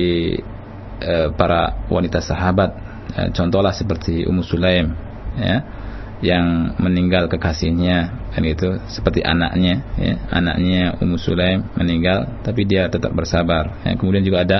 uh, 1.03 1.35
para 1.35 1.83
wanita 1.91 2.23
sahabat. 2.23 2.71
Uh, 3.11 3.29
contohlah 3.35 3.75
seperti 3.75 4.23
Ummu 4.23 4.43
Sulaim 4.43 4.95
ya 5.35 5.76
yang 6.17 6.73
meninggal 6.81 7.29
kekasihnya 7.29 8.29
dan 8.33 8.43
itu 8.45 8.81
seperti 8.89 9.21
anaknya 9.21 9.85
ya, 10.01 10.13
anaknya 10.33 10.97
Ummu 10.97 11.17
Sulaim 11.21 11.61
meninggal 11.77 12.41
tapi 12.41 12.65
dia 12.65 12.89
tetap 12.89 13.13
bersabar. 13.13 13.77
Ya, 13.85 13.93
kemudian 13.93 14.25
juga 14.25 14.41
ada 14.41 14.59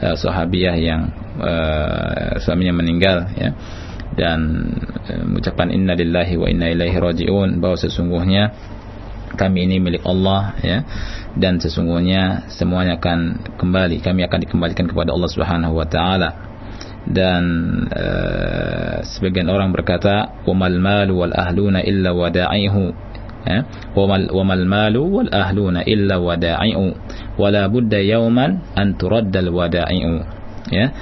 uh, 0.00 0.16
sahabiah 0.16 0.76
yang 0.76 1.08
uh, 1.40 2.36
suaminya 2.40 2.76
meninggal 2.76 3.32
ya. 3.36 3.56
Dan 4.12 4.40
uh, 5.08 5.24
mengucapkan 5.24 5.72
inna 5.72 5.96
lillahi 5.96 6.36
wa 6.36 6.46
inna 6.52 6.68
ilaihi 6.68 6.96
rajiun 7.00 7.64
bahwa 7.64 7.76
sesungguhnya 7.80 8.52
kami 9.40 9.64
ini 9.64 9.80
milik 9.80 10.04
Allah 10.04 10.52
ya. 10.60 10.78
Dan 11.32 11.64
sesungguhnya 11.64 12.52
semuanya 12.52 13.00
akan 13.00 13.40
kembali 13.56 14.04
kami 14.04 14.20
akan 14.28 14.38
dikembalikan 14.44 14.84
kepada 14.84 15.16
Allah 15.16 15.30
Subhanahu 15.32 15.80
wa 15.80 15.88
taala 15.88 16.59
dan 17.08 17.44
uh, 17.88 19.00
sebagian 19.06 19.48
orang 19.48 19.72
berkata 19.72 20.44
wamal 20.44 20.76
malu 20.76 21.24
wal 21.24 21.32
ahluna 21.32 21.80
illa 21.80 22.12
wada'ihu. 22.12 23.08
Ya 23.40 23.64
wamal 23.96 24.28
wamal 24.28 24.64
malu 24.68 25.08
wal 25.08 25.30
ahluna 25.32 25.80
illa 25.88 26.20
wada'ihu 26.20 26.92
wala 27.40 27.72
budda 27.72 28.04
yawman 28.04 28.60
an 28.76 29.00
turaddal 29.00 29.48
wada'ihu 29.48 30.28
ya 30.68 30.92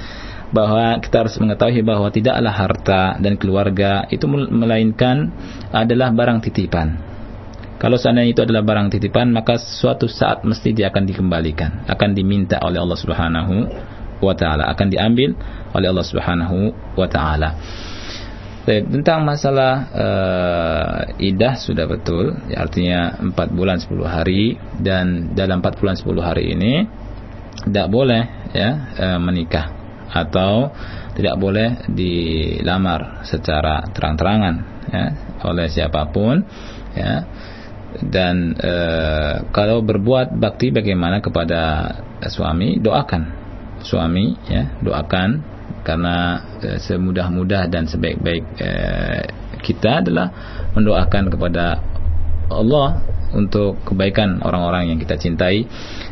bahwa 0.49 0.97
kita 1.03 1.27
harus 1.27 1.35
mengetahui 1.37 1.83
bahwa 1.85 2.09
tidaklah 2.09 2.55
harta 2.55 3.01
dan 3.21 3.35
keluarga 3.35 4.07
itu 4.09 4.25
melainkan 4.31 5.29
adalah 5.69 6.09
barang 6.09 6.39
titipan. 6.41 6.97
Kalau 7.79 7.95
seandainya 7.95 8.35
itu 8.35 8.41
adalah 8.43 8.63
barang 8.63 8.91
titipan 8.91 9.35
maka 9.35 9.55
suatu 9.55 10.07
saat 10.07 10.43
mesti 10.43 10.71
dia 10.75 10.91
akan 10.91 11.03
dikembalikan 11.07 11.87
akan 11.87 12.09
diminta 12.11 12.59
oleh 12.59 12.79
Allah 12.79 12.99
Subhanahu 12.99 13.55
wa 14.19 14.33
taala 14.35 14.67
akan 14.71 14.87
diambil 14.91 15.35
oleh 15.75 15.87
Allah 15.89 16.07
Subhanahu 16.07 16.57
wa 16.95 17.07
taala. 17.07 17.49
Tentang 18.69 19.25
masalah 19.25 19.73
uh, 19.89 20.97
idah 21.17 21.57
sudah 21.57 21.89
betul, 21.89 22.37
ya, 22.53 22.61
artinya 22.61 23.17
4 23.17 23.33
bulan 23.57 23.81
10 23.81 23.97
hari. 24.05 24.61
Dan 24.77 25.33
dalam 25.33 25.57
4 25.65 25.79
bulan 25.81 25.97
10 25.97 26.05
hari 26.21 26.53
ini 26.53 26.85
tidak 27.65 27.89
boleh 27.89 28.53
ya 28.53 28.69
uh, 28.93 29.17
menikah. 29.17 29.73
Atau 30.13 30.69
tidak 31.17 31.35
boleh 31.35 31.89
dilamar 31.89 33.25
secara 33.25 33.83
terang-terangan 33.89 34.55
ya 34.87 35.05
oleh 35.45 35.67
siapa 35.67 36.07
pun 36.09 36.41
ya. 36.95 37.25
Dan 37.89 38.53
e, 38.53 38.73
kalau 39.49 39.81
berbuat 39.81 40.37
bakti 40.37 40.69
bagaimana 40.69 41.25
kepada 41.25 41.89
suami 42.29 42.77
doakan 42.77 43.38
suami 43.83 44.35
ya 44.47 44.79
doakan 44.83 45.43
karena 45.83 46.43
e, 46.59 46.69
semudah-mudah 46.81 47.71
dan 47.71 47.87
sebaik-baik 47.87 48.43
e, 48.59 48.69
kita 49.59 50.03
adalah 50.03 50.27
mendoakan 50.75 51.31
kepada 51.31 51.79
Allah 52.49 53.19
untuk 53.33 53.77
kebaikan 53.85 54.41
orang-orang 54.41 54.89
yang 54.93 54.99
kita 54.99 55.15
cintai. 55.15 55.69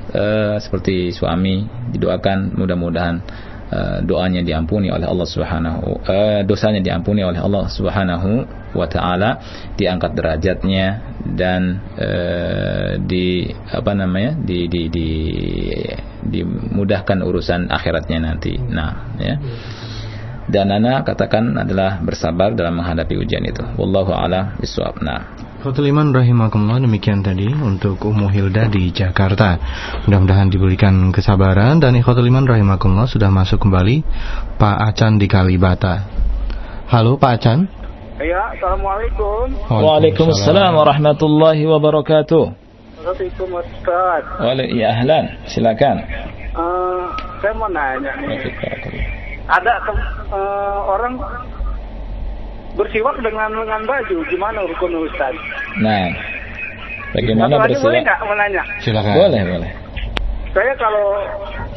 Uh, 0.07 0.55
seperti 0.63 1.11
suami 1.11 1.67
didoakan 1.91 2.55
mudah-mudahan 2.55 3.19
uh, 3.75 3.99
doanya 4.07 4.39
diampuni 4.39 4.87
oleh 4.87 5.03
Allah 5.03 5.27
Subhanahu 5.27 5.99
uh, 6.07 6.41
dosanya 6.47 6.79
diampuni 6.79 7.27
oleh 7.27 7.43
Allah 7.43 7.67
Subhanahu 7.67 8.47
wa 8.77 8.87
taala 8.87 9.41
diangkat 9.73 10.13
derajatnya 10.13 10.87
dan 11.25 11.81
uh, 11.97 13.01
di 13.01 13.49
apa 13.73 13.91
namanya 13.97 14.37
di 14.37 14.69
di 14.69 14.87
di 14.93 15.09
dimudahkan 16.21 17.19
urusan 17.25 17.73
akhiratnya 17.73 18.17
nanti. 18.21 18.55
Nah, 18.55 19.17
ya. 19.17 19.35
Dan 20.47 20.71
Nana 20.71 21.03
katakan 21.03 21.59
adalah 21.59 21.99
bersabar 21.99 22.55
dalam 22.55 22.79
menghadapi 22.79 23.19
ujian 23.19 23.43
itu. 23.43 23.59
Wallahu 23.75 24.15
a'lam 24.15 24.55
bishawab. 24.63 25.03
Nah. 25.03 25.47
Fatliman 25.59 26.15
rahimakumullah 26.15 26.79
demikian 26.79 27.19
tadi 27.19 27.51
untuk 27.51 27.99
Ummu 27.99 28.31
Hilda 28.31 28.71
di 28.71 28.87
Jakarta. 28.95 29.59
Mudah-mudahan 30.07 30.47
diberikan 30.47 31.11
kesabaran 31.11 31.83
dan 31.83 31.99
Fatliman 31.99 32.47
rahimakumullah 32.47 33.11
sudah 33.11 33.27
masuk 33.27 33.67
kembali 33.67 34.07
Pak 34.55 34.77
Acan 34.93 35.19
di 35.19 35.27
Kalibata. 35.27 36.07
Halo 36.87 37.19
Pak 37.19 37.31
Acan. 37.43 37.59
Ya, 38.17 38.49
Assalamualaikum. 38.49 39.53
Waalaikumsalam 39.69 40.73
warahmatullahi 40.73 41.61
wabarakatuh. 41.69 42.49
Assalamualaikum 42.97 43.61
Ustaz. 43.61 44.23
Waalaikumsalam. 44.41 44.81
Ya 44.81 44.87
ahlan, 44.89 45.25
silakan. 45.45 45.95
Uh, 46.57 47.13
saya 47.37 47.53
mau 47.53 47.69
nanya 47.69 48.09
nih. 48.25 48.41
Ada 49.45 49.69
uh, 50.33 50.79
orang 50.97 51.13
bersiwak 52.73 53.21
dengan 53.21 53.53
dengan 53.53 53.85
baju 53.85 54.17
gimana 54.33 54.65
rukun 54.65 54.97
Ustaz? 54.97 55.37
Nah, 55.77 56.09
bagaimana 57.13 57.53
bersiwak? 57.69 57.85
boleh 57.85 57.99
nggak 58.01 58.19
menanya? 58.25 58.63
Silakan. 58.81 59.13
Boleh, 59.13 59.41
boleh. 59.45 59.71
Saya 60.57 60.73
kalau 60.81 61.21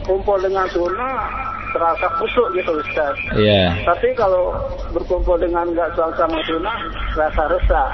kumpul 0.09 0.41
dengan 0.41 0.65
sunnah 0.73 1.50
terasa 1.71 2.07
kusuk 2.19 2.49
gitu 2.55 2.73
Ustaz. 2.79 3.17
Iya. 3.35 3.87
Tapi 3.87 4.13
kalau 4.19 4.55
berkumpul 4.93 5.39
dengan 5.39 5.67
nggak 5.71 5.95
sama 5.97 6.39
sunnah 6.47 6.79
rasa 7.17 7.43
resah. 7.51 7.89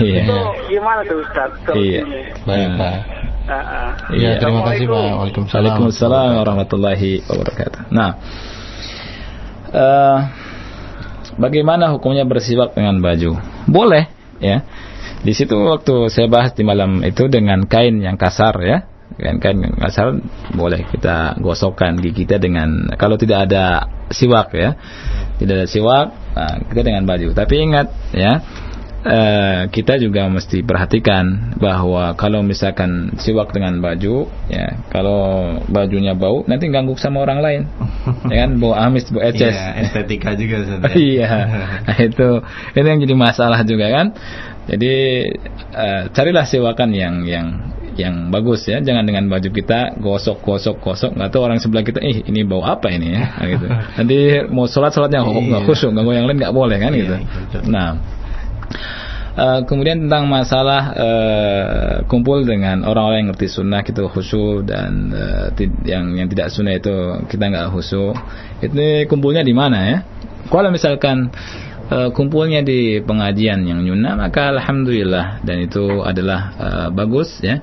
Iya. 0.00 0.22
Itu 0.24 0.36
gimana 0.72 1.00
tuh 1.04 1.18
Ustaz? 1.20 1.50
Iya. 1.74 2.02
Baik 2.44 2.68
Nah. 2.72 2.78
Pak. 2.78 2.96
Uh, 3.42 3.54
uh. 3.58 3.88
Iya, 4.14 4.30
terima 4.38 4.60
kasih 4.70 4.86
Pak. 4.86 5.02
Waalaikumsalam. 5.18 5.62
Waalaikumsalam 5.66 6.28
warahmatullahi 6.38 7.10
wabarakatuh. 7.26 7.80
Nah, 7.90 8.10
eh, 9.74 10.18
bagaimana 11.42 11.90
hukumnya 11.90 12.22
bersiwak 12.22 12.78
dengan 12.78 13.02
baju? 13.02 13.42
Boleh, 13.66 14.06
ya. 14.38 14.62
Di 15.26 15.34
situ 15.34 15.54
waktu 15.54 16.10
saya 16.10 16.30
bahas 16.30 16.54
di 16.54 16.62
malam 16.62 17.02
itu 17.02 17.26
dengan 17.26 17.66
kain 17.66 17.98
yang 17.98 18.14
kasar, 18.14 18.54
ya. 18.62 18.86
Kain 19.18 19.58
yang 19.60 19.74
kasar 19.76 20.16
boleh 20.54 20.86
kita 20.88 21.36
gosokkan 21.42 21.98
gigi 22.00 22.24
kita 22.24 22.38
dengan 22.38 22.92
kalau 22.96 23.18
tidak 23.18 23.50
ada 23.50 23.88
siwak, 24.12 24.52
ya. 24.54 24.76
Tidak 25.40 25.54
ada 25.56 25.66
siwak, 25.66 26.06
nah, 26.36 26.56
kita 26.70 26.80
dengan 26.86 27.04
baju. 27.08 27.34
Tapi 27.34 27.54
ingat, 27.58 27.86
ya. 28.14 28.32
eh, 29.02 29.60
kita 29.74 29.98
juga 29.98 30.30
mesti 30.30 30.62
perhatikan 30.62 31.58
bahwa 31.58 32.14
kalau 32.14 32.38
misalkan 32.46 33.18
siwak 33.18 33.50
dengan 33.50 33.82
baju, 33.82 34.30
ya 34.46 34.78
kalau 34.94 35.58
bajunya 35.66 36.14
bau 36.14 36.46
nanti 36.46 36.70
ganggu 36.70 36.94
sama 36.94 37.26
orang 37.26 37.42
lain, 37.42 37.62
ya 38.30 38.46
kan 38.46 38.50
bau 38.62 38.78
amis, 38.78 39.10
bau 39.10 39.18
eces. 39.18 39.50
Iya, 39.50 39.90
estetika 39.90 40.38
juga 40.38 40.62
ya. 40.62 40.78
iya, 41.10 41.32
itu 41.98 42.28
ini 42.78 42.86
yang 42.86 43.00
jadi 43.02 43.14
masalah 43.18 43.66
juga 43.66 43.90
kan. 43.90 44.06
Jadi 44.70 44.94
eh, 45.74 46.02
carilah 46.14 46.46
siwakan 46.46 46.94
yang 46.94 47.26
yang 47.26 47.46
yang 47.96 48.28
bagus 48.28 48.64
ya, 48.64 48.80
jangan 48.80 49.04
dengan 49.04 49.28
baju 49.28 49.48
kita 49.48 49.96
gosok 50.00 50.40
gosok 50.40 50.76
gosok 50.80 51.10
nggak 51.12 51.28
tahu 51.28 51.42
orang 51.44 51.58
sebelah 51.60 51.84
kita, 51.84 52.00
eh 52.00 52.24
ini 52.24 52.40
bau 52.42 52.64
apa 52.64 52.88
ini 52.88 53.12
ya, 53.12 53.22
Nah, 53.36 53.46
gitu. 53.46 53.66
Nanti 54.00 54.16
mau 54.48 54.64
sholat 54.64 54.92
sholatnya 54.92 55.20
nggak 55.22 55.62
Iya. 55.62 55.68
khusyuk, 55.68 55.90
ganggu 55.92 56.12
yang 56.12 56.24
lain 56.24 56.38
nggak 56.40 56.54
boleh 56.54 56.76
kan 56.76 56.90
Iya, 56.92 57.00
gitu. 57.04 57.14
betul. 57.20 57.60
Nah. 57.68 57.90
eh, 59.32 59.60
kemudian 59.64 59.96
tentang 60.08 60.28
masalah 60.28 60.82
eh, 60.92 61.94
kumpul 62.04 62.44
dengan 62.44 62.84
orang-orang 62.84 63.24
yang 63.24 63.28
ngerti 63.32 63.48
sunnah 63.48 63.80
itu 63.80 64.04
khusyuk 64.04 64.68
dan 64.68 65.08
ti- 65.56 65.72
yang 65.88 66.12
yang 66.16 66.28
tidak 66.28 66.52
sunnah 66.52 66.76
itu 66.76 66.92
kita 67.32 67.44
nggak 67.48 67.72
khusyuk. 67.72 68.12
Itu 68.60 68.76
kumpulnya 69.08 69.40
di 69.40 69.56
mana 69.56 69.78
ya? 69.88 69.98
Kalau 70.52 70.68
misalkan 70.68 71.32
eh, 71.92 72.10
kumpulnya 72.16 72.64
di 72.64 73.04
pengajian 73.04 73.68
yang 73.68 73.84
nyunnah 73.84 74.16
maka 74.16 74.56
alhamdulillah 74.56 75.44
dan 75.44 75.56
itu 75.60 76.00
adalah 76.00 76.40
eh, 76.56 76.88
bagus 76.96 77.36
ya. 77.44 77.60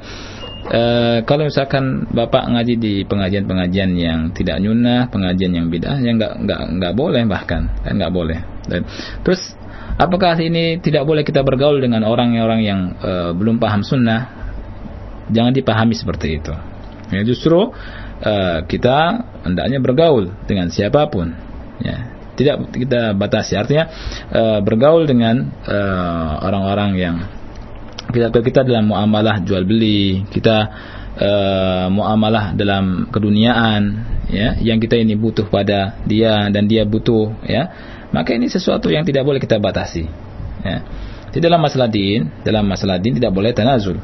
Eh, 0.69 1.25
kalau 1.25 1.49
misalkan 1.49 2.05
bapak 2.13 2.45
ngaji 2.45 2.73
di 2.77 2.93
pengajian-pengajian 3.07 3.89
yang 3.97 4.19
tidak 4.37 4.61
nyunnah, 4.61 5.09
pengajian 5.09 5.55
yang 5.55 5.65
bid'ah, 5.71 5.97
yang 5.97 6.21
nggak 6.21 6.45
nggak 6.45 6.61
nggak 6.77 6.93
boleh 6.93 7.25
bahkan, 7.25 7.73
kan 7.81 7.93
nggak 7.97 8.13
boleh. 8.13 8.37
Dan 8.69 8.85
terus 9.25 9.57
apakah 9.97 10.37
ini 10.37 10.77
tidak 10.77 11.09
boleh 11.09 11.25
kita 11.25 11.41
bergaul 11.41 11.81
dengan 11.81 12.05
orang-orang 12.05 12.61
yang 12.61 12.79
eh, 13.01 13.31
belum 13.33 13.57
paham 13.57 13.81
sunnah? 13.81 14.37
Jangan 15.33 15.57
dipahami 15.57 15.97
seperti 15.97 16.37
itu. 16.37 16.53
Ya, 17.09 17.25
justru 17.25 17.73
eh, 18.21 18.61
kita 18.69 19.25
hendaknya 19.47 19.81
bergaul 19.81 20.29
dengan 20.45 20.69
siapa 20.69 21.09
pun. 21.09 21.33
Ya, 21.81 22.18
tidak 22.39 22.71
kita 22.71 23.11
batasi. 23.11 23.59
Artinya 23.59 23.85
eh, 24.31 24.59
bergaul 24.63 25.03
dengan 25.03 25.43
eh, 25.67 26.31
orang-orang 26.39 26.91
yang 26.95 27.15
kita 28.15 28.31
kita 28.31 28.63
dalam 28.63 28.89
muamalah 28.89 29.43
jual 29.43 29.67
beli, 29.67 30.23
kita 30.31 30.57
eh, 31.19 31.87
muamalah 31.91 32.55
dalam 32.55 33.11
keduniaan, 33.11 33.81
ya, 34.31 34.55
yang 34.63 34.79
kita 34.79 34.95
ini 34.95 35.19
butuh 35.19 35.51
pada 35.51 35.99
dia 36.07 36.47
dan 36.47 36.65
dia 36.65 36.87
butuh, 36.87 37.35
ya, 37.43 37.67
maka 38.15 38.31
ini 38.33 38.47
sesuatu 38.47 38.87
yang 38.87 39.03
tidak 39.03 39.27
boleh 39.27 39.43
kita 39.43 39.59
batasi. 39.59 40.07
Ya. 40.63 40.81
Di 41.29 41.37
dalam 41.37 41.61
masalah 41.61 41.85
din, 41.85 42.25
dalam 42.41 42.65
masalah 42.65 42.97
din 42.97 43.13
tidak 43.13 43.29
boleh 43.29 43.53
tanazul. 43.53 44.01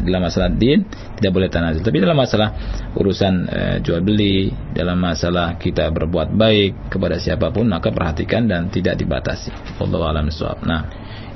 Dalam 0.00 0.20
masalah 0.24 0.50
din 0.52 0.84
tidak 1.16 1.32
boleh 1.32 1.48
tanazul. 1.52 1.84
Tapi 1.84 1.98
dalam 2.00 2.16
masalah 2.16 2.48
urusan 2.96 3.34
eh, 3.46 3.76
jual 3.84 4.00
beli, 4.00 4.50
dalam 4.72 4.98
masalah 4.98 5.60
kita 5.60 5.88
berbuat 5.92 6.32
baik 6.34 6.92
kepada 6.92 7.20
siapa 7.20 7.52
pun, 7.52 7.68
maka 7.68 7.92
perhatikan 7.92 8.48
dan 8.48 8.72
tidak 8.72 8.96
dibatasi. 8.98 9.52
Wallahu 9.78 10.04
a'lam 10.08 10.26
bishawab. 10.28 10.64
Nah. 10.64 10.82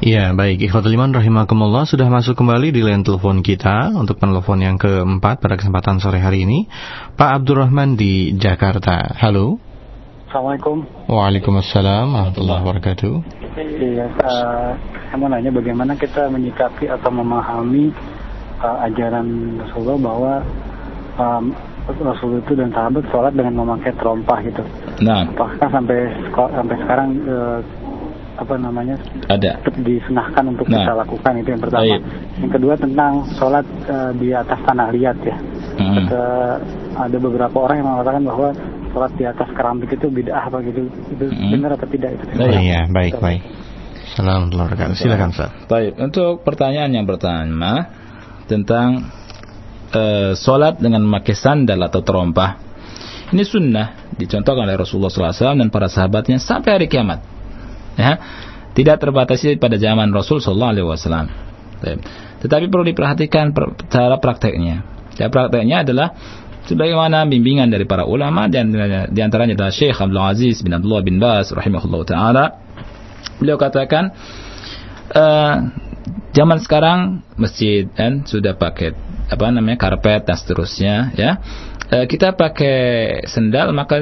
Iya, 0.05 0.35
baik. 0.35 0.61
Ikhwatul 0.61 0.99
iman 1.01 1.17
rahimakumullah 1.17 1.87
sudah 1.87 2.11
masuk 2.11 2.37
kembali 2.37 2.75
di 2.75 2.83
line 2.83 3.07
telepon 3.07 3.41
kita 3.41 3.95
untuk 3.95 4.19
penelpon 4.19 4.61
yang 4.61 4.77
keempat 4.77 5.39
pada 5.41 5.55
kesempatan 5.57 6.03
sore 6.03 6.21
hari 6.21 6.45
ini. 6.45 6.67
Pak 7.15 7.41
Abdurrahman 7.41 7.95
di 7.97 8.35
Jakarta. 8.37 9.15
Halo. 9.17 9.63
Assalamualaikum. 10.35 10.83
Waalaikumsalam 11.07 12.11
warahmatullahi 12.11 12.61
wabarakatuh. 12.67 13.15
Iya, 13.55 14.11
uh, 14.19 14.75
saya 14.75 15.15
mau 15.15 15.31
nanya 15.31 15.55
bagaimana 15.55 15.95
kita 15.95 16.27
menyikapi 16.27 16.91
atau 16.91 17.07
memahami 17.15 17.95
uh, 18.65 18.87
ajaran 18.89 19.27
Rasulullah 19.61 19.99
bahwa 20.01 20.33
um, 21.21 21.45
Rasul 21.85 22.41
itu 22.41 22.57
dan 22.57 22.73
sahabat 22.73 23.05
sholat 23.13 23.37
dengan 23.37 23.61
memakai 23.61 23.93
terompah 23.93 24.41
gitu. 24.41 24.65
Nah, 25.05 25.29
Apakah 25.29 25.69
sampai 25.69 25.99
sampai 26.33 26.77
sekarang 26.81 27.09
uh, 27.29 27.61
apa 28.35 28.59
namanya 28.59 28.97
ada. 29.31 29.63
tetap 29.63 29.79
disunahkan 29.85 30.43
untuk 30.49 30.67
Nah. 30.67 30.83
kita 30.83 30.93
lakukan 30.97 31.33
itu 31.39 31.49
yang 31.55 31.63
pertama. 31.63 31.85
Baik. 31.85 32.01
Yang 32.41 32.51
kedua 32.57 32.75
tentang 32.75 33.13
sholat 33.37 33.67
uh, 33.87 34.11
di 34.17 34.33
atas 34.33 34.59
tanah 34.65 34.89
liat 34.91 35.19
ya. 35.23 35.37
Mm. 35.77 36.07
Ke- 36.09 36.59
ada 36.95 37.17
beberapa 37.21 37.57
orang 37.61 37.77
yang 37.85 37.89
mengatakan 37.95 38.23
bahwa 38.27 38.49
sholat 38.91 39.13
di 39.15 39.25
atas 39.29 39.49
keramik 39.53 39.91
itu 39.93 40.07
bid'ah 40.09 40.51
apa 40.51 40.59
gitu. 40.65 40.81
Itu 41.13 41.25
Mm. 41.31 41.51
benar 41.53 41.71
atau 41.77 41.87
tidak 41.87 42.11
itu? 42.17 42.25
Baik. 42.33 42.59
Iya, 42.59 42.81
baik, 42.91 43.13
baik. 43.21 43.43
Assalamualaikum 44.15 44.57
warahmatullahi 44.57 44.67
wabarakatuh. 44.73 44.97
Silakan, 44.99 45.29
Ustaz. 45.31 45.51
Baik, 45.69 45.93
untuk 46.01 46.33
pertanyaan 46.43 46.91
yang 46.91 47.07
pertama 47.07 47.73
tentang 48.47 49.09
eh, 49.95 50.33
solat 50.37 50.81
dengan 50.81 51.05
memakai 51.05 51.35
sandal 51.37 51.81
atau 51.87 52.01
terompah. 52.05 52.61
Ini 53.35 53.43
sunnah 53.43 54.15
dicontohkan 54.15 54.69
oleh 54.69 54.79
Rasulullah 54.79 55.11
SAW 55.11 55.59
dan 55.59 55.69
para 55.73 55.91
sahabatnya 55.91 56.39
sampai 56.39 56.71
hari 56.79 56.87
kiamat. 56.87 57.25
Ya, 57.95 58.19
tidak 58.75 59.03
terbatasi 59.03 59.57
pada 59.59 59.79
zaman 59.79 60.11
Rasul. 60.11 60.43
Baik. 60.43 61.99
Tetapi 62.45 62.65
perlu 62.69 62.85
diperhatikan 62.85 63.55
per- 63.55 63.75
cara 63.89 64.19
prakteknya. 64.19 64.85
Cara 65.15 65.31
prakteknya 65.31 65.87
adalah 65.87 66.13
sebagaimana 66.67 67.25
bimbingan 67.25 67.71
dari 67.71 67.87
para 67.87 68.05
ulama 68.05 68.51
dan 68.51 68.75
di 69.09 69.21
antaranya 69.23 69.55
adalah 69.57 69.73
Syekh 69.73 69.97
Abdul 69.97 70.21
Aziz 70.21 70.61
bin 70.61 70.75
Abdullah 70.75 71.03
bin 71.07 71.17
Bas 71.23 71.55
rahimahullah 71.55 72.03
taala. 72.05 72.45
Beliau 73.39 73.57
katakan 73.57 74.11
eh, 75.15 75.55
zaman 76.37 76.59
sekarang 76.61 77.25
masjid 77.41 77.89
kan 77.93 78.29
sudah 78.29 78.57
pakai 78.57 78.93
apa 79.31 79.45
namanya 79.49 79.81
karpet 79.81 80.29
dan 80.29 80.37
seterusnya 80.37 80.95
ya 81.17 81.41
Eh, 81.85 82.09
kita 82.09 82.33
pakai 82.33 82.79
sendal 83.29 83.77
maka 83.77 84.01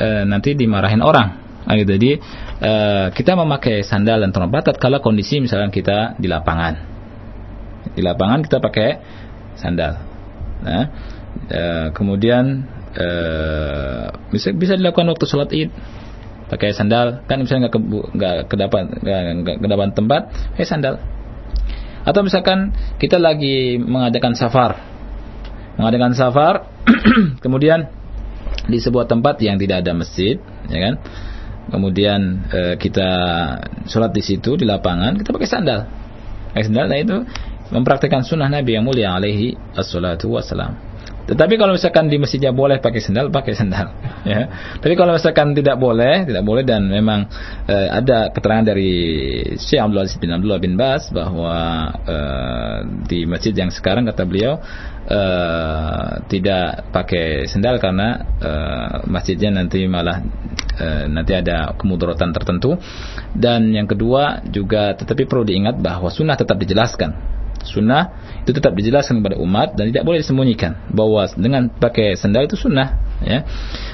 eh, 0.00 0.24
nanti 0.24 0.56
dimarahin 0.56 1.04
orang 1.04 1.46
Nah, 1.68 1.76
gitu. 1.76 2.00
Jadi 2.00 2.16
uh, 2.64 3.12
kita 3.12 3.36
memakai 3.36 3.84
sandal 3.84 4.24
dan 4.24 4.32
terompat 4.32 4.72
kalau 4.80 5.04
kondisi 5.04 5.36
misalnya 5.36 5.68
kita 5.68 6.16
di 6.16 6.24
lapangan. 6.24 6.80
Di 7.92 8.00
lapangan 8.00 8.40
kita 8.40 8.56
pakai 8.56 8.88
sandal. 9.52 10.00
Nah, 10.64 10.84
uh, 11.52 11.86
kemudian 11.92 12.64
uh, 12.96 14.08
bisa 14.32 14.56
bisa 14.56 14.80
dilakukan 14.80 15.12
waktu 15.12 15.28
sholat 15.28 15.52
id 15.52 15.68
pakai 16.48 16.72
sandal 16.72 17.20
kan 17.28 17.44
misalnya 17.44 17.68
nggak 17.68 17.76
nggak 18.16 18.34
kedapat 18.48 18.82
nggak 19.04 19.56
kedapat 19.60 19.88
tempat 19.92 20.22
pakai 20.56 20.64
sandal 20.64 20.96
atau 22.08 22.24
misalkan 22.24 22.72
kita 22.96 23.20
lagi 23.20 23.76
mengadakan 23.76 24.32
safar. 24.32 24.80
Mengadakan 25.76 26.16
safar 26.16 26.64
kemudian 27.44 27.92
di 28.64 28.80
sebuah 28.80 29.04
tempat 29.04 29.36
yang 29.44 29.60
tidak 29.60 29.84
ada 29.84 29.92
masjid 29.92 30.40
ya 30.72 30.78
kan? 30.88 30.94
Kemudian 31.68 32.48
e, 32.48 32.60
kita 32.80 33.10
sholat 33.84 34.16
di 34.16 34.24
situ 34.24 34.56
di 34.56 34.64
lapangan 34.64 35.20
kita 35.20 35.36
pakai 35.36 35.48
sandal. 35.48 35.80
Pakai 36.56 36.64
sandal 36.64 36.88
nah 36.88 36.96
itu 36.96 37.16
mempraktikkan 37.68 38.24
sunnah 38.24 38.48
Nabi 38.48 38.80
yang 38.80 38.88
mulia 38.88 39.12
alaihi 39.12 39.52
assalatu 39.76 40.32
wassalam 40.32 40.87
tetapi 41.28 41.60
kalau 41.60 41.76
misalkan 41.76 42.08
di 42.08 42.16
masjidnya 42.16 42.56
boleh 42.56 42.80
pakai 42.80 43.04
sendal, 43.04 43.28
pakai 43.28 43.52
sendal. 43.52 43.88
Ya. 44.28 44.44
Tapi 44.76 44.92
kalau 44.92 45.16
misalkan 45.16 45.56
tidak 45.56 45.80
boleh, 45.80 46.28
tidak 46.28 46.44
boleh 46.44 46.60
dan 46.60 46.84
memang 46.84 47.32
uh, 47.64 47.88
ada 47.96 48.28
keterangan 48.28 48.74
dari 48.76 48.92
Syekh 49.56 49.80
Abdul 49.80 50.04
Aziz 50.04 50.20
bin 50.20 50.34
Abdullah 50.34 50.60
bin 50.60 50.76
Bas 50.76 51.08
bahwa 51.08 51.88
uh, 52.04 52.78
di 53.08 53.24
masjid 53.24 53.56
yang 53.56 53.72
sekarang 53.72 54.04
kata 54.04 54.28
beliau 54.28 54.60
uh, 55.08 56.20
tidak 56.28 56.92
pakai 56.92 57.48
sendal 57.48 57.80
karena 57.80 58.20
uh, 58.36 58.94
masjidnya 59.08 59.48
nanti 59.54 59.88
malah 59.88 60.20
uh, 60.76 61.08
nanti 61.08 61.32
ada 61.32 61.72
kemudaratan 61.72 62.36
tertentu. 62.36 62.76
Dan 63.32 63.72
yang 63.72 63.88
kedua 63.88 64.44
juga 64.44 64.92
tetapi 64.92 65.24
perlu 65.24 65.48
diingat 65.48 65.80
bahwa 65.80 66.12
sunnah 66.12 66.36
tetap 66.36 66.60
dijelaskan 66.60 67.37
sunnah 67.68 68.16
itu 68.42 68.56
tetap 68.56 68.72
dijelaskan 68.72 69.20
kepada 69.20 69.36
umat 69.38 69.76
dan 69.76 69.92
tidak 69.92 70.08
boleh 70.08 70.24
disembunyikan 70.24 70.88
bahwa 70.88 71.28
dengan 71.36 71.68
pakai 71.68 72.16
sendal 72.16 72.48
itu 72.48 72.56
sunnah 72.56 72.96
ya. 73.20 73.44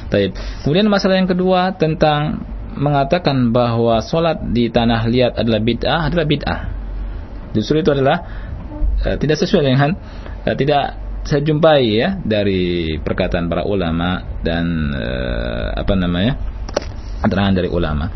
Taib. 0.08 0.32
Kemudian 0.62 0.86
masalah 0.86 1.18
yang 1.18 1.26
kedua 1.26 1.74
tentang 1.74 2.46
mengatakan 2.74 3.54
bahwa 3.54 4.02
solat 4.02 4.42
di 4.50 4.70
tanah 4.70 5.06
liat 5.06 5.38
adalah 5.38 5.60
bid'ah 5.62 6.00
adalah 6.10 6.26
bid'ah. 6.26 6.60
Justru 7.54 7.82
itu 7.82 7.90
adalah 7.90 8.18
uh, 9.02 9.16
tidak 9.18 9.38
sesuai 9.42 9.62
dengan 9.62 9.90
uh, 10.46 10.54
tidak 10.54 11.02
saya 11.24 11.40
jumpai 11.40 11.80
ya 11.88 12.20
dari 12.20 12.94
perkataan 13.00 13.48
para 13.48 13.64
ulama 13.64 14.38
dan 14.44 14.92
uh, 14.92 15.72
apa 15.72 15.94
namanya 15.96 16.36
keterangan 17.24 17.54
dari 17.56 17.68
ulama. 17.72 18.12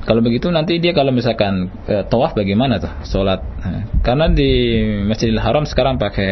Kalau 0.00 0.24
begitu 0.24 0.48
nanti 0.48 0.80
dia 0.80 0.96
kalau 0.96 1.12
misalkan 1.12 1.68
e, 1.84 2.04
tawaf 2.08 2.32
bagaimana 2.32 2.80
tuh 2.80 2.92
sholat? 3.04 3.44
Karena 4.00 4.32
di 4.32 4.80
Masjidil 5.04 5.36
Haram 5.36 5.68
sekarang 5.68 6.00
pakai 6.00 6.30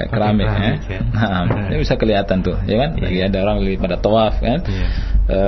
eh, 0.00 0.08
keramik, 0.08 0.48
ya. 0.48 0.72
ya. 0.80 1.00
Nah, 1.12 1.68
ini 1.68 1.84
bisa 1.84 2.00
kelihatan 2.00 2.40
tuh, 2.40 2.56
ya 2.64 2.76
kan? 2.80 2.90
Lagi 2.96 3.20
iya. 3.20 3.28
ada 3.28 3.38
orang 3.44 3.56
lagi 3.60 3.76
pada 3.76 3.96
tawaf 4.00 4.40
kan. 4.40 4.64
Yeah. 4.64 4.88
E, 5.28 5.40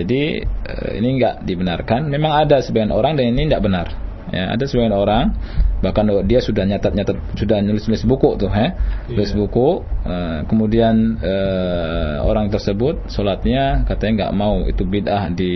jadi 0.00 0.22
e, 0.44 0.74
ini 0.96 1.08
enggak 1.20 1.44
dibenarkan. 1.44 2.08
Memang 2.08 2.32
ada 2.48 2.64
sebagian 2.64 2.90
orang 2.90 3.20
dan 3.20 3.36
ini 3.36 3.52
enggak 3.52 3.60
benar. 3.60 3.86
Ya, 4.32 4.52
ada 4.56 4.64
sebagian 4.64 4.96
orang 4.96 5.36
bahkan 5.78 6.10
dia 6.26 6.42
sudah 6.42 6.66
nyatat-nyatat 6.66 7.38
sudah 7.38 7.62
nulis-nulis 7.62 8.02
buku 8.02 8.34
tuh, 8.34 8.50
ya. 8.50 8.74
Nulis 9.06 9.30
yeah. 9.30 9.38
buku, 9.38 9.68
uh, 10.06 10.40
kemudian 10.50 11.18
uh, 11.22 12.26
orang 12.26 12.50
tersebut 12.50 13.06
sholatnya 13.06 13.86
katanya 13.86 14.26
nggak 14.26 14.32
mau 14.34 14.66
itu 14.66 14.82
bid'ah 14.82 15.30
di 15.30 15.54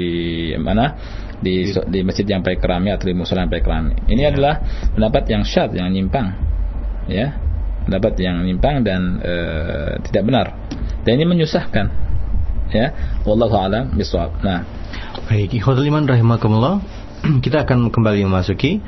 mana 0.62 0.94
di 1.42 1.74
yeah. 1.74 1.82
di 1.90 2.06
masjid 2.06 2.26
yang 2.26 2.46
pakai 2.46 2.62
keramik 2.62 2.98
atau 2.98 3.06
di 3.10 3.14
musola 3.18 3.42
yang 3.42 3.50
pakai 3.50 3.64
keramik. 3.66 3.96
Ini 4.06 4.22
yeah. 4.22 4.30
adalah 4.30 4.54
pendapat 4.94 5.24
yang 5.26 5.42
syad, 5.42 5.70
yang 5.74 5.90
nyimpang, 5.90 6.28
ya, 7.10 7.34
pendapat 7.90 8.14
yang 8.22 8.46
nyimpang 8.46 8.86
dan 8.86 9.18
uh, 9.18 9.98
tidak 10.06 10.22
benar. 10.22 10.46
Dan 11.02 11.18
ini 11.18 11.26
menyusahkan, 11.26 11.86
ya. 12.70 12.86
Wallahu 13.26 13.58
a'lam 13.58 13.98
bishawab. 13.98 14.38
Nah, 14.46 14.62
baik, 15.26 15.50
ikhwatul 15.58 15.82
iman 15.90 16.06
rahimakumullah. 16.06 16.78
Kita 17.44 17.66
akan 17.66 17.90
kembali 17.90 18.22
memasuki 18.26 18.82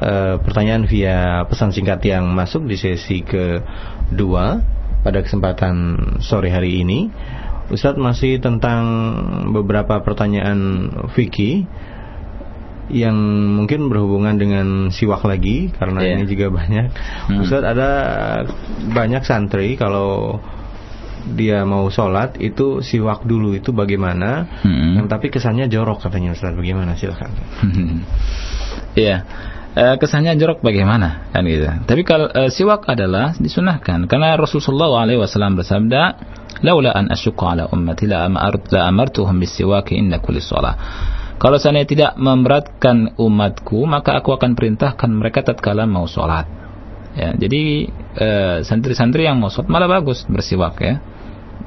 uh, 0.00 0.40
pertanyaan 0.40 0.84
via 0.88 1.44
pesan 1.48 1.72
singkat 1.72 2.00
yang 2.04 2.28
masuk 2.32 2.64
di 2.68 2.76
sesi 2.76 3.24
kedua 3.24 4.60
pada 5.02 5.22
kesempatan 5.22 5.74
sore 6.24 6.50
hari 6.50 6.82
ini. 6.82 7.08
Ustadz 7.66 7.98
masih 7.98 8.38
tentang 8.38 8.82
beberapa 9.50 9.98
pertanyaan 9.98 10.90
Vicky 11.18 11.66
yang 12.86 13.18
mungkin 13.58 13.90
berhubungan 13.90 14.38
dengan 14.38 14.66
siwak 14.94 15.26
lagi 15.26 15.74
karena 15.74 15.98
yeah. 16.06 16.14
ini 16.14 16.24
juga 16.30 16.54
banyak. 16.54 16.86
Hmm. 17.26 17.42
Ustadz 17.42 17.66
ada 17.66 17.90
banyak 18.94 19.26
santri 19.26 19.74
kalau 19.74 20.38
dia 21.26 21.66
mau 21.66 21.90
sholat 21.90 22.38
itu 22.38 22.86
siwak 22.86 23.26
dulu 23.26 23.58
itu 23.58 23.74
bagaimana? 23.74 24.46
Hmm. 24.62 25.02
Yang 25.02 25.06
tapi 25.10 25.26
kesannya 25.34 25.66
jorok 25.66 26.06
katanya 26.06 26.38
Ustadz 26.38 26.54
bagaimana 26.54 26.94
silakan. 26.94 27.30
Iya. 28.96 29.28
Eh, 29.76 29.96
kesannya 30.00 30.40
jorok 30.40 30.64
bagaimana 30.64 31.28
kan 31.36 31.44
gitu. 31.44 31.68
Tapi 31.68 32.00
kalau 32.00 32.32
uh, 32.32 32.48
siwak 32.48 32.88
adalah 32.88 33.36
disunahkan 33.36 34.08
karena 34.08 34.32
Rasulullah 34.32 35.04
SAW 35.04 35.52
bersabda, 35.52 36.02
"Laula 36.64 36.96
an 36.96 37.12
asyqa 37.12 37.44
ala 37.44 37.68
ummati 37.68 38.08
la 38.08 38.24
amartuhum 38.88 39.36
bisiwaki 39.36 40.00
inda 40.00 40.16
kulli 40.16 40.40
shalah." 40.40 40.80
Kalau 41.36 41.60
saya 41.60 41.84
tidak 41.84 42.16
memberatkan 42.16 43.20
umatku, 43.20 43.84
maka 43.84 44.16
aku 44.16 44.32
akan 44.32 44.56
perintahkan 44.56 45.12
mereka 45.12 45.44
tatkala 45.44 45.84
mau 45.84 46.08
sholat. 46.08 46.48
Ya, 47.12 47.36
jadi 47.36 47.92
eh, 48.16 48.56
santri-santri 48.64 49.28
yang 49.28 49.36
mau 49.36 49.52
sholat 49.52 49.68
malah 49.68 49.92
bagus 49.92 50.24
bersiwak 50.24 50.80
ya. 50.80 51.04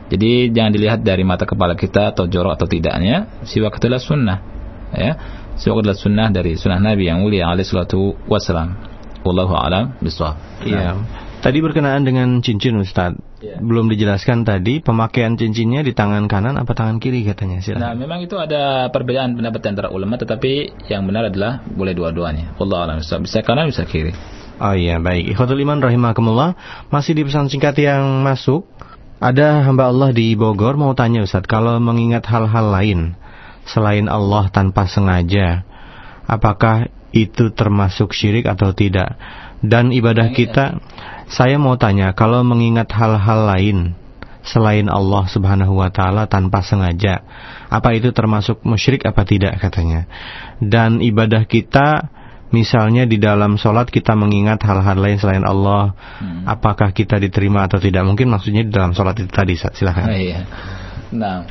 Jadi 0.09 0.49
jangan 0.49 0.73
dilihat 0.73 1.05
dari 1.05 1.21
mata 1.21 1.45
kepala 1.45 1.77
kita 1.77 2.17
atau 2.17 2.25
jorok 2.25 2.57
atau 2.57 2.65
tidaknya. 2.65 3.45
Siwak 3.45 3.77
adalah 3.77 4.01
sunnah. 4.01 4.58
Ya, 4.89 5.11
Siwak 5.59 5.83
adalah 5.83 5.99
sunnah 5.99 6.31
dari 6.31 6.55
sunnah 6.55 6.79
Nabi 6.79 7.11
yang 7.11 7.19
mulia 7.19 7.51
alaihi 7.51 7.67
salatu 7.67 8.15
wassalam. 8.31 8.79
Wallahu 9.27 9.51
a'lam 9.51 9.99
bishawab. 9.99 10.39
Iya. 10.63 10.95
Tadi 11.43 11.59
berkenaan 11.59 12.07
dengan 12.07 12.39
cincin 12.39 12.79
Ustaz. 12.79 13.19
Ya. 13.43 13.59
Belum 13.59 13.91
dijelaskan 13.91 14.47
tadi 14.47 14.79
pemakaian 14.79 15.35
cincinnya 15.35 15.83
di 15.83 15.91
tangan 15.91 16.31
kanan 16.31 16.55
apa 16.55 16.71
tangan 16.71 17.03
kiri 17.03 17.27
katanya. 17.27 17.59
Silakan. 17.59 17.83
Nah, 17.83 17.95
memang 17.95 18.23
itu 18.23 18.39
ada 18.39 18.87
perbedaan 18.87 19.35
pendapat 19.35 19.59
antara 19.67 19.87
ulama 19.91 20.15
tetapi 20.15 20.87
yang 20.87 21.03
benar 21.07 21.27
adalah 21.27 21.63
boleh 21.63 21.91
dua-duanya. 21.91 22.55
Wallahu 22.55 22.79
a'lam 22.87 23.03
bishawab. 23.03 23.27
Bisa 23.27 23.43
kanan 23.43 23.67
bisa 23.67 23.83
kiri. 23.83 24.15
Oh 24.59 24.75
iya, 24.75 24.99
baik. 24.99 25.35
Ikhwatul 25.35 25.59
iman 25.63 25.83
rahimakumullah. 25.83 26.55
Masih 26.91 27.15
di 27.15 27.27
pesan 27.27 27.51
singkat 27.51 27.75
yang 27.79 28.23
masuk. 28.23 28.63
Ada 29.19 29.67
hamba 29.67 29.91
Allah 29.91 30.15
di 30.15 30.31
Bogor 30.39 30.79
mau 30.79 30.95
tanya 30.95 31.19
Ustaz, 31.27 31.43
kalau 31.43 31.75
mengingat 31.83 32.23
hal-hal 32.31 32.71
lain 32.71 33.19
selain 33.69 34.09
Allah 34.09 34.49
tanpa 34.49 34.89
sengaja, 34.89 35.63
apakah 36.25 36.89
itu 37.13 37.53
termasuk 37.53 38.13
syirik 38.13 38.49
atau 38.49 38.73
tidak? 38.73 39.17
Dan 39.59 39.91
ibadah 39.91 40.31
kita, 40.31 40.79
saya 41.27 41.59
mau 41.59 41.75
tanya, 41.75 42.15
kalau 42.15 42.41
mengingat 42.41 42.89
hal-hal 42.95 43.45
lain 43.45 43.93
selain 44.39 44.87
Allah 44.87 45.27
Subhanahu 45.27 45.77
wa 45.77 45.91
taala 45.91 46.25
tanpa 46.25 46.63
sengaja, 46.63 47.21
apa 47.67 47.91
itu 47.93 48.15
termasuk 48.15 48.63
musyrik 48.63 49.03
apa 49.03 49.27
tidak 49.27 49.59
katanya? 49.59 50.07
Dan 50.63 51.03
ibadah 51.03 51.43
kita 51.43 52.07
misalnya 52.49 53.05
di 53.05 53.21
dalam 53.21 53.59
sholat 53.59 53.91
kita 53.93 54.17
mengingat 54.17 54.63
hal-hal 54.65 54.97
lain 54.97 55.19
selain 55.21 55.45
Allah, 55.45 55.93
hmm. 56.23 56.49
apakah 56.49 56.95
kita 56.95 57.21
diterima 57.21 57.69
atau 57.69 57.77
tidak? 57.77 58.01
Mungkin 58.07 58.31
maksudnya 58.31 58.65
di 58.65 58.71
dalam 58.73 58.95
sholat 58.95 59.19
itu 59.21 59.29
tadi, 59.29 59.53
silahkan. 59.53 60.07
Oh, 60.09 60.17
iya. 60.17 60.41
Nah, 61.13 61.45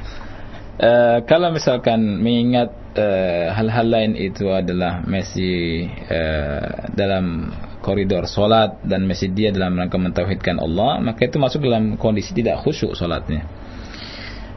Uh, 0.79 1.27
kalau 1.27 1.51
misalkan 1.51 2.23
mengingat 2.23 2.71
eh, 2.95 3.51
hal-hal 3.51 3.83
uh, 3.83 3.93
lain 3.99 4.15
itu 4.15 4.47
adalah 4.47 5.03
masih 5.03 5.91
uh, 6.07 6.95
dalam 6.95 7.51
koridor 7.83 8.31
solat 8.31 8.79
dan 8.87 9.03
masih 9.03 9.35
dia 9.35 9.51
dalam 9.51 9.75
rangka 9.75 9.99
mentauhidkan 9.99 10.63
Allah, 10.63 11.03
maka 11.03 11.27
itu 11.27 11.35
masuk 11.43 11.67
dalam 11.67 11.99
kondisi 11.99 12.31
tidak 12.31 12.63
khusyuk 12.63 12.95
solatnya. 12.95 13.43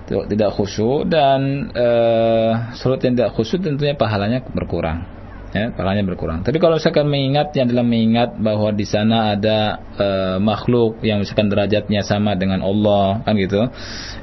Tidak 0.06 0.52
khusyuk 0.54 1.10
dan 1.10 1.74
uh, 1.74 2.70
solat 2.78 3.02
yang 3.02 3.18
tidak 3.18 3.34
khusyuk 3.34 3.66
tentunya 3.66 3.98
pahalanya 3.98 4.46
berkurang 4.46 5.21
ya 5.52 5.76
pahalanya 5.76 6.08
berkurang. 6.08 6.48
Tapi 6.48 6.58
kalau 6.64 6.80
misalkan 6.80 7.12
mengingat 7.12 7.52
yang 7.54 7.68
dalam 7.68 7.88
mengingat 7.88 8.40
bahwa 8.40 8.72
di 8.72 8.88
sana 8.88 9.36
ada 9.36 9.84
e, 10.00 10.08
makhluk 10.40 11.04
yang 11.04 11.20
misalkan 11.20 11.52
derajatnya 11.52 12.02
sama 12.08 12.40
dengan 12.40 12.64
Allah 12.64 13.20
kan 13.28 13.36
gitu, 13.36 13.68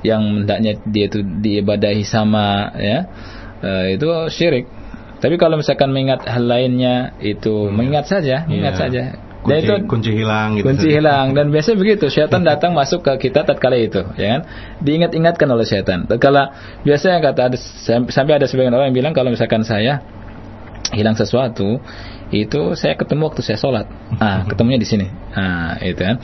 yang 0.02 0.44
hendaknya 0.44 0.80
dia 0.88 1.05
itu 1.12 1.20
diibadahi 1.20 2.02
sama 2.05 2.72
ya, 2.80 2.98
e, 3.60 3.70
itu 4.00 4.09
syirik. 4.32 4.66
Tapi 5.18 5.34
kalau 5.36 5.60
misalkan 5.60 5.92
mengingat 5.92 6.24
hal 6.24 6.44
lainnya 6.46 7.12
itu 7.20 7.52
hmm. 7.52 7.74
mengingat 7.76 8.09
saja, 8.09 8.48
mengingat 8.48 8.74
yeah. 8.74 8.82
saja. 8.82 9.02
kunci, 9.38 9.55
dan 9.55 9.59
itu 9.62 9.74
kunci 9.86 10.10
hilang 10.10 10.48
gitu. 10.59 10.64
Kunci 10.66 10.88
hilang 10.90 11.26
dan 11.30 11.55
biasanya 11.55 11.76
begitu, 11.78 12.10
setan 12.10 12.42
datang 12.42 12.74
masuk 12.74 13.06
ke 13.06 13.30
kita 13.30 13.46
tatkala 13.46 13.78
itu, 13.78 14.02
ya 14.18 14.28
kan? 14.34 14.40
Diingat-ingatkan 14.82 15.46
oleh 15.46 15.62
setan. 15.62 16.10
Tatkala 16.10 16.56
biasanya 16.82 17.22
kata 17.22 17.40
ada 17.52 17.56
sampai 18.10 18.42
ada 18.42 18.50
sebagian 18.50 18.74
orang 18.74 18.90
yang 18.90 18.98
bilang 18.98 19.14
kalau 19.14 19.30
misalkan 19.30 19.62
saya 19.62 20.18
hilang 20.93 21.16
sesuatu, 21.16 21.81
itu 22.32 22.60
saya 22.77 22.94
ketemu 22.97 23.32
waktu 23.32 23.43
saya 23.44 23.59
sholat. 23.60 23.86
Ah, 24.20 24.44
ketemunya 24.51 24.81
di 24.81 24.89
sini. 24.89 25.06
Ah, 25.32 25.81
itu 25.81 26.01
kan. 26.01 26.16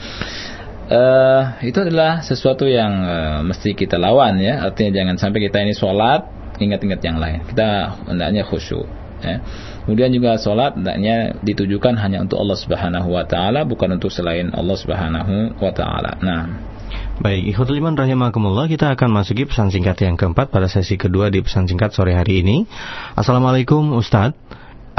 Uh, 0.85 1.57
itu 1.65 1.81
adalah 1.81 2.21
sesuatu 2.21 2.69
yang 2.69 2.93
uh, 3.01 3.39
mesti 3.41 3.73
kita 3.73 3.97
lawan 3.97 4.37
ya. 4.37 4.61
Artinya 4.61 5.01
jangan 5.01 5.15
sampai 5.17 5.39
kita 5.49 5.65
ini 5.65 5.73
sholat 5.73 6.29
ingat-ingat 6.61 7.01
yang 7.01 7.17
lain. 7.17 7.41
Kita 7.41 7.97
hendaknya 8.05 8.45
khusyuk. 8.45 8.85
Ya. 9.25 9.41
Kemudian 9.89 10.13
juga 10.13 10.37
sholat 10.37 10.77
hendaknya 10.77 11.41
ditujukan 11.41 11.97
hanya 11.97 12.21
untuk 12.21 12.37
Allah 12.37 12.57
Subhanahu 12.61 13.17
Wa 13.17 13.25
Taala, 13.25 13.65
bukan 13.65 13.97
untuk 13.97 14.13
selain 14.13 14.53
Allah 14.53 14.77
Subhanahu 14.77 15.57
Wa 15.57 15.71
Taala. 15.73 16.21
Nah. 16.21 16.74
Baik, 17.15 17.55
ikhwatul 17.55 17.79
iman 17.79 17.95
rahimakumullah, 17.95 18.67
kita 18.67 18.91
akan 18.91 19.07
masuki 19.07 19.47
pesan 19.47 19.71
singkat 19.71 19.95
yang 20.03 20.19
keempat 20.19 20.51
pada 20.51 20.67
sesi 20.67 20.99
kedua 20.99 21.31
di 21.31 21.39
pesan 21.39 21.63
singkat 21.63 21.95
sore 21.95 22.11
hari 22.11 22.43
ini. 22.43 22.67
Assalamualaikum 23.15 23.95
Ustadz. 23.95 24.35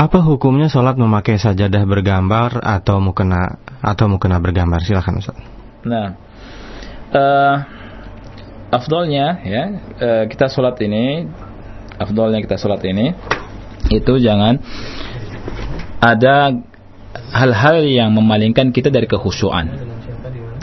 Apa 0.01 0.24
hukumnya 0.24 0.72
sholat 0.72 0.97
memakai 0.97 1.36
sajadah 1.36 1.84
bergambar 1.84 2.64
atau 2.64 3.05
mukena 3.05 3.60
atau 3.84 4.09
mukena 4.09 4.40
bergambar? 4.40 4.80
Silahkan 4.80 5.20
Ustaz. 5.20 5.36
Nah, 5.84 6.16
uh, 7.12 7.56
afdolnya 8.72 9.40
ya 9.44 9.62
uh, 10.01 10.24
kita 10.24 10.48
sholat 10.48 10.80
ini, 10.80 11.28
afdolnya 12.01 12.40
kita 12.40 12.56
sholat 12.56 12.80
ini 12.88 13.12
itu 13.93 14.12
jangan 14.24 14.56
ada 16.01 16.64
hal-hal 17.28 17.84
yang 17.84 18.09
memalingkan 18.16 18.72
kita 18.72 18.88
dari 18.88 19.05
kekhusyuan. 19.05 19.68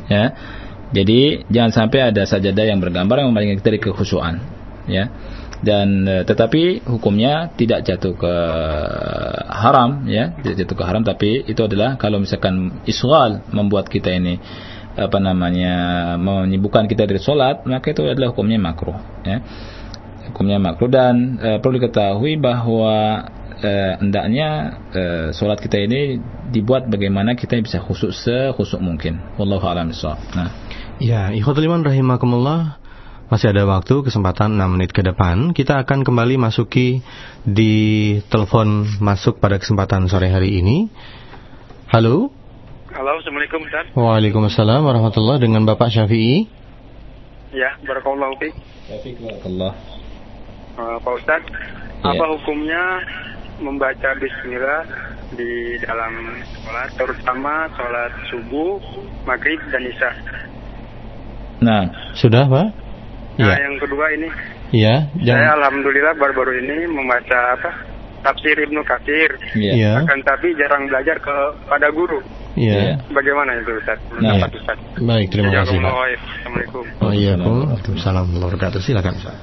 Ya. 0.09 0.33
Jadi 0.93 1.49
jangan 1.49 1.71
sampai 1.73 2.13
ada 2.13 2.23
sajadah 2.23 2.65
yang 2.69 2.77
bergambar 2.77 3.25
yang 3.25 3.33
memalingkan 3.33 3.57
kita 3.59 3.69
dari 3.73 3.81
kekhusyuan. 3.81 4.37
Ya. 4.85 5.09
Dan 5.63 6.05
e, 6.05 6.15
tetapi 6.21 6.85
hukumnya 6.85 7.49
tidak 7.57 7.81
jatuh 7.81 8.13
ke 8.13 8.33
haram 9.49 10.05
ya. 10.05 10.37
Tidak 10.37 10.55
jatuh 10.63 10.75
ke 10.77 10.83
haram 10.85 11.01
tapi 11.01 11.49
itu 11.49 11.61
adalah 11.65 11.97
kalau 11.97 12.21
misalkan 12.21 12.85
isghal 12.85 13.41
membuat 13.49 13.89
kita 13.89 14.13
ini 14.13 14.37
apa 14.93 15.17
namanya 15.17 15.73
menyibukkan 16.21 16.85
kita 16.85 17.09
dari 17.09 17.17
sholat 17.17 17.65
maka 17.65 17.89
itu 17.89 18.05
adalah 18.05 18.29
hukumnya 18.29 18.61
makruh 18.61 19.01
ya. 19.25 19.41
Hukumnya 20.29 20.61
makruh 20.61 20.93
dan 20.93 21.41
e, 21.41 21.49
perlu 21.57 21.81
diketahui 21.81 22.37
bahwa 22.37 23.25
hendaknya 23.63 24.75
sholat 25.31 25.55
kita 25.63 25.87
ini 25.87 26.19
dibuat 26.51 26.83
bagaimana 26.91 27.31
kita 27.31 27.55
bisa 27.63 27.79
khusyuk 27.79 28.11
sekhusyuk 28.11 28.83
mungkin. 28.83 29.23
Wallahu 29.39 29.63
a'lam 29.63 29.95
nah 30.35 30.62
ya 31.01 31.33
ikhwatul 31.33 31.65
iman 31.65 31.81
rahimakumullah 31.85 32.83
masih 33.31 33.49
ada 33.49 33.65
waktu, 33.65 34.05
kesempatan 34.05 34.61
6 34.61 34.73
menit 34.77 34.93
ke 34.93 35.01
depan. 35.01 35.57
Kita 35.57 35.81
akan 35.81 36.05
kembali 36.05 36.37
masuki 36.37 37.01
di 37.41 37.73
telepon 38.29 38.85
masuk 39.01 39.41
pada 39.41 39.57
kesempatan 39.57 40.05
sore 40.05 40.29
hari 40.29 40.61
ini. 40.61 40.85
Halo? 41.89 42.29
Halo, 42.93 43.17
Assalamualaikum 43.17 43.65
Ustaz. 43.65 43.89
Waalaikumsalam 43.97 44.85
warahmatullahi 44.85 45.41
dengan 45.41 45.65
Bapak 45.65 45.89
Syafi'i. 45.89 46.45
Ya, 47.57 47.73
barakallahu. 47.81 48.37
Syafi'i 48.85 49.17
barakallah. 49.17 49.73
Uh, 50.77 50.97
Pak 51.01 51.13
Ustaz, 51.17 51.41
ya. 51.49 52.13
apa 52.13 52.25
hukumnya 52.37 52.83
membaca 53.65 54.13
bismillah 54.21 54.85
di 55.33 55.81
dalam 55.81 56.37
sholat, 56.61 56.89
terutama 56.93 57.65
sholat 57.73 58.13
subuh, 58.29 58.77
maghrib, 59.25 59.57
dan 59.73 59.89
isya? 59.89 60.11
Nah, 61.63 62.11
sudah 62.19 62.43
Pak? 62.51 62.67
Nah, 63.39 63.55
ya. 63.55 63.55
yang 63.65 63.75
kedua 63.79 64.05
ini. 64.13 64.27
Iya. 64.73 64.95
Jangan... 65.23 65.41
Saya 65.41 65.51
alhamdulillah 65.57 66.13
baru-baru 66.19 66.51
ini 66.59 66.77
membaca 66.91 67.39
apa? 67.55 67.71
Tafsir 68.23 68.55
Ibnu 68.55 68.83
Katsir. 68.87 69.35
Iya. 69.55 69.73
Ya. 69.75 69.93
Akan 70.03 70.19
tapi 70.23 70.55
jarang 70.55 70.87
belajar 70.87 71.19
kepada 71.19 71.87
guru. 71.91 72.23
Iya. 72.53 73.01
Bagaimana 73.09 73.57
itu 73.57 73.73
Ustaz? 73.79 73.99
Nah, 74.19 74.37
ya. 74.37 74.47
Ustaz. 74.47 74.77
Baik, 75.01 75.27
terima 75.33 75.51
kasih 75.51 75.77
Pak. 75.81 75.91
Assalamualaikum. 75.91 76.83
Oh 77.01 77.11
iya, 77.11 77.33
Waalaikumsalam 77.35 78.25
warahmatullahi 78.37 78.85
Silakan 78.85 79.13
Ustaz. 79.17 79.37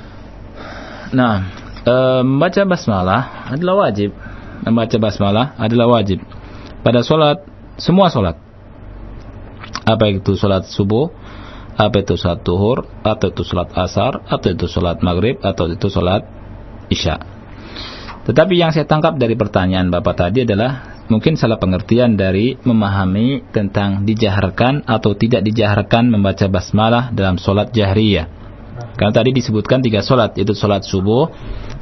Nah, 1.11 1.35
e, 1.83 1.95
membaca 2.23 2.63
basmalah 2.65 3.23
adalah 3.51 3.89
wajib. 3.89 4.15
Membaca 4.63 4.97
basmalah 4.97 5.47
adalah 5.59 5.87
wajib. 6.01 6.23
Pada 6.81 7.03
sholat, 7.05 7.43
semua 7.77 8.09
sholat. 8.09 8.39
Apa 9.85 10.07
itu 10.09 10.39
sholat 10.39 10.71
subuh, 10.71 11.11
apa 11.81 12.05
itu 12.05 12.21
salat 12.21 12.45
duhur, 12.45 12.85
atau 13.01 13.33
itu 13.33 13.41
salat 13.41 13.73
asar, 13.73 14.21
atau 14.29 14.49
itu 14.53 14.69
salat 14.69 15.01
maghrib, 15.01 15.41
atau 15.41 15.65
itu 15.73 15.89
salat 15.89 16.29
isya. 16.93 17.17
Tetapi 18.29 18.53
yang 18.53 18.69
saya 18.69 18.85
tangkap 18.85 19.17
dari 19.17 19.33
pertanyaan 19.33 19.89
Bapak 19.89 20.21
tadi 20.21 20.45
adalah 20.45 21.01
mungkin 21.09 21.41
salah 21.41 21.57
pengertian 21.57 22.21
dari 22.21 22.61
memahami 22.61 23.49
tentang 23.49 24.05
dijaharkan 24.05 24.85
atau 24.85 25.17
tidak 25.17 25.41
dijaharkan 25.41 26.13
membaca 26.13 26.47
basmalah 26.47 27.11
dalam 27.17 27.41
solat 27.41 27.73
jahriyah. 27.73 28.29
Karena 28.95 29.13
tadi 29.13 29.33
disebutkan 29.33 29.81
tiga 29.81 30.05
solat, 30.05 30.37
yaitu 30.37 30.53
solat 30.53 30.85
subuh, 30.85 31.33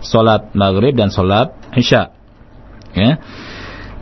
solat 0.03 0.55
maghrib, 0.55 0.95
dan 0.95 1.11
solat 1.11 1.55
isya. 1.75 2.15
Ya. 2.95 3.19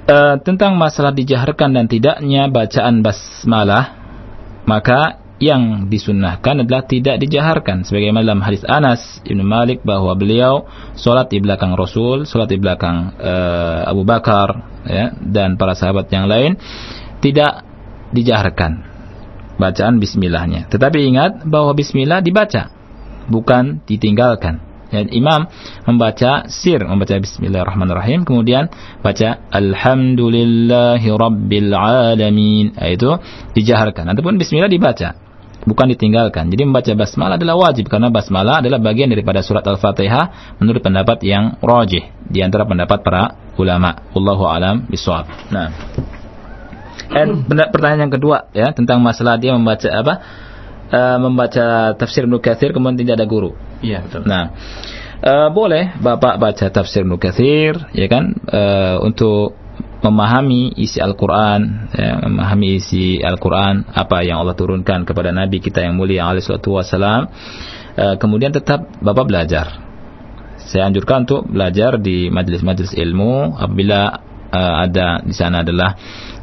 E, 0.07 0.17
tentang 0.45 0.77
masalah 0.77 1.13
dijaharkan 1.13 1.73
dan 1.73 1.89
tidaknya 1.89 2.49
bacaan 2.53 3.01
basmalah, 3.01 3.97
maka 4.69 5.26
yang 5.37 5.93
disunnahkan 5.93 6.65
adalah 6.65 6.89
tidak 6.89 7.21
dijaharkan 7.21 7.85
sebagaimana 7.85 8.25
dalam 8.25 8.41
hadis 8.41 8.65
Anas 8.65 9.21
Ibn 9.21 9.41
Malik 9.45 9.85
bahwa 9.85 10.17
beliau 10.17 10.65
salat 10.97 11.29
di 11.29 11.45
belakang 11.45 11.77
Rasul, 11.77 12.25
salat 12.25 12.49
di 12.49 12.57
belakang 12.57 13.13
uh, 13.21 13.85
Abu 13.85 14.09
Bakar 14.09 14.81
ya, 14.89 15.13
dan 15.21 15.61
para 15.61 15.77
sahabat 15.77 16.09
yang 16.09 16.25
lain 16.25 16.57
tidak 17.21 17.69
dijaharkan 18.17 18.81
bacaan 19.61 20.01
bismillahnya. 20.01 20.73
Tetapi 20.73 20.99
ingat 21.05 21.45
bahwa 21.45 21.77
bismillah 21.77 22.25
dibaca 22.25 22.73
bukan 23.29 23.85
ditinggalkan. 23.85 24.65
Ya, 24.87 25.03
imam 25.03 25.51
membaca 25.83 26.47
sir, 26.47 26.79
membaca 26.79 27.19
bismillahirrahmanirrahim, 27.19 28.23
kemudian 28.23 28.71
baca 29.03 29.43
alhamdulillahi 29.51 31.11
rabbil 31.11 31.75
alamin. 31.75 32.71
Itu 32.79 33.19
dijaharkan. 33.53 34.07
Ataupun 34.15 34.39
bismillah 34.39 34.71
dibaca 34.71 35.26
bukan 35.67 35.93
ditinggalkan. 35.93 36.49
Jadi 36.49 36.63
membaca 36.63 36.93
basmalah 36.95 37.37
adalah 37.37 37.59
wajib 37.59 37.91
karena 37.91 38.09
basmalah 38.09 38.63
adalah 38.63 38.79
bagian 38.79 39.11
daripada 39.11 39.43
surat 39.43 39.67
Al-Fatihah 39.67 40.57
menurut 40.63 40.81
pendapat 40.81 41.21
yang 41.27 41.59
rajih 41.59 42.07
di 42.31 42.41
antara 42.41 42.65
pendapat 42.65 43.03
para 43.03 43.35
ulama. 43.59 44.07
Wallahu 44.15 44.47
alam 44.47 44.87
bisawab. 44.87 45.27
Nah. 45.51 45.69
Dan 47.07 47.47
pertanyaan 47.47 48.09
yang 48.09 48.15
kedua 48.15 48.51
ya 48.51 48.75
tentang 48.75 49.03
masalah 49.03 49.37
dia 49.37 49.53
membaca 49.53 49.91
apa? 49.91 50.15
Uh, 50.87 51.19
membaca 51.19 51.99
tafsir 51.99 52.31
Ibnu 52.31 52.39
Katsir 52.39 52.71
kemudian 52.71 53.03
tidak 53.03 53.19
ada 53.19 53.27
guru. 53.27 53.59
Iya, 53.83 54.07
betul. 54.07 54.23
Nah, 54.23 54.55
uh, 55.19 55.51
boleh 55.51 55.99
Bapak 55.99 56.39
baca 56.39 56.67
tafsir 56.71 57.03
Ibnu 57.03 57.19
Katsir 57.19 57.91
ya 57.91 58.07
kan 58.07 58.39
uh, 58.47 59.03
untuk 59.03 59.59
memahami 60.05 60.77
isi 60.79 61.03
Al-Quran, 61.03 61.91
ya, 61.91 62.23
memahami 62.23 62.79
isi 62.79 63.19
Al-Quran, 63.19 63.91
apa 63.91 64.23
yang 64.23 64.39
Allah 64.39 64.55
turunkan 64.55 65.03
kepada 65.03 65.35
Nabi 65.35 65.59
kita 65.59 65.83
yang 65.83 65.99
mulia 65.99 66.29
alaihissalatu 66.31 66.79
wassalam, 66.79 67.27
uh, 67.99 68.15
kemudian 68.21 68.55
tetap 68.55 68.87
Bapak 69.03 69.27
belajar. 69.27 69.83
Saya 70.67 70.91
anjurkan 70.91 71.27
untuk 71.29 71.47
belajar 71.47 71.99
di 71.99 72.27
majelis-majelis 72.31 72.95
ilmu 72.99 73.55
apabila 73.55 74.19
uh, 74.51 74.75
ada 74.83 75.23
di 75.23 75.35
sana 75.35 75.63
adalah 75.63 75.95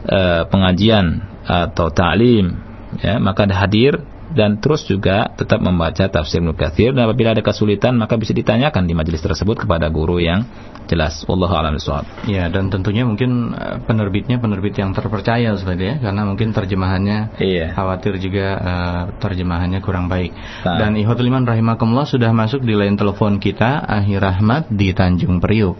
uh, 0.07 0.41
pengajian 0.47 1.19
atau 1.43 1.91
ta'lim, 1.91 2.55
ya, 3.03 3.19
maka 3.19 3.43
hadir 3.51 3.99
dan 4.33 4.57
terus 4.57 4.83
juga 4.89 5.29
tetap 5.37 5.61
membaca 5.61 6.09
tafsir 6.09 6.41
Ibnu 6.41 6.57
Katsir 6.57 6.91
dan 6.91 7.05
apabila 7.05 7.37
ada 7.37 7.45
kesulitan 7.45 7.95
maka 7.95 8.17
bisa 8.17 8.33
ditanyakan 8.33 8.89
di 8.89 8.93
majelis 8.97 9.21
tersebut 9.21 9.63
kepada 9.63 9.87
guru 9.93 10.17
yang 10.17 10.43
jelas 10.89 11.23
wallahu 11.29 11.53
a'lam 11.53 11.77
bishawab. 11.77 12.03
Ya, 12.27 12.51
dan 12.51 12.67
tentunya 12.67 13.07
mungkin 13.07 13.55
eh, 13.55 13.77
penerbitnya 13.85 14.41
penerbit 14.41 14.75
yang 14.75 14.91
terpercaya 14.91 15.53
sebenarnya 15.55 15.83
ya 15.83 15.95
karena 15.99 16.21
mungkin 16.23 16.55
terjemahannya 16.55 17.19
iya. 17.43 17.75
khawatir 17.75 18.15
juga 18.23 18.47
uh, 18.55 19.03
terjemahannya 19.19 19.83
kurang 19.83 20.07
baik. 20.07 20.31
Nah. 20.63 20.79
Dan 20.79 20.95
Ikhwatul 20.95 21.27
Iman 21.27 21.43
rahimakumullah 21.43 22.07
sudah 22.07 22.31
masuk 22.31 22.63
di 22.63 22.71
line 22.71 22.95
telepon 22.95 23.35
kita 23.35 23.83
Akhir 23.83 24.23
Rahmat 24.23 24.71
di 24.71 24.95
Tanjung 24.95 25.43
Priuk. 25.43 25.75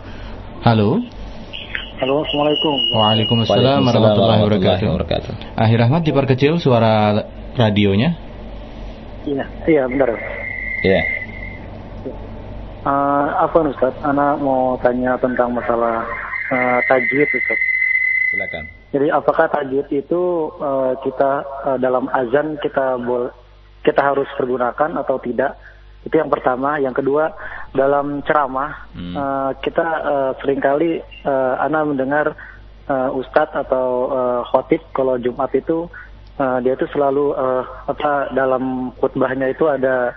Halo. 0.67 0.99
Halo, 2.03 2.27
Assalamualaikum. 2.27 2.75
Waalaikumsalam 2.99 3.79
warahmatullahi 3.79 4.41
wabarakatuh. 4.43 5.55
Akhir 5.55 5.77
Rahmat 5.87 6.01
diperkecil 6.03 6.59
suara 6.59 7.15
radionya. 7.55 8.32
Iya, 9.23 9.45
iya 9.69 9.83
benar. 9.87 10.09
Iya. 10.83 11.01
Uh, 12.83 13.27
apa 13.39 13.57
Ustaz? 13.71 13.95
Anak 14.03 14.43
mau 14.43 14.75
tanya 14.83 15.15
tentang 15.15 15.55
masalah 15.55 16.03
uh, 16.51 16.79
tajwid 16.91 17.29
Ustaz. 17.31 17.59
silakan. 18.33 18.65
Jadi 18.91 19.07
apakah 19.09 19.47
tajwid 19.49 19.87
itu 19.89 20.51
uh, 20.59 20.93
kita 21.01 21.47
uh, 21.63 21.77
dalam 21.79 22.11
azan 22.11 22.59
kita 22.59 22.99
boleh 22.99 23.31
kita 23.83 23.99
harus 23.99 24.27
pergunakan 24.35 24.99
atau 24.99 25.19
tidak? 25.23 25.55
Itu 26.03 26.19
yang 26.19 26.27
pertama. 26.27 26.75
Yang 26.79 27.03
kedua, 27.03 27.31
dalam 27.71 28.19
ceramah 28.27 28.91
hmm. 28.91 29.15
uh, 29.15 29.51
kita 29.63 29.85
uh, 30.03 30.31
sering 30.43 30.59
kali 30.59 30.99
uh, 31.23 31.63
ana 31.63 31.87
mendengar 31.87 32.35
uh, 32.87 33.09
ustadz 33.15 33.55
atau 33.55 34.11
uh, 34.13 34.41
khotib 34.51 34.83
kalau 34.93 35.17
Jumat 35.17 35.51
itu 35.55 35.89
uh, 36.39 36.57
dia 36.61 36.73
itu 36.73 36.85
selalu 36.93 37.33
uh, 37.33 37.63
apa 37.89 38.33
dalam 38.33 38.95
khutbahnya 38.97 39.51
itu 39.53 39.67
ada 39.69 40.13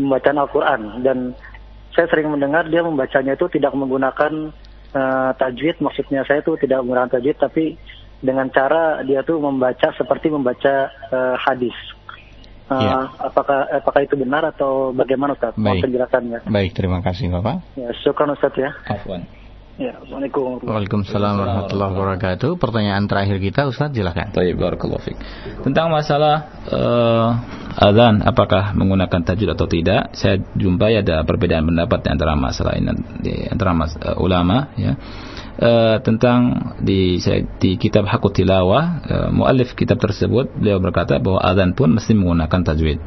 membaca 0.00 0.30
Al-Qur'an 0.32 1.04
dan 1.04 1.36
saya 1.92 2.08
sering 2.08 2.32
mendengar 2.32 2.64
dia 2.72 2.80
membacanya 2.80 3.36
itu 3.36 3.48
tidak 3.52 3.76
menggunakan 3.76 4.52
uh, 4.96 5.30
tajwid 5.36 5.76
maksudnya 5.84 6.24
saya 6.24 6.40
itu 6.40 6.56
tidak 6.60 6.80
menggunakan 6.84 7.12
tajwid 7.12 7.36
tapi 7.36 7.64
dengan 8.22 8.48
cara 8.54 9.02
dia 9.04 9.20
tuh 9.26 9.42
membaca 9.42 9.92
seperti 9.98 10.30
membaca 10.32 10.88
uh, 11.10 11.36
hadis 11.36 11.74
Uh, 12.72 12.78
ya. 12.80 12.98
Apakah 13.20 13.68
apakah 13.68 14.00
itu 14.00 14.14
benar 14.16 14.48
atau 14.48 14.96
bagaimana 14.96 15.36
Ustaz? 15.36 15.52
Baik. 15.60 15.84
penjelasannya. 15.84 16.48
Baik, 16.48 16.72
terima 16.72 17.04
kasih 17.04 17.28
Bapak. 17.28 17.60
Ya, 17.76 17.92
syukur 18.00 18.30
Ustaz 18.32 18.54
ya. 18.56 18.72
Afwan. 18.88 19.28
Ya, 19.80 19.96
Assalamualaikum. 19.96 20.68
Waalaikumsalam 20.68 21.32
warahmatullahi 21.32 21.92
wabarakatuh. 21.96 22.60
Pertanyaan 22.60 23.08
terakhir 23.08 23.40
kita 23.40 23.72
Ustaz 23.72 23.96
silakan. 23.96 24.28
Baik, 24.36 24.60
barakallahu. 24.60 25.16
Tentang 25.64 25.88
masalah 25.88 26.60
uh, 26.68 27.28
azan 27.80 28.20
apakah 28.20 28.76
menggunakan 28.76 29.24
tajwid 29.24 29.56
atau 29.56 29.64
tidak, 29.64 30.12
saya 30.12 30.44
jumpai 30.60 31.00
ada 31.00 31.24
perbedaan 31.24 31.64
pendapat 31.64 32.04
di 32.04 32.08
antara 32.12 32.36
masalah 32.36 32.76
ini 32.76 32.92
di 33.24 33.32
antara 33.48 33.72
mas, 33.72 33.96
uh, 33.96 34.20
ulama 34.20 34.76
ya. 34.76 34.92
Uh, 35.56 35.96
tentang 36.04 36.72
di 36.84 37.16
di 37.56 37.70
kitab 37.80 38.04
Hakut 38.04 38.36
Tilawah 38.36 38.84
uh, 39.08 39.28
muallif 39.32 39.72
kitab 39.72 40.00
tersebut 40.04 40.52
beliau 40.52 40.84
berkata 40.84 41.16
bahwa 41.16 41.40
azan 41.40 41.72
pun 41.72 41.96
mesti 41.96 42.12
menggunakan 42.12 42.60
tajwid 42.60 43.00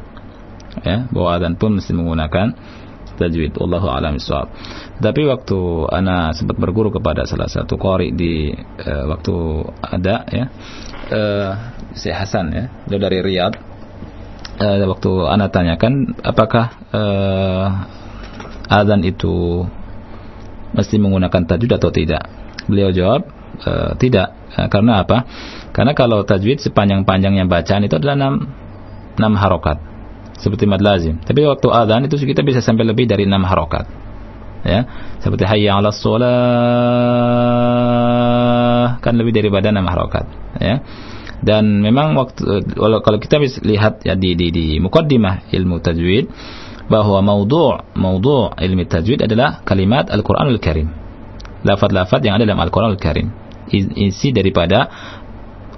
ya 0.82 1.10
bahwa 1.10 1.28
azan 1.34 1.54
pun 1.58 1.78
mesti 1.78 1.90
menggunakan 1.90 2.54
tajwid 3.16 3.56
wallahu 3.56 3.88
alam 3.88 4.20
bisawab 4.20 4.52
tapi 5.00 5.24
waktu 5.24 5.58
ana 5.90 6.36
sempat 6.36 6.56
berguru 6.60 6.92
kepada 6.92 7.24
salah 7.24 7.48
satu 7.48 7.80
qari 7.80 8.12
di 8.12 8.52
uh, 8.56 9.04
waktu 9.10 9.34
ada 9.80 10.16
ya 10.28 10.44
uh, 11.10 11.50
Syekh 11.96 12.16
Hasan 12.16 12.46
ya 12.52 12.64
beliau 12.84 13.00
dari 13.00 13.18
Riyadh 13.24 13.56
uh, 14.60 14.76
waktu 14.92 15.10
ana 15.26 15.48
tanyakan 15.48 16.14
apakah 16.20 16.64
uh, 16.92 17.66
azan 18.70 19.02
itu 19.06 19.66
mesti 20.76 20.96
menggunakan 20.98 21.42
tajwid 21.46 21.72
atau 21.78 21.90
tidak? 21.94 22.28
Beliau 22.66 22.90
jawab 22.90 23.30
e, 23.62 23.72
tidak. 24.02 24.36
Karena 24.68 25.04
apa? 25.04 25.24
Karena 25.72 25.92
kalau 25.92 26.24
tajwid 26.24 26.60
sepanjang-panjangnya 26.64 27.48
bacaan 27.48 27.84
itu 27.84 27.96
adalah 27.96 28.16
enam 28.16 28.34
enam 29.16 29.32
harokat 29.36 29.80
seperti 30.36 30.64
mad 30.68 30.80
lazim. 30.84 31.18
Tapi 31.20 31.44
waktu 31.48 31.68
adzan 31.72 32.04
itu 32.08 32.16
kita 32.20 32.42
bisa 32.44 32.60
sampai 32.60 32.84
lebih 32.84 33.08
dari 33.08 33.24
enam 33.24 33.44
harokat. 33.44 33.86
Ya, 34.66 34.82
seperti 35.22 35.46
hayya 35.46 35.78
'ala 35.78 35.94
shalah 35.94 36.26
kan 38.98 39.14
lebih 39.14 39.30
daripada 39.36 39.70
enam 39.70 39.86
harokat. 39.86 40.26
Ya. 40.58 40.82
Dan 41.36 41.84
memang 41.84 42.16
waktu 42.16 42.64
kalau 42.74 43.18
kita 43.20 43.38
bisa 43.38 43.60
lihat 43.62 44.02
ya 44.02 44.16
di 44.16 44.34
di 44.34 44.50
di 44.50 44.80
mukaddimah 44.82 45.52
ilmu 45.52 45.78
tajwid 45.84 46.26
bahwa 46.90 47.22
maudhu' 47.22 47.94
maudhu' 47.94 48.54
ilmi 48.58 48.86
tajwid 48.86 49.22
adalah 49.26 49.62
kalimat 49.66 50.08
Al-Qur'anul 50.10 50.58
Karim. 50.62 50.88
Lafaz-lafaz 51.66 52.22
yang 52.22 52.38
ada 52.38 52.46
dalam 52.46 52.62
Al-Qur'anul 52.62 52.98
Karim. 52.98 53.30
Isi 53.74 54.30
daripada 54.30 54.86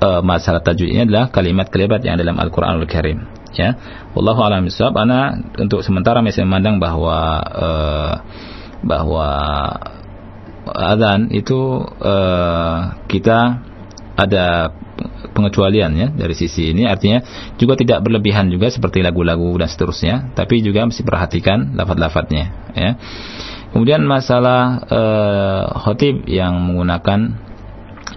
uh, 0.01 0.23
masalah 0.23 0.62
tajwid 0.62 0.91
ini 0.91 1.01
adalah 1.07 1.31
kalimat-kalimat 1.31 2.01
yang 2.03 2.16
dalam 2.19 2.39
Al-Qur'anul 2.39 2.89
Karim. 2.89 3.27
Ya. 3.55 3.75
Wallahu 4.15 4.45
a'lam 4.45 4.66
bishawab. 4.69 4.95
Ana 4.95 5.35
untuk 5.59 5.83
sementara 5.83 6.23
masih 6.23 6.47
memandang 6.47 6.79
bahwa 6.79 7.43
uh, 7.43 8.15
bahwa 8.85 9.27
azan 10.69 11.33
itu 11.35 11.83
uh, 11.83 13.03
kita 13.09 13.65
ada 14.19 14.75
pengecualian 15.31 15.95
ya 15.95 16.09
dari 16.11 16.35
sisi 16.35 16.75
ini 16.75 16.83
artinya 16.91 17.23
juga 17.55 17.79
tidak 17.79 18.03
berlebihan 18.03 18.51
juga 18.51 18.66
seperti 18.66 18.99
lagu-lagu 18.99 19.55
dan 19.55 19.70
seterusnya 19.70 20.35
tapi 20.35 20.59
juga 20.59 20.83
mesti 20.83 21.07
perhatikan 21.07 21.79
lafaz-lafaznya 21.79 22.75
ya 22.75 22.99
kemudian 23.70 24.03
masalah 24.03 24.83
uh, 24.91 25.65
khotib 25.87 26.27
yang 26.27 26.59
menggunakan 26.59 27.48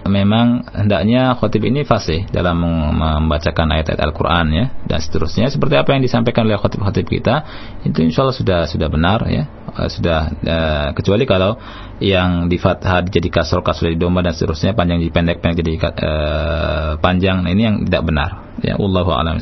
memang 0.06 0.66
hendaknya 0.74 1.38
khotib 1.38 1.62
ini 1.62 1.86
fasih 1.86 2.26
dalam 2.34 2.58
membacakan 2.62 3.70
ayat-ayat 3.78 4.00
Al-Quran 4.02 4.46
ya. 4.50 4.66
Dan 4.82 4.98
seterusnya 4.98 5.46
seperti 5.50 5.78
apa 5.78 5.94
yang 5.94 6.02
disampaikan 6.02 6.46
oleh 6.46 6.58
khotib-khotib 6.58 7.06
kita 7.06 7.46
itu 7.86 8.02
insya 8.02 8.26
Allah 8.26 8.36
sudah 8.36 8.60
sudah 8.66 8.88
benar 8.90 9.26
ya. 9.30 9.46
Eh, 9.72 9.88
sudah 9.88 10.20
uh, 10.28 10.88
kecuali 10.92 11.24
kalau 11.24 11.56
yang 12.02 12.50
di 12.50 12.58
fathah 12.58 13.06
jadi 13.06 13.28
kasro 13.30 13.62
kasro 13.62 13.88
di 13.88 13.96
domba 13.96 14.20
dan 14.26 14.34
seterusnya 14.34 14.74
panjang 14.74 15.00
jadi 15.00 15.12
pendek 15.14 15.38
pendek 15.38 15.62
jadi 15.62 15.72
uh, 15.80 16.90
panjang 16.98 17.46
nah 17.46 17.50
ini 17.54 17.62
yang 17.62 17.76
tidak 17.86 18.02
benar 18.02 18.30
ya. 18.60 18.74
Allah 18.76 19.06
alam 19.16 19.38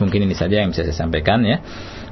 mungkin 0.00 0.20
ini 0.24 0.34
saja 0.34 0.64
yang 0.64 0.72
bisa 0.72 0.88
saya 0.88 0.96
sampaikan 0.96 1.44
ya. 1.44 1.60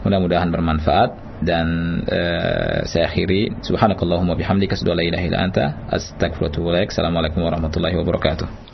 Mudah-mudahan 0.05 0.49
bermanfaat 0.53 1.30
dan 1.43 1.67
uh, 2.07 2.85
saya 2.87 3.09
akhiri. 3.11 3.53
Subhanakallahumma 3.65 4.37
bihamdika 4.37 4.77
asyhadu 4.77 4.93
an 4.93 4.99
la 5.01 5.05
ilaha 5.05 5.25
illa 5.27 5.39
anta 5.41 5.65
astaghfiruka 5.91 6.45
wa 6.45 6.49
atubu 6.49 6.69
assalamualaikum 6.77 7.41
warahmatullahi 7.43 7.97
wabarakatuh 7.97 8.71